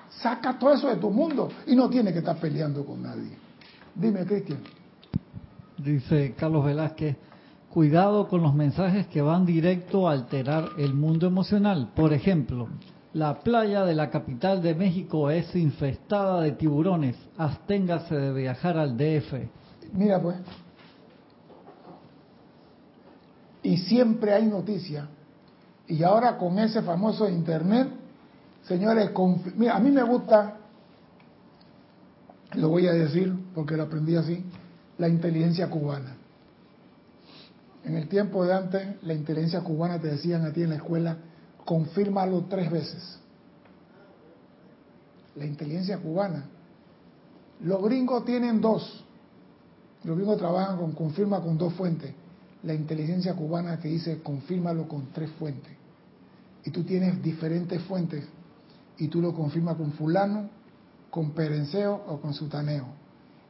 Saca 0.09 0.59
todo 0.59 0.72
eso 0.72 0.89
de 0.89 0.97
tu 0.97 1.11
mundo 1.11 1.49
y 1.66 1.74
no 1.74 1.89
tiene 1.91 2.12
que 2.12 2.20
estar 2.20 2.37
peleando 2.37 2.85
con 2.85 3.03
nadie. 3.03 3.37
Dime, 3.95 4.24
Cristian. 4.24 4.61
Dice 5.76 6.35
Carlos 6.39 6.64
Velázquez, 6.64 7.16
cuidado 7.68 8.28
con 8.28 8.43
los 8.43 8.55
mensajes 8.55 9.07
que 9.09 9.20
van 9.20 9.45
directo 9.45 10.09
a 10.09 10.12
alterar 10.12 10.68
el 10.78 10.95
mundo 10.95 11.26
emocional. 11.26 11.91
Por 11.95 12.12
ejemplo, 12.12 12.68
la 13.12 13.41
playa 13.41 13.85
de 13.85 13.95
la 13.95 14.11
capital 14.11 14.62
de 14.62 14.74
México 14.74 15.30
es 15.30 15.55
infestada 15.55 16.41
de 16.41 16.53
tiburones. 16.53 17.16
Absténgase 17.37 18.14
de 18.14 18.32
viajar 18.32 18.78
al 18.78 18.97
DF. 18.97 19.35
Mira 19.93 20.20
pues. 20.20 20.37
Y 23.64 23.78
siempre 23.78 24.32
hay 24.34 24.46
noticias. 24.46 25.08
Y 25.88 26.02
ahora 26.02 26.36
con 26.36 26.58
ese 26.58 26.82
famoso 26.82 27.28
internet, 27.28 27.88
señores, 28.68 29.10
mira, 29.56 29.74
a 29.74 29.80
mí 29.80 29.90
me 29.90 30.02
gusta, 30.02 30.58
lo 32.52 32.68
voy 32.68 32.86
a 32.86 32.92
decir 32.92 33.34
porque 33.54 33.76
lo 33.76 33.84
aprendí 33.84 34.16
así, 34.16 34.44
la 34.98 35.08
inteligencia 35.08 35.68
cubana. 35.68 36.14
En 37.84 37.96
el 37.96 38.06
tiempo 38.08 38.44
de 38.44 38.54
antes, 38.54 39.02
la 39.02 39.14
inteligencia 39.14 39.62
cubana 39.62 39.98
te 39.98 40.08
decían 40.08 40.44
a 40.44 40.52
ti 40.52 40.62
en 40.62 40.70
la 40.70 40.76
escuela, 40.76 41.16
confírmalo 41.64 42.44
tres 42.44 42.70
veces. 42.70 43.18
La 45.36 45.46
inteligencia 45.46 45.98
cubana. 45.98 46.44
Los 47.60 47.82
gringos 47.82 48.26
tienen 48.26 48.60
dos. 48.60 49.04
Los 50.04 50.16
gringos 50.16 50.36
trabajan 50.36 50.76
con 50.76 50.92
confirma 50.92 51.40
con 51.40 51.56
dos 51.56 51.72
fuentes. 51.74 52.14
La 52.64 52.74
inteligencia 52.74 53.34
cubana 53.34 53.78
te 53.78 53.88
dice 53.88 54.22
confírmalo 54.22 54.88
con 54.88 55.12
tres 55.12 55.30
fuentes. 55.38 55.72
Y 56.64 56.70
tú 56.70 56.82
tienes 56.82 57.22
diferentes 57.22 57.82
fuentes 57.82 58.24
y 58.98 59.08
tú 59.08 59.20
lo 59.20 59.34
confirmas 59.34 59.76
con 59.76 59.92
fulano, 59.92 60.48
con 61.10 61.32
perenceo 61.32 62.04
o 62.08 62.20
con 62.20 62.32
sutaneo. 62.32 62.86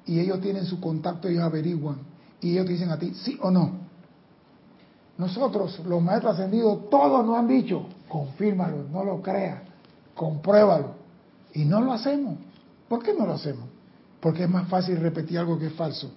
Y 0.06 0.18
ellos 0.18 0.40
tienen 0.40 0.66
su 0.66 0.80
contacto, 0.80 1.30
y 1.30 1.38
averiguan. 1.38 1.98
Y 2.40 2.52
ellos 2.52 2.66
te 2.66 2.72
dicen 2.72 2.90
a 2.90 2.98
ti 2.98 3.14
sí 3.14 3.38
o 3.40 3.50
no. 3.50 3.84
Nosotros, 5.16 5.80
los 5.86 6.02
maestros 6.02 6.34
ascendidos, 6.34 6.90
todos 6.90 7.24
nos 7.24 7.38
han 7.38 7.46
dicho, 7.46 7.86
confírmalo, 8.08 8.88
no 8.90 9.04
lo 9.04 9.22
creas, 9.22 9.62
compruébalo. 10.14 10.96
Y 11.54 11.64
no 11.64 11.80
lo 11.80 11.92
hacemos. 11.92 12.36
¿Por 12.88 13.02
qué 13.02 13.14
no 13.14 13.24
lo 13.24 13.34
hacemos? 13.34 13.64
Porque 14.20 14.44
es 14.44 14.50
más 14.50 14.68
fácil 14.68 14.96
repetir 14.98 15.38
algo 15.38 15.58
que 15.58 15.68
es 15.68 15.72
falso. 15.74 16.12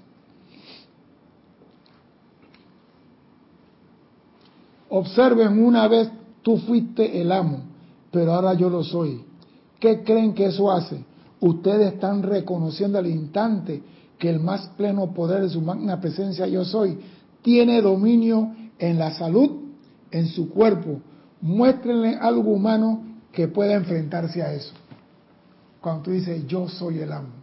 Observen 4.97 5.63
una 5.63 5.87
vez, 5.87 6.09
tú 6.41 6.57
fuiste 6.57 7.21
el 7.21 7.31
amo, 7.31 7.59
pero 8.09 8.33
ahora 8.33 8.55
yo 8.55 8.67
lo 8.67 8.83
soy. 8.83 9.23
¿Qué 9.79 10.01
creen 10.03 10.33
que 10.33 10.45
eso 10.45 10.71
hace? 10.71 11.05
Ustedes 11.39 11.93
están 11.93 12.23
reconociendo 12.23 12.97
al 12.97 13.05
instante 13.05 13.83
que 14.17 14.27
el 14.27 14.39
más 14.39 14.69
pleno 14.69 15.13
poder 15.13 15.43
de 15.43 15.49
su 15.49 15.61
magna 15.61 16.01
presencia 16.01 16.47
yo 16.47 16.65
soy 16.65 16.97
tiene 17.43 17.79
dominio 17.79 18.55
en 18.79 18.97
la 18.97 19.11
salud, 19.11 19.51
en 20.09 20.25
su 20.29 20.49
cuerpo. 20.49 20.99
Muéstrenle 21.41 22.15
algo 22.15 22.49
humano 22.49 23.03
que 23.31 23.47
pueda 23.47 23.75
enfrentarse 23.75 24.41
a 24.41 24.51
eso. 24.51 24.73
Cuando 25.79 26.05
tú 26.05 26.11
dices, 26.11 26.47
yo 26.47 26.67
soy 26.67 26.97
el 26.97 27.11
amo. 27.11 27.35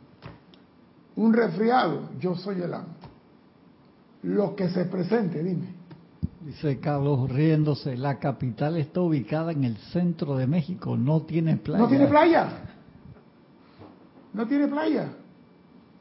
Un 1.15 1.33
resfriado, 1.33 2.09
yo 2.19 2.35
soy 2.35 2.63
el 2.63 2.75
amo. 2.75 2.97
Lo 4.25 4.57
que 4.57 4.69
se 4.71 4.87
presente, 4.87 5.41
dime. 5.41 5.74
Dice 6.45 6.79
Carlos 6.79 7.31
riéndose, 7.31 7.97
la 7.97 8.19
capital 8.19 8.77
está 8.77 9.01
ubicada 9.01 9.53
en 9.53 9.65
el 9.65 9.79
centro 9.79 10.37
de 10.37 10.47
México, 10.47 10.95
no 10.95 11.23
tiene 11.23 11.57
playa. 11.57 11.83
No 11.83 11.89
tiene 11.89 12.07
playa. 12.07 12.49
No 14.35 14.47
tiene 14.47 14.69
playa. 14.69 15.09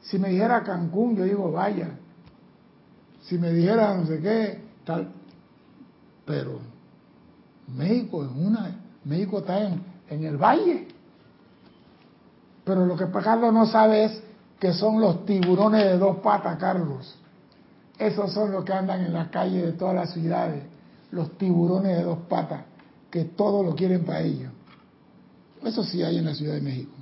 Si 0.02 0.18
me 0.18 0.28
dijera 0.28 0.62
Cancún, 0.62 1.16
yo 1.16 1.24
digo, 1.24 1.50
vaya. 1.50 1.98
Si 3.22 3.38
me 3.38 3.52
dijera 3.52 3.96
no 3.96 4.06
sé 4.06 4.20
qué, 4.20 4.60
tal, 4.84 5.08
pero 6.26 6.58
México 7.74 8.22
es 8.22 8.30
una, 8.30 8.82
México 9.02 9.38
está 9.38 9.66
en, 9.66 9.80
en 10.10 10.24
el 10.24 10.36
valle. 10.36 10.88
Pero 12.64 12.84
lo 12.84 12.98
que 12.98 13.10
Carlos 13.10 13.54
no 13.54 13.64
sabe 13.64 14.04
es 14.04 14.22
que 14.60 14.74
son 14.74 15.00
los 15.00 15.24
tiburones 15.24 15.84
de 15.84 15.96
dos 15.96 16.18
patas, 16.18 16.58
Carlos. 16.58 17.18
Esos 17.98 18.32
son 18.32 18.52
los 18.52 18.64
que 18.64 18.72
andan 18.72 19.04
en 19.04 19.12
la 19.12 19.30
calle 19.30 19.66
de 19.66 19.72
todas 19.72 19.94
las 19.94 20.12
ciudades, 20.12 20.64
los 21.12 21.38
tiburones 21.38 21.96
de 21.96 22.02
dos 22.02 22.18
patas, 22.28 22.64
que 23.10 23.24
todo 23.24 23.62
lo 23.62 23.74
quieren 23.74 24.04
para 24.04 24.22
ellos. 24.22 24.50
Eso 25.64 25.84
sí 25.84 26.02
hay 26.02 26.18
en 26.18 26.24
la 26.24 26.34
Ciudad 26.34 26.54
de 26.54 26.60
México. 26.60 26.92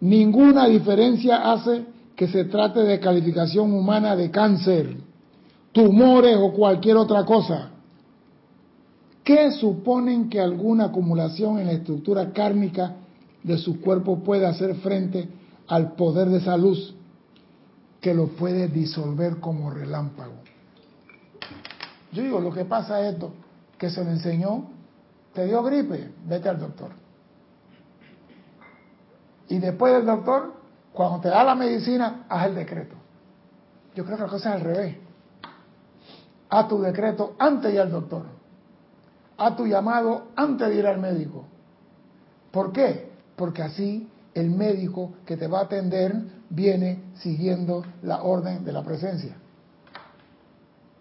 Ninguna 0.00 0.66
diferencia 0.66 1.52
hace 1.52 1.84
que 2.16 2.28
se 2.28 2.44
trate 2.44 2.80
de 2.80 3.00
calificación 3.00 3.72
humana 3.72 4.16
de 4.16 4.30
cáncer 4.30 4.96
tumores 5.72 6.36
o 6.36 6.52
cualquier 6.52 6.96
otra 6.96 7.24
cosa, 7.24 7.70
¿qué 9.22 9.52
suponen 9.52 10.28
que 10.28 10.40
alguna 10.40 10.86
acumulación 10.86 11.58
en 11.58 11.66
la 11.66 11.72
estructura 11.72 12.32
kármica 12.32 12.96
de 13.42 13.58
su 13.58 13.80
cuerpo 13.80 14.20
puede 14.20 14.46
hacer 14.46 14.76
frente 14.76 15.28
al 15.68 15.92
poder 15.92 16.28
de 16.28 16.38
esa 16.38 16.56
luz 16.56 16.94
que 18.00 18.14
lo 18.14 18.28
puede 18.28 18.68
disolver 18.68 19.38
como 19.40 19.70
relámpago? 19.70 20.34
Yo 22.12 22.22
digo, 22.22 22.40
lo 22.40 22.52
que 22.52 22.64
pasa 22.64 23.00
es 23.00 23.14
esto, 23.14 23.32
que 23.78 23.90
se 23.90 24.04
le 24.04 24.10
enseñó, 24.10 24.68
te 25.32 25.46
dio 25.46 25.62
gripe, 25.62 26.12
vete 26.26 26.48
al 26.48 26.58
doctor. 26.58 26.90
Y 29.48 29.58
después 29.58 29.92
del 29.92 30.06
doctor, 30.06 30.54
cuando 30.92 31.20
te 31.20 31.28
da 31.28 31.44
la 31.44 31.54
medicina, 31.54 32.26
haz 32.28 32.46
el 32.46 32.54
decreto. 32.54 32.96
Yo 33.94 34.04
creo 34.04 34.16
que 34.16 34.22
la 34.24 34.28
cosa 34.28 34.50
es 34.50 34.56
al 34.56 34.60
revés 34.62 34.96
a 36.50 36.66
tu 36.66 36.80
decreto 36.80 37.34
antes 37.38 37.70
de 37.70 37.74
ir 37.74 37.80
al 37.80 37.90
doctor, 37.90 38.24
a 39.38 39.56
tu 39.56 39.66
llamado 39.66 40.28
antes 40.36 40.68
de 40.68 40.74
ir 40.74 40.86
al 40.86 41.00
médico. 41.00 41.46
¿Por 42.50 42.72
qué? 42.72 43.10
Porque 43.36 43.62
así 43.62 44.08
el 44.34 44.50
médico 44.50 45.12
que 45.24 45.36
te 45.36 45.46
va 45.46 45.60
a 45.60 45.64
atender 45.64 46.14
viene 46.50 47.12
siguiendo 47.14 47.84
la 48.02 48.22
orden 48.22 48.64
de 48.64 48.72
la 48.72 48.82
presencia. 48.82 49.36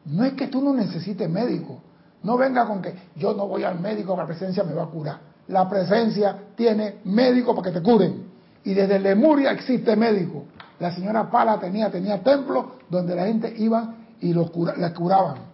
No 0.06 0.24
es 0.24 0.34
que 0.34 0.48
tú 0.48 0.62
no 0.62 0.74
necesites 0.74 1.30
médico. 1.30 1.82
No 2.24 2.38
venga 2.38 2.66
con 2.66 2.82
que 2.82 2.94
yo 3.16 3.34
no 3.34 3.48
voy 3.48 3.64
al 3.64 3.80
médico, 3.80 4.16
la 4.16 4.26
presencia 4.26 4.64
me 4.64 4.74
va 4.74 4.84
a 4.84 4.88
curar. 4.88 5.20
La 5.48 5.68
presencia 5.68 6.36
tiene 6.56 7.00
médico 7.06 7.56
para 7.56 7.72
que 7.72 7.80
te 7.80 7.84
curen. 7.84 8.28
Y 8.64 8.74
desde 8.74 9.00
Lemuria 9.00 9.52
existe 9.52 9.96
médico. 9.96 10.46
La 10.80 10.94
señora 10.94 11.30
Pala 11.30 11.60
tenía, 11.60 11.90
tenía 11.90 12.22
templo 12.22 12.78
donde 12.90 13.16
la 13.16 13.26
gente 13.26 13.54
iba 13.58 13.96
y 14.22 14.34
los 14.34 14.52
les 14.78 14.92
curaban. 14.92 15.50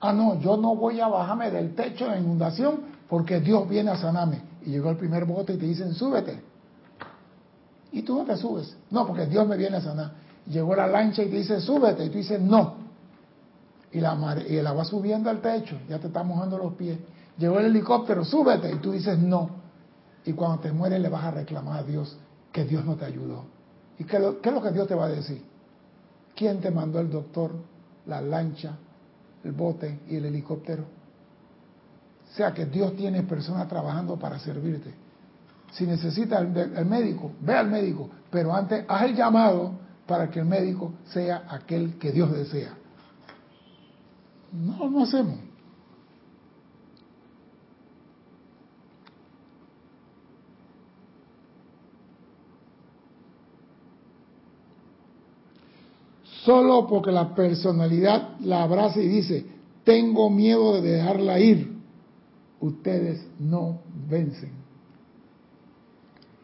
Ah, 0.00 0.12
no, 0.12 0.38
yo 0.40 0.56
no 0.56 0.76
voy 0.76 1.00
a 1.00 1.08
bajarme 1.08 1.50
del 1.50 1.74
techo 1.74 2.04
de 2.04 2.10
la 2.10 2.18
inundación 2.18 2.80
porque 3.08 3.40
Dios 3.40 3.68
viene 3.68 3.90
a 3.90 3.96
sanarme. 3.96 4.42
Y 4.66 4.70
llegó 4.70 4.90
el 4.90 4.96
primer 4.96 5.24
bote 5.24 5.54
y 5.54 5.56
te 5.56 5.66
dicen, 5.66 5.94
súbete. 5.94 6.53
Y 7.94 8.02
tú 8.02 8.16
no 8.18 8.24
te 8.24 8.36
subes. 8.36 8.76
No, 8.90 9.06
porque 9.06 9.24
Dios 9.26 9.46
me 9.46 9.56
viene 9.56 9.76
a 9.76 9.80
sanar. 9.80 10.10
Llegó 10.46 10.74
la 10.74 10.88
lancha 10.88 11.22
y 11.22 11.28
te 11.30 11.36
dice, 11.36 11.60
súbete. 11.60 12.04
Y 12.04 12.10
tú 12.10 12.18
dices, 12.18 12.40
no. 12.40 12.74
Y, 13.92 14.00
la 14.00 14.36
y 14.48 14.56
el 14.56 14.66
agua 14.66 14.84
subiendo 14.84 15.30
al 15.30 15.40
techo, 15.40 15.78
ya 15.88 16.00
te 16.00 16.08
está 16.08 16.24
mojando 16.24 16.58
los 16.58 16.74
pies. 16.74 16.98
Llegó 17.38 17.60
el 17.60 17.66
helicóptero, 17.66 18.24
súbete. 18.24 18.72
Y 18.72 18.78
tú 18.78 18.90
dices, 18.90 19.16
no. 19.16 19.48
Y 20.24 20.32
cuando 20.32 20.58
te 20.58 20.72
mueres 20.72 21.00
le 21.00 21.08
vas 21.08 21.22
a 21.22 21.30
reclamar 21.30 21.78
a 21.78 21.82
Dios 21.84 22.16
que 22.50 22.64
Dios 22.64 22.84
no 22.84 22.96
te 22.96 23.04
ayudó. 23.04 23.44
¿Y 23.96 24.02
qué, 24.02 24.18
qué 24.42 24.48
es 24.48 24.54
lo 24.54 24.60
que 24.60 24.72
Dios 24.72 24.88
te 24.88 24.96
va 24.96 25.04
a 25.04 25.10
decir? 25.10 25.44
¿Quién 26.34 26.60
te 26.60 26.72
mandó 26.72 26.98
el 26.98 27.08
doctor, 27.08 27.52
la 28.06 28.20
lancha, 28.20 28.76
el 29.44 29.52
bote 29.52 30.00
y 30.08 30.16
el 30.16 30.24
helicóptero? 30.24 30.82
O 30.82 32.36
sea 32.36 32.52
que 32.52 32.66
Dios 32.66 32.96
tiene 32.96 33.22
personas 33.22 33.68
trabajando 33.68 34.16
para 34.16 34.40
servirte. 34.40 35.03
Si 35.74 35.86
necesita 35.86 36.38
el, 36.38 36.86
médico, 36.86 37.32
ve 37.40 37.54
al 37.54 37.68
médico, 37.68 38.08
pero 38.30 38.54
antes 38.54 38.84
haz 38.86 39.04
el 39.06 39.16
llamado 39.16 39.72
para 40.06 40.30
que 40.30 40.38
el 40.38 40.44
médico 40.44 40.94
sea 41.04 41.46
aquel 41.48 41.98
que 41.98 42.12
Dios 42.12 42.30
desea. 42.32 42.74
No, 44.52 44.88
no 44.88 45.02
hacemos. 45.02 45.38
Solo 56.44 56.86
porque 56.86 57.10
la 57.10 57.34
personalidad 57.34 58.38
la 58.40 58.62
abraza 58.62 59.00
y 59.00 59.08
dice, 59.08 59.46
tengo 59.82 60.30
miedo 60.30 60.80
de 60.80 60.90
dejarla 60.90 61.40
ir, 61.40 61.78
ustedes 62.60 63.26
no 63.40 63.80
vencen. 64.08 64.63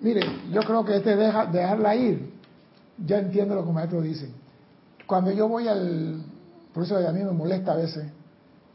Mire, 0.01 0.23
yo 0.51 0.63
creo 0.63 0.85
que 0.85 0.97
este 0.97 1.15
deja, 1.15 1.47
dejarla 1.47 1.95
ir, 1.95 2.33
ya 3.05 3.19
entiendo 3.19 3.55
lo 3.55 3.61
que 3.61 3.67
los 3.67 3.75
maestros 3.75 4.03
dicen. 4.03 4.33
Cuando 5.07 5.31
yo 5.31 5.47
voy 5.49 5.69
al, 5.69 6.23
por 6.73 6.85
eso 6.85 6.97
a 6.97 7.13
mí 7.13 7.23
me 7.23 7.33
molesta 7.33 7.73
a 7.73 7.77
veces, 7.77 8.07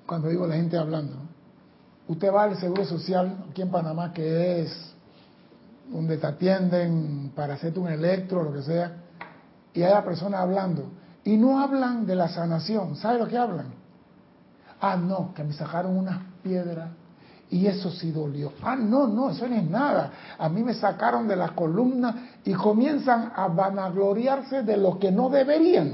cuando 0.05 0.30
digo 0.30 0.45
la 0.45 0.55
gente 0.55 0.78
hablando, 0.78 1.15
usted 2.07 2.32
va 2.32 2.43
al 2.43 2.57
Seguro 2.57 2.86
Social 2.86 3.45
aquí 3.49 3.63
en 3.63 3.71
Panamá, 3.71 4.13
que 4.13 4.61
es 4.61 4.93
donde 5.91 6.17
te 6.17 6.28
atienden 6.28 7.32
para 7.36 7.55
hacerte 7.55 7.80
un 7.80 7.88
electro, 7.88 8.43
lo 8.43 8.53
que 8.53 8.61
sea, 8.61 8.97
y 9.73 9.82
hay 9.82 9.91
la 9.91 10.03
persona 10.03 10.39
hablando, 10.39 10.91
y 11.23 11.38
no 11.38 11.59
hablan 11.59 12.05
de 12.05 12.15
la 12.15 12.28
sanación, 12.30 12.95
¿sabe 12.97 13.17
lo 13.17 13.28
que 13.28 13.38
hablan? 13.38 13.73
Ah, 14.80 14.95
no, 14.95 15.34
que 15.34 15.43
me 15.43 15.53
sacaron 15.53 15.97
unas 15.97 16.19
piedras 16.43 16.89
y 17.50 17.68
eso 17.68 17.91
sí 17.91 18.12
dolió. 18.12 18.54
Ah, 18.62 18.76
no, 18.76 19.08
no, 19.08 19.30
eso 19.30 19.48
no 19.48 19.56
es 19.56 19.70
nada. 19.70 20.12
A 20.38 20.50
mí 20.50 20.64
me 20.64 20.74
sacaron 20.74 21.28
de 21.28 21.36
la 21.36 21.50
columna 21.50 22.30
y 22.43 22.54
comienzan 22.54 23.32
a 23.36 23.48
vanagloriarse 23.48 24.64
de 24.64 24.78
lo 24.78 24.98
que 24.98 25.12
no 25.12 25.30
deberían. 25.30 25.93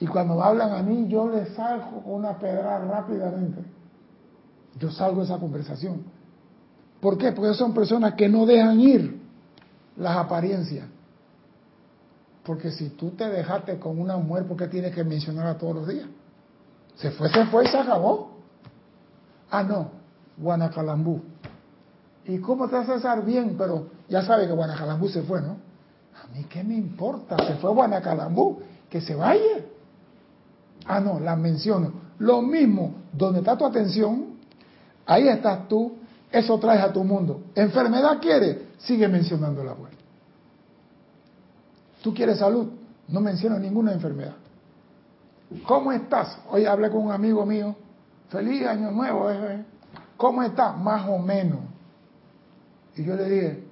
Y 0.00 0.06
cuando 0.06 0.42
hablan 0.42 0.72
a 0.72 0.82
mí, 0.82 1.06
yo 1.08 1.28
les 1.28 1.54
salgo 1.54 2.02
con 2.02 2.14
una 2.14 2.36
pedra 2.38 2.78
rápidamente. 2.78 3.62
Yo 4.78 4.90
salgo 4.90 5.20
de 5.20 5.26
esa 5.26 5.38
conversación. 5.38 6.02
¿Por 7.00 7.16
qué? 7.16 7.32
Porque 7.32 7.54
son 7.54 7.72
personas 7.72 8.14
que 8.14 8.28
no 8.28 8.44
dejan 8.44 8.80
ir 8.80 9.20
las 9.96 10.16
apariencias. 10.16 10.86
Porque 12.44 12.70
si 12.70 12.90
tú 12.90 13.10
te 13.10 13.28
dejaste 13.28 13.78
con 13.78 13.98
una 13.98 14.16
mujer, 14.16 14.44
¿por 14.46 14.56
qué 14.56 14.66
tienes 14.66 14.94
que 14.94 15.02
mencionarla 15.02 15.56
todos 15.56 15.76
los 15.76 15.88
días? 15.88 16.06
Se 16.96 17.10
fue, 17.10 17.28
se 17.30 17.46
fue 17.46 17.64
y 17.64 17.68
se 17.68 17.78
acabó. 17.78 18.36
Ah, 19.50 19.62
no, 19.62 19.95
Guanacalambú. 20.36 21.22
¿Y 22.24 22.38
cómo 22.38 22.64
hace 22.64 22.84
César? 22.84 23.24
Bien, 23.24 23.54
pero 23.56 23.88
ya 24.08 24.22
sabe 24.22 24.46
que 24.46 24.52
Guanacalambú 24.52 25.08
se 25.08 25.22
fue, 25.22 25.40
¿no? 25.40 25.56
A 26.22 26.26
mí 26.34 26.44
qué 26.44 26.64
me 26.64 26.74
importa, 26.74 27.36
se 27.46 27.54
fue 27.56 27.70
Guanacalambú, 27.72 28.60
que 28.90 29.00
se 29.00 29.14
vaya. 29.14 29.60
Ah, 30.86 31.00
no, 31.00 31.20
la 31.20 31.36
menciono. 31.36 31.92
Lo 32.18 32.42
mismo, 32.42 32.94
donde 33.12 33.40
está 33.40 33.56
tu 33.56 33.64
atención, 33.64 34.36
ahí 35.04 35.28
estás 35.28 35.68
tú, 35.68 35.96
eso 36.30 36.58
traes 36.58 36.82
a 36.82 36.92
tu 36.92 37.04
mundo. 37.04 37.42
Enfermedad 37.54 38.18
quiere, 38.20 38.68
sigue 38.78 39.08
mencionando 39.08 39.62
la 39.62 39.74
buena. 39.74 39.96
Tú 42.02 42.14
quieres 42.14 42.38
salud, 42.38 42.68
no 43.08 43.20
menciono 43.20 43.58
ninguna 43.58 43.92
enfermedad. 43.92 44.34
¿Cómo 45.66 45.92
estás? 45.92 46.38
Hoy 46.50 46.66
hablé 46.66 46.90
con 46.90 47.04
un 47.04 47.12
amigo 47.12 47.46
mío. 47.46 47.74
Feliz 48.28 48.66
año 48.66 48.90
nuevo. 48.90 49.30
Eh. 49.30 49.64
¿Cómo 50.16 50.42
estás? 50.42 50.76
Más 50.78 51.08
o 51.08 51.18
menos. 51.18 51.60
Y 52.96 53.04
yo 53.04 53.14
le 53.14 53.28
dije, 53.28 53.64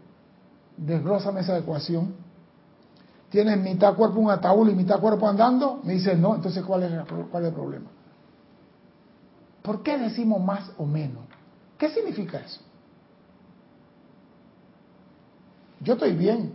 desglósame 0.76 1.40
esa 1.40 1.56
ecuación. 1.56 2.14
¿Tienes 3.30 3.58
mitad 3.58 3.94
cuerpo 3.94 4.20
un 4.20 4.30
ataúd 4.30 4.68
y 4.68 4.74
mitad 4.74 5.00
cuerpo 5.00 5.26
andando? 5.26 5.80
Me 5.82 5.94
dice, 5.94 6.14
no. 6.16 6.34
Entonces, 6.34 6.62
¿cuál 6.64 6.84
es, 6.84 6.92
¿cuál 7.30 7.44
es 7.44 7.48
el 7.48 7.54
problema? 7.54 7.90
¿Por 9.62 9.82
qué 9.82 9.98
decimos 9.98 10.42
más 10.42 10.70
o 10.76 10.84
menos? 10.84 11.24
¿Qué 11.78 11.88
significa 11.88 12.38
eso? 12.38 12.60
Yo 15.80 15.94
estoy 15.94 16.12
bien 16.12 16.52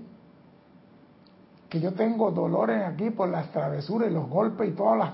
que 1.70 1.80
yo 1.80 1.94
tengo 1.94 2.32
dolores 2.32 2.84
aquí 2.86 3.12
por 3.12 3.30
las 3.30 3.52
travesuras 3.52 4.10
y 4.10 4.14
los 4.14 4.28
golpes 4.28 4.70
y 4.70 4.72
todas 4.72 4.98
las 4.98 5.10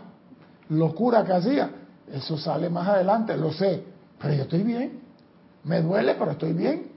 locuras 0.69 1.25
que 1.25 1.33
hacía. 1.33 1.69
Eso 2.11 2.37
sale 2.37 2.69
más 2.69 2.87
adelante, 2.87 3.35
lo 3.35 3.51
sé. 3.51 3.94
Pero 4.25 4.37
yo 4.37 4.43
estoy 4.43 4.63
bien. 4.63 5.01
Me 5.65 5.83
duele, 5.83 6.15
pero 6.15 6.31
estoy 6.31 6.51
bien. 6.53 6.87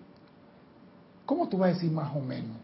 ¿Cómo 1.27 1.47
tú 1.47 1.59
vas 1.59 1.71
a 1.71 1.75
decir 1.75 1.93
más 1.93 2.17
o 2.17 2.21
menos? 2.21 2.57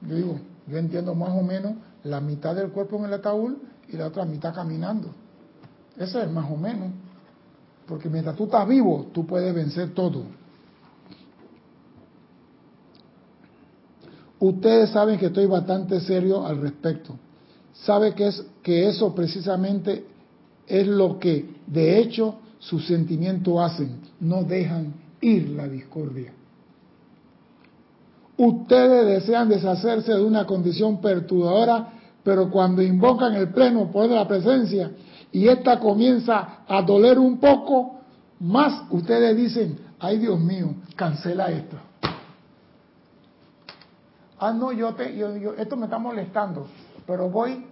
Yo 0.00 0.16
digo, 0.16 0.40
yo 0.66 0.76
entiendo 0.76 1.14
más 1.14 1.30
o 1.30 1.42
menos 1.42 1.74
la 2.02 2.20
mitad 2.20 2.56
del 2.56 2.70
cuerpo 2.70 2.96
en 2.96 3.04
el 3.04 3.12
ataúd 3.12 3.58
y 3.88 3.96
la 3.96 4.08
otra 4.08 4.24
mitad 4.24 4.52
caminando. 4.52 5.10
Eso 5.96 6.20
es 6.20 6.28
más 6.28 6.50
o 6.50 6.56
menos. 6.56 6.90
Porque 7.86 8.08
mientras 8.08 8.34
tú 8.34 8.46
estás 8.46 8.66
vivo, 8.66 9.06
tú 9.12 9.24
puedes 9.24 9.54
vencer 9.54 9.94
todo. 9.94 10.24
Ustedes 14.40 14.90
saben 14.90 15.16
que 15.16 15.26
estoy 15.26 15.46
bastante 15.46 16.00
serio 16.00 16.44
al 16.44 16.60
respecto. 16.60 17.16
Sabe 17.72 18.14
que, 18.14 18.26
es, 18.26 18.44
que 18.64 18.88
eso 18.88 19.14
precisamente 19.14 20.13
es 20.66 20.86
lo 20.86 21.18
que, 21.18 21.56
de 21.66 21.98
hecho, 21.98 22.36
sus 22.58 22.86
sentimientos 22.86 23.58
hacen. 23.60 24.00
No 24.20 24.42
dejan 24.42 24.94
ir 25.20 25.50
la 25.50 25.68
discordia. 25.68 26.32
Ustedes 28.36 29.06
desean 29.06 29.48
deshacerse 29.48 30.12
de 30.12 30.24
una 30.24 30.46
condición 30.46 31.00
perturbadora, 31.00 31.92
pero 32.22 32.50
cuando 32.50 32.82
invocan 32.82 33.34
el 33.34 33.50
pleno 33.50 33.90
poder 33.90 34.10
de 34.10 34.16
la 34.16 34.26
presencia 34.26 34.90
y 35.30 35.48
esta 35.48 35.78
comienza 35.78 36.64
a 36.66 36.82
doler 36.82 37.18
un 37.18 37.38
poco, 37.38 38.00
más 38.40 38.84
ustedes 38.90 39.36
dicen, 39.36 39.78
ay 40.00 40.18
Dios 40.18 40.40
mío, 40.40 40.74
cancela 40.96 41.50
esto. 41.50 41.76
Ah, 44.38 44.52
no, 44.52 44.72
yo 44.72 44.94
te, 44.94 45.16
yo, 45.16 45.54
esto 45.56 45.76
me 45.76 45.84
está 45.84 45.98
molestando, 45.98 46.66
pero 47.06 47.30
voy, 47.30 47.64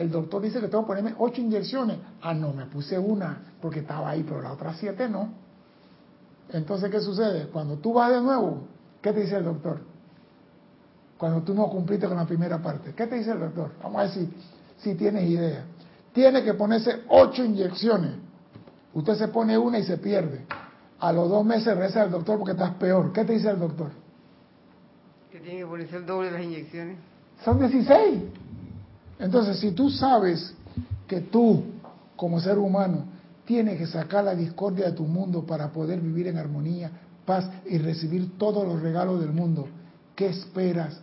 el 0.00 0.10
doctor 0.10 0.40
dice 0.40 0.60
que 0.60 0.68
tengo 0.68 0.84
que 0.84 0.88
ponerme 0.88 1.14
ocho 1.18 1.42
inyecciones. 1.42 1.98
Ah, 2.22 2.32
no, 2.32 2.54
me 2.54 2.64
puse 2.64 2.98
una 2.98 3.42
porque 3.60 3.80
estaba 3.80 4.08
ahí, 4.08 4.22
pero 4.22 4.40
la 4.40 4.52
otra 4.52 4.72
siete 4.72 5.08
no. 5.08 5.28
Entonces, 6.48 6.90
¿qué 6.90 7.00
sucede? 7.00 7.48
Cuando 7.48 7.76
tú 7.76 7.92
vas 7.92 8.10
de 8.10 8.22
nuevo, 8.22 8.62
¿qué 9.02 9.12
te 9.12 9.20
dice 9.20 9.36
el 9.36 9.44
doctor? 9.44 9.80
Cuando 11.18 11.42
tú 11.42 11.52
no 11.52 11.68
cumpliste 11.68 12.08
con 12.08 12.16
la 12.16 12.24
primera 12.24 12.62
parte, 12.62 12.94
¿qué 12.94 13.06
te 13.06 13.16
dice 13.16 13.32
el 13.32 13.40
doctor? 13.40 13.72
Vamos 13.82 13.98
a 13.98 14.02
ver 14.04 14.28
si, 14.78 14.94
tienes 14.94 15.28
idea. 15.28 15.66
Tiene 16.14 16.42
que 16.42 16.54
ponerse 16.54 17.02
ocho 17.08 17.44
inyecciones. 17.44 18.12
Usted 18.94 19.14
se 19.16 19.28
pone 19.28 19.58
una 19.58 19.78
y 19.78 19.84
se 19.84 19.98
pierde. 19.98 20.46
A 20.98 21.12
los 21.12 21.28
dos 21.28 21.44
meses 21.44 21.76
reza 21.76 22.04
el 22.04 22.10
doctor 22.10 22.38
porque 22.38 22.52
estás 22.52 22.74
peor. 22.76 23.12
¿Qué 23.12 23.24
te 23.26 23.34
dice 23.34 23.50
el 23.50 23.58
doctor? 23.58 23.90
Que 25.30 25.40
tiene 25.40 25.58
que 25.60 25.66
ponerse 25.66 25.96
el 25.96 26.06
doble 26.06 26.30
de 26.30 26.38
las 26.38 26.42
inyecciones. 26.42 26.96
Son 27.44 27.58
16. 27.58 28.22
Entonces, 29.20 29.58
si 29.58 29.72
tú 29.72 29.90
sabes 29.90 30.54
que 31.06 31.20
tú, 31.20 31.62
como 32.16 32.40
ser 32.40 32.58
humano, 32.58 33.04
tienes 33.44 33.78
que 33.78 33.86
sacar 33.86 34.24
la 34.24 34.34
discordia 34.34 34.86
de 34.86 34.92
tu 34.92 35.04
mundo 35.04 35.44
para 35.44 35.68
poder 35.70 36.00
vivir 36.00 36.26
en 36.28 36.38
armonía, 36.38 36.90
paz 37.26 37.48
y 37.66 37.78
recibir 37.78 38.38
todos 38.38 38.66
los 38.66 38.80
regalos 38.80 39.20
del 39.20 39.32
mundo, 39.32 39.68
¿qué 40.16 40.28
esperas 40.28 41.00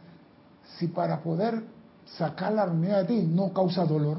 si 0.78 0.88
para 0.88 1.22
poder 1.22 1.62
sacar 2.06 2.54
la 2.54 2.64
armonía 2.64 2.98
de 2.98 3.06
ti 3.06 3.22
no 3.22 3.54
causa 3.54 3.86
dolor? 3.86 4.18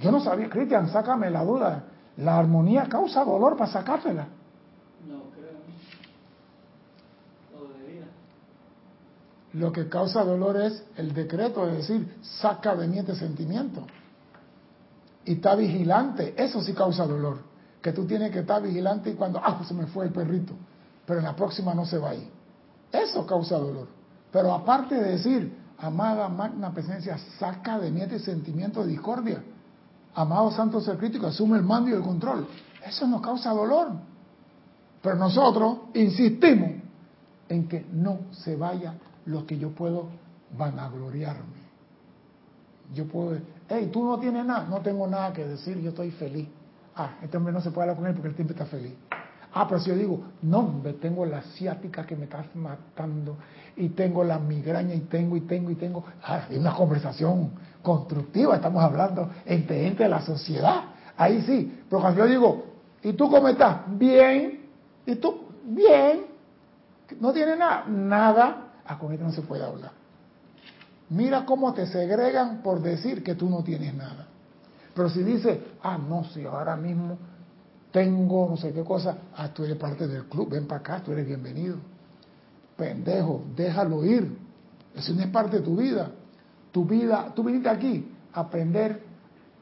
Yo 0.00 0.12
no 0.12 0.20
sabía, 0.20 0.48
Cristian, 0.50 0.88
sácame 0.90 1.30
la 1.30 1.44
duda. 1.44 1.84
La 2.18 2.38
armonía 2.38 2.86
causa 2.88 3.24
dolor 3.24 3.56
para 3.56 3.70
sacártela. 3.70 4.26
Lo 9.52 9.72
que 9.72 9.88
causa 9.88 10.22
dolor 10.24 10.60
es 10.60 10.82
el 10.96 11.12
decreto, 11.12 11.68
es 11.68 11.78
decir, 11.78 12.16
saca 12.22 12.76
de 12.76 12.86
mí 12.86 12.98
este 12.98 13.16
sentimiento. 13.16 13.84
Y 15.24 15.34
está 15.34 15.54
vigilante, 15.54 16.34
eso 16.36 16.62
sí 16.62 16.72
causa 16.72 17.06
dolor. 17.06 17.38
Que 17.82 17.92
tú 17.92 18.06
tienes 18.06 18.30
que 18.30 18.40
estar 18.40 18.62
vigilante 18.62 19.10
y 19.10 19.14
cuando, 19.14 19.40
ah, 19.42 19.60
se 19.66 19.74
me 19.74 19.86
fue 19.86 20.06
el 20.06 20.12
perrito, 20.12 20.54
pero 21.04 21.18
en 21.18 21.24
la 21.24 21.34
próxima 21.34 21.74
no 21.74 21.84
se 21.84 21.98
va 21.98 22.10
ahí. 22.10 22.30
Eso 22.92 23.26
causa 23.26 23.56
dolor. 23.58 23.88
Pero 24.30 24.54
aparte 24.54 24.94
de 24.94 25.12
decir, 25.12 25.56
amada 25.78 26.28
magna 26.28 26.72
presencia, 26.72 27.18
saca 27.38 27.78
de 27.78 27.90
mí 27.90 28.02
este 28.02 28.20
sentimiento 28.20 28.82
de 28.82 28.88
discordia. 28.88 29.42
Amado 30.14 30.50
santo 30.52 30.80
ser 30.80 30.96
crítico, 30.96 31.26
asume 31.26 31.58
el 31.58 31.64
mando 31.64 31.90
y 31.90 31.94
el 31.94 32.02
control. 32.02 32.46
Eso 32.86 33.06
no 33.06 33.20
causa 33.20 33.50
dolor. 33.50 33.92
Pero 35.02 35.16
nosotros 35.16 35.78
insistimos 35.94 36.70
en 37.48 37.66
que 37.66 37.86
no 37.92 38.20
se 38.30 38.54
vaya 38.56 38.94
lo 39.30 39.46
que 39.46 39.56
yo 39.56 39.70
puedo 39.70 40.08
vanagloriarme. 40.56 41.60
Yo 42.92 43.06
puedo, 43.06 43.38
hey, 43.68 43.88
tú 43.92 44.04
no 44.04 44.18
tienes 44.18 44.44
nada, 44.44 44.66
no 44.68 44.80
tengo 44.80 45.06
nada 45.06 45.32
que 45.32 45.46
decir, 45.46 45.80
yo 45.80 45.90
estoy 45.90 46.10
feliz. 46.10 46.48
Ah, 46.96 47.14
este 47.22 47.36
hombre 47.36 47.52
no 47.52 47.60
se 47.60 47.70
puede 47.70 47.88
hablar 47.88 47.96
con 47.96 48.06
él 48.06 48.14
porque 48.14 48.28
el 48.28 48.34
tiempo 48.34 48.52
está 48.52 48.66
feliz. 48.66 48.92
Ah, 49.52 49.66
pero 49.68 49.80
si 49.80 49.90
yo 49.90 49.96
digo, 49.96 50.20
no, 50.42 50.62
me 50.62 50.92
tengo 50.94 51.24
la 51.24 51.38
asiática 51.38 52.04
que 52.04 52.16
me 52.16 52.24
estás 52.24 52.46
matando, 52.54 53.36
y 53.76 53.90
tengo 53.90 54.22
la 54.24 54.38
migraña, 54.38 54.94
y 54.94 55.00
tengo, 55.00 55.36
y 55.36 55.42
tengo, 55.42 55.70
y 55.70 55.76
tengo. 55.76 56.04
Ah, 56.22 56.46
hay 56.48 56.58
una 56.58 56.74
conversación 56.74 57.52
constructiva, 57.82 58.56
estamos 58.56 58.82
hablando 58.82 59.30
entre 59.44 59.84
gente 59.84 60.04
de 60.04 60.08
la 60.08 60.22
sociedad. 60.22 60.84
Ahí 61.16 61.42
sí, 61.42 61.80
pero 61.88 62.02
cuando 62.02 62.24
yo 62.24 62.30
digo, 62.30 62.64
¿y 63.02 63.12
tú 63.12 63.30
cómo 63.30 63.48
estás? 63.48 63.78
Bien. 63.98 64.66
¿Y 65.06 65.16
tú? 65.16 65.42
Bien. 65.64 66.26
No 67.20 67.32
tiene 67.32 67.56
nada. 67.56 67.84
Nada. 67.88 68.69
Con 68.98 69.12
esto 69.12 69.24
no 69.24 69.32
se 69.32 69.42
puede 69.42 69.64
hablar. 69.64 69.92
Mira 71.10 71.44
cómo 71.44 71.74
te 71.74 71.86
segregan 71.86 72.62
por 72.62 72.80
decir 72.80 73.22
que 73.22 73.34
tú 73.34 73.48
no 73.48 73.64
tienes 73.64 73.94
nada. 73.94 74.26
Pero 74.94 75.08
si 75.10 75.22
dice, 75.22 75.62
ah, 75.82 75.98
no, 75.98 76.24
si 76.24 76.44
ahora 76.44 76.76
mismo 76.76 77.18
tengo 77.90 78.48
no 78.48 78.56
sé 78.56 78.72
qué 78.72 78.84
cosa, 78.84 79.18
ah, 79.36 79.48
tú 79.48 79.64
eres 79.64 79.76
parte 79.76 80.06
del 80.06 80.24
club, 80.24 80.50
ven 80.50 80.66
para 80.66 80.80
acá, 80.80 81.02
tú 81.02 81.12
eres 81.12 81.26
bienvenido. 81.26 81.76
Pendejo, 82.76 83.42
déjalo 83.56 84.04
ir. 84.04 84.36
Eso 84.94 85.12
no 85.14 85.22
es 85.22 85.28
parte 85.28 85.58
de 85.58 85.62
tu 85.62 85.76
vida. 85.76 86.10
Tu 86.72 86.84
vida, 86.84 87.32
tú 87.34 87.42
viniste 87.42 87.68
aquí 87.68 88.12
a 88.32 88.40
aprender 88.40 89.02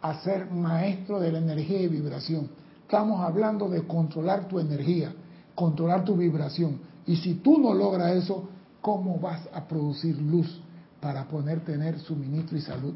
a 0.00 0.20
ser 0.20 0.50
maestro 0.50 1.18
de 1.18 1.32
la 1.32 1.38
energía 1.38 1.80
y 1.80 1.88
vibración. 1.88 2.48
Estamos 2.82 3.20
hablando 3.20 3.68
de 3.68 3.86
controlar 3.86 4.48
tu 4.48 4.58
energía, 4.58 5.12
controlar 5.54 6.04
tu 6.04 6.16
vibración. 6.16 6.78
Y 7.06 7.16
si 7.16 7.34
tú 7.34 7.58
no 7.58 7.72
logras 7.74 8.12
eso, 8.16 8.48
¿cómo 8.88 9.18
vas 9.18 9.46
a 9.52 9.68
producir 9.68 10.16
luz 10.16 10.62
para 10.98 11.28
poder 11.28 11.60
tener 11.60 11.98
suministro 11.98 12.56
y 12.56 12.62
salud? 12.62 12.94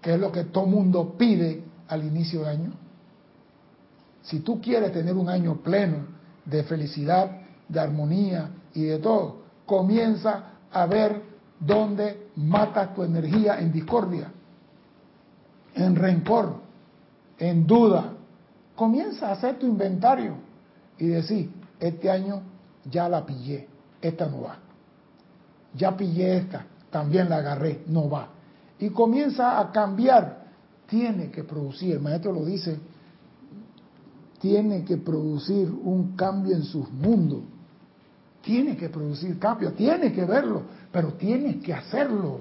Que 0.00 0.14
es 0.14 0.18
lo 0.18 0.32
que 0.32 0.42
todo 0.42 0.66
mundo 0.66 1.14
pide 1.16 1.62
al 1.86 2.04
inicio 2.04 2.42
de 2.42 2.48
año. 2.48 2.72
Si 4.22 4.40
tú 4.40 4.60
quieres 4.60 4.90
tener 4.92 5.14
un 5.14 5.28
año 5.28 5.58
pleno 5.62 5.98
de 6.44 6.64
felicidad, 6.64 7.40
de 7.68 7.78
armonía 7.78 8.50
y 8.74 8.82
de 8.82 8.98
todo, 8.98 9.42
comienza 9.64 10.54
a 10.72 10.86
ver 10.86 11.22
dónde 11.60 12.26
matas 12.34 12.92
tu 12.92 13.04
energía 13.04 13.60
en 13.60 13.70
discordia, 13.70 14.32
en 15.76 15.94
rencor, 15.94 16.56
en 17.38 17.64
duda. 17.64 18.14
Comienza 18.74 19.28
a 19.28 19.32
hacer 19.34 19.56
tu 19.60 19.66
inventario 19.66 20.34
y 20.98 21.06
decir, 21.06 21.48
este 21.78 22.10
año 22.10 22.42
ya 22.90 23.08
la 23.08 23.24
pillé, 23.24 23.68
esta 24.00 24.26
no 24.26 24.42
va. 24.42 24.71
Ya 25.74 25.96
pillé 25.96 26.36
esta, 26.36 26.66
también 26.90 27.28
la 27.28 27.36
agarré, 27.36 27.82
no 27.86 28.08
va. 28.08 28.28
Y 28.78 28.90
comienza 28.90 29.58
a 29.58 29.70
cambiar. 29.70 30.42
Tiene 30.86 31.30
que 31.30 31.44
producir, 31.44 31.94
el 31.94 32.00
maestro 32.00 32.32
lo 32.32 32.44
dice, 32.44 32.78
tiene 34.40 34.84
que 34.84 34.98
producir 34.98 35.70
un 35.70 36.16
cambio 36.16 36.54
en 36.54 36.64
sus 36.64 36.90
mundos. 36.90 37.42
Tiene 38.42 38.76
que 38.76 38.88
producir 38.88 39.38
cambio, 39.38 39.72
tiene 39.72 40.12
que 40.12 40.24
verlo, 40.24 40.62
pero 40.90 41.14
tienes 41.14 41.62
que 41.62 41.72
hacerlo. 41.72 42.40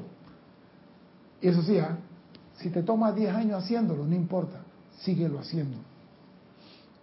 Y 1.39 1.47
eso 1.47 1.61
sí, 1.61 1.77
¿ah? 1.77 1.97
si 2.55 2.69
te 2.69 2.83
toma 2.83 3.11
10 3.11 3.35
años 3.35 3.63
haciéndolo, 3.63 4.05
no 4.05 4.15
importa, 4.15 4.61
síguelo 4.99 5.39
haciendo. 5.39 5.77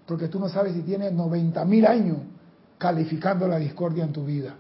Porque 0.04 0.28
tú 0.28 0.40
no 0.40 0.48
sabes 0.48 0.74
si 0.74 0.82
tienes 0.82 1.12
90 1.12 1.64
mil 1.64 1.86
años 1.86 2.18
calificando 2.76 3.46
la 3.46 3.58
discordia 3.58 4.04
en 4.04 4.12
tu 4.12 4.24
vida. 4.24 4.56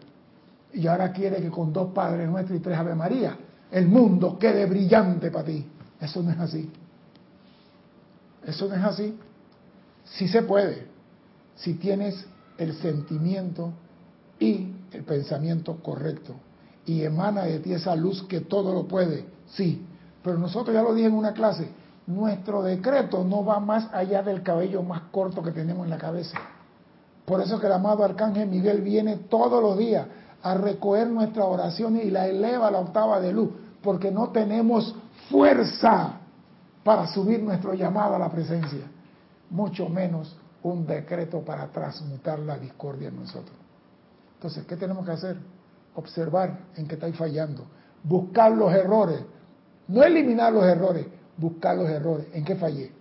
Y 0.72 0.86
ahora 0.86 1.12
quiere 1.12 1.40
que 1.40 1.50
con 1.50 1.72
dos 1.72 1.92
Padres 1.92 2.28
Nuestros 2.28 2.58
y 2.58 2.62
tres 2.62 2.78
Ave 2.78 2.94
María 2.94 3.36
el 3.70 3.86
mundo 3.86 4.38
quede 4.38 4.66
brillante 4.66 5.30
para 5.30 5.44
ti. 5.44 5.66
Eso 6.00 6.22
no 6.22 6.30
es 6.30 6.38
así. 6.38 6.70
Eso 8.46 8.68
no 8.68 8.74
es 8.74 8.84
así. 8.84 9.18
Sí 10.04 10.26
se 10.28 10.42
puede, 10.42 10.86
si 11.56 11.74
tienes 11.74 12.26
el 12.56 12.74
sentimiento 12.74 13.72
y 14.38 14.72
el 14.92 15.04
pensamiento 15.04 15.76
correcto. 15.82 16.34
Y 16.86 17.02
emana 17.02 17.42
de 17.42 17.58
ti 17.58 17.74
esa 17.74 17.94
luz 17.94 18.22
que 18.22 18.40
todo 18.40 18.72
lo 18.72 18.88
puede, 18.88 19.26
sí. 19.48 19.84
Pero 20.22 20.38
nosotros 20.38 20.74
ya 20.74 20.82
lo 20.82 20.94
dije 20.94 21.08
en 21.08 21.14
una 21.14 21.34
clase, 21.34 21.68
nuestro 22.06 22.62
decreto 22.62 23.22
no 23.22 23.44
va 23.44 23.60
más 23.60 23.92
allá 23.92 24.22
del 24.22 24.42
cabello 24.42 24.82
más 24.82 25.02
corto 25.10 25.42
que 25.42 25.52
tenemos 25.52 25.84
en 25.84 25.90
la 25.90 25.98
cabeza. 25.98 26.38
Por 27.26 27.42
eso 27.42 27.60
que 27.60 27.66
el 27.66 27.72
amado 27.72 28.02
Arcángel 28.02 28.48
Miguel 28.48 28.80
viene 28.80 29.16
todos 29.16 29.62
los 29.62 29.76
días 29.76 30.06
a 30.42 30.54
recoger 30.54 31.08
nuestra 31.08 31.44
oración 31.44 31.96
y 31.96 32.10
la 32.10 32.26
eleva 32.26 32.68
a 32.68 32.70
la 32.70 32.78
octava 32.78 33.20
de 33.20 33.32
luz, 33.32 33.50
porque 33.82 34.10
no 34.10 34.28
tenemos 34.30 34.94
fuerza 35.30 36.18
para 36.84 37.06
subir 37.08 37.42
nuestro 37.42 37.74
llamado 37.74 38.14
a 38.14 38.18
la 38.18 38.30
presencia, 38.30 38.86
mucho 39.50 39.88
menos 39.88 40.36
un 40.62 40.86
decreto 40.86 41.40
para 41.40 41.66
transmutar 41.68 42.38
la 42.38 42.58
discordia 42.58 43.08
en 43.08 43.16
nosotros. 43.16 43.56
Entonces, 44.34 44.64
¿qué 44.66 44.76
tenemos 44.76 45.04
que 45.04 45.12
hacer? 45.12 45.36
Observar 45.94 46.58
en 46.76 46.86
qué 46.86 46.94
estáis 46.94 47.16
fallando, 47.16 47.64
buscar 48.04 48.52
los 48.52 48.72
errores, 48.72 49.20
no 49.88 50.02
eliminar 50.02 50.52
los 50.52 50.64
errores, 50.64 51.06
buscar 51.36 51.76
los 51.76 51.88
errores, 51.88 52.26
en 52.32 52.44
qué 52.44 52.56
fallé. 52.56 52.92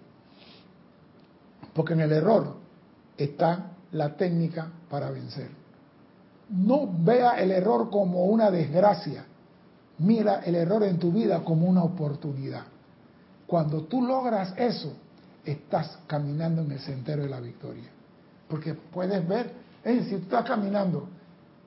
Porque 1.73 1.93
en 1.93 2.01
el 2.01 2.11
error 2.11 2.55
está 3.17 3.71
la 3.91 4.15
técnica 4.15 4.71
para 4.89 5.11
vencer. 5.11 5.49
No 6.49 6.89
vea 7.03 7.39
el 7.39 7.51
error 7.51 7.89
como 7.89 8.25
una 8.25 8.49
desgracia. 8.49 9.25
Mira 9.99 10.41
el 10.45 10.55
error 10.55 10.83
en 10.83 10.99
tu 10.99 11.11
vida 11.11 11.43
como 11.43 11.67
una 11.67 11.83
oportunidad. 11.83 12.63
Cuando 13.47 13.83
tú 13.83 14.01
logras 14.01 14.53
eso, 14.57 14.93
estás 15.43 15.97
caminando 16.07 16.61
en 16.61 16.71
el 16.71 16.79
sendero 16.79 17.23
de 17.23 17.29
la 17.29 17.39
victoria. 17.39 17.89
Porque 18.47 18.73
puedes 18.73 19.27
ver, 19.27 19.51
si 19.83 20.09
tú 20.09 20.23
estás 20.23 20.45
caminando 20.45 21.07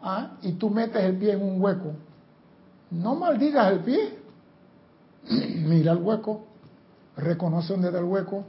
¿ah? 0.03 0.37
y 0.43 0.53
tú 0.53 0.71
metes 0.71 1.03
el 1.03 1.17
pie 1.17 1.33
en 1.33 1.43
un 1.43 1.61
hueco, 1.61 1.93
no 2.91 3.15
maldigas 3.15 3.73
el 3.73 3.81
pie. 3.81 4.19
Mira 5.31 5.93
el 5.93 5.99
hueco, 5.99 6.45
reconoce 7.17 7.73
dónde 7.73 7.89
está 7.89 7.99
el 7.99 8.07
hueco, 8.07 8.45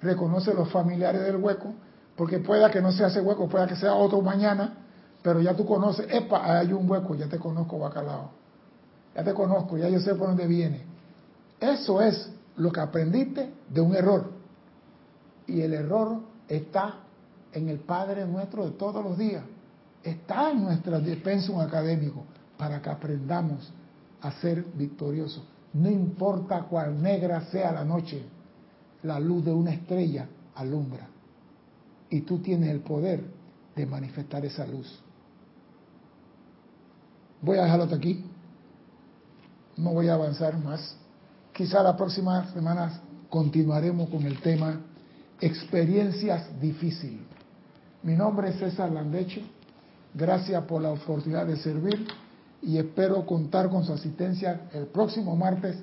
reconoce 0.00 0.54
los 0.54 0.70
familiares 0.70 1.22
del 1.22 1.36
hueco, 1.36 1.74
porque 2.16 2.38
pueda 2.38 2.70
que 2.70 2.80
no 2.80 2.92
sea 2.92 3.08
ese 3.08 3.20
hueco, 3.20 3.48
pueda 3.48 3.66
que 3.66 3.76
sea 3.76 3.94
otro 3.94 4.20
mañana, 4.20 4.74
pero 5.22 5.40
ya 5.40 5.54
tú 5.54 5.64
conoces, 5.64 6.06
epa, 6.10 6.58
hay 6.58 6.72
un 6.72 6.90
hueco, 6.90 7.14
ya 7.14 7.28
te 7.28 7.38
conozco 7.38 7.78
bacalao, 7.78 8.30
ya 9.14 9.22
te 9.22 9.32
conozco, 9.32 9.78
ya 9.78 9.88
yo 9.88 10.00
sé 10.00 10.14
por 10.14 10.28
dónde 10.28 10.46
viene. 10.46 10.82
Eso 11.60 12.00
es 12.02 12.30
lo 12.56 12.72
que 12.72 12.80
aprendiste 12.80 13.52
de 13.68 13.80
un 13.80 13.94
error. 13.94 14.32
Y 15.46 15.60
el 15.60 15.74
error 15.74 16.20
está 16.48 16.96
en 17.52 17.68
el 17.68 17.78
Padre 17.78 18.26
nuestro 18.26 18.64
de 18.64 18.72
todos 18.72 19.04
los 19.04 19.16
días. 19.16 19.44
Está 20.02 20.50
en 20.50 20.64
nuestra 20.64 20.98
un 20.98 21.60
académico 21.60 22.24
para 22.58 22.82
que 22.82 22.90
aprendamos 22.90 23.72
a 24.20 24.32
ser 24.32 24.64
victoriosos. 24.74 25.44
No 25.72 25.88
importa 25.88 26.62
cuál 26.62 27.00
negra 27.00 27.42
sea 27.50 27.72
la 27.72 27.84
noche, 27.84 28.22
la 29.02 29.20
luz 29.20 29.44
de 29.44 29.52
una 29.52 29.72
estrella 29.72 30.26
alumbra. 30.54 31.08
Y 32.10 32.22
tú 32.22 32.38
tienes 32.38 32.70
el 32.70 32.80
poder 32.80 33.24
de 33.74 33.86
manifestar 33.86 34.44
esa 34.44 34.66
luz. 34.66 35.01
Voy 37.42 37.58
a 37.58 37.64
dejarlo 37.64 37.84
hasta 37.84 37.96
aquí. 37.96 38.24
No 39.76 39.92
voy 39.92 40.08
a 40.08 40.14
avanzar 40.14 40.56
más. 40.58 40.96
Quizá 41.52 41.82
la 41.82 41.96
próxima 41.96 42.50
semana 42.52 43.00
continuaremos 43.28 44.08
con 44.08 44.22
el 44.22 44.40
tema 44.40 44.80
experiencias 45.40 46.48
difíciles. 46.60 47.20
Mi 48.02 48.14
nombre 48.14 48.48
es 48.48 48.58
César 48.58 48.90
Landecho. 48.90 49.40
Gracias 50.14 50.62
por 50.64 50.82
la 50.82 50.90
oportunidad 50.90 51.46
de 51.46 51.56
servir 51.56 52.06
y 52.62 52.78
espero 52.78 53.26
contar 53.26 53.68
con 53.68 53.84
su 53.84 53.92
asistencia 53.92 54.68
el 54.72 54.86
próximo 54.86 55.36
martes 55.36 55.76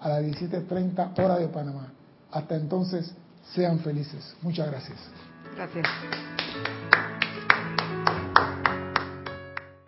a 0.00 0.08
las 0.08 0.22
17.30 0.22 1.18
hora 1.22 1.38
de 1.38 1.48
Panamá. 1.48 1.92
Hasta 2.30 2.56
entonces, 2.56 3.12
sean 3.54 3.78
felices. 3.78 4.34
Muchas 4.42 4.68
gracias. 4.68 4.98
Gracias. 5.54 5.86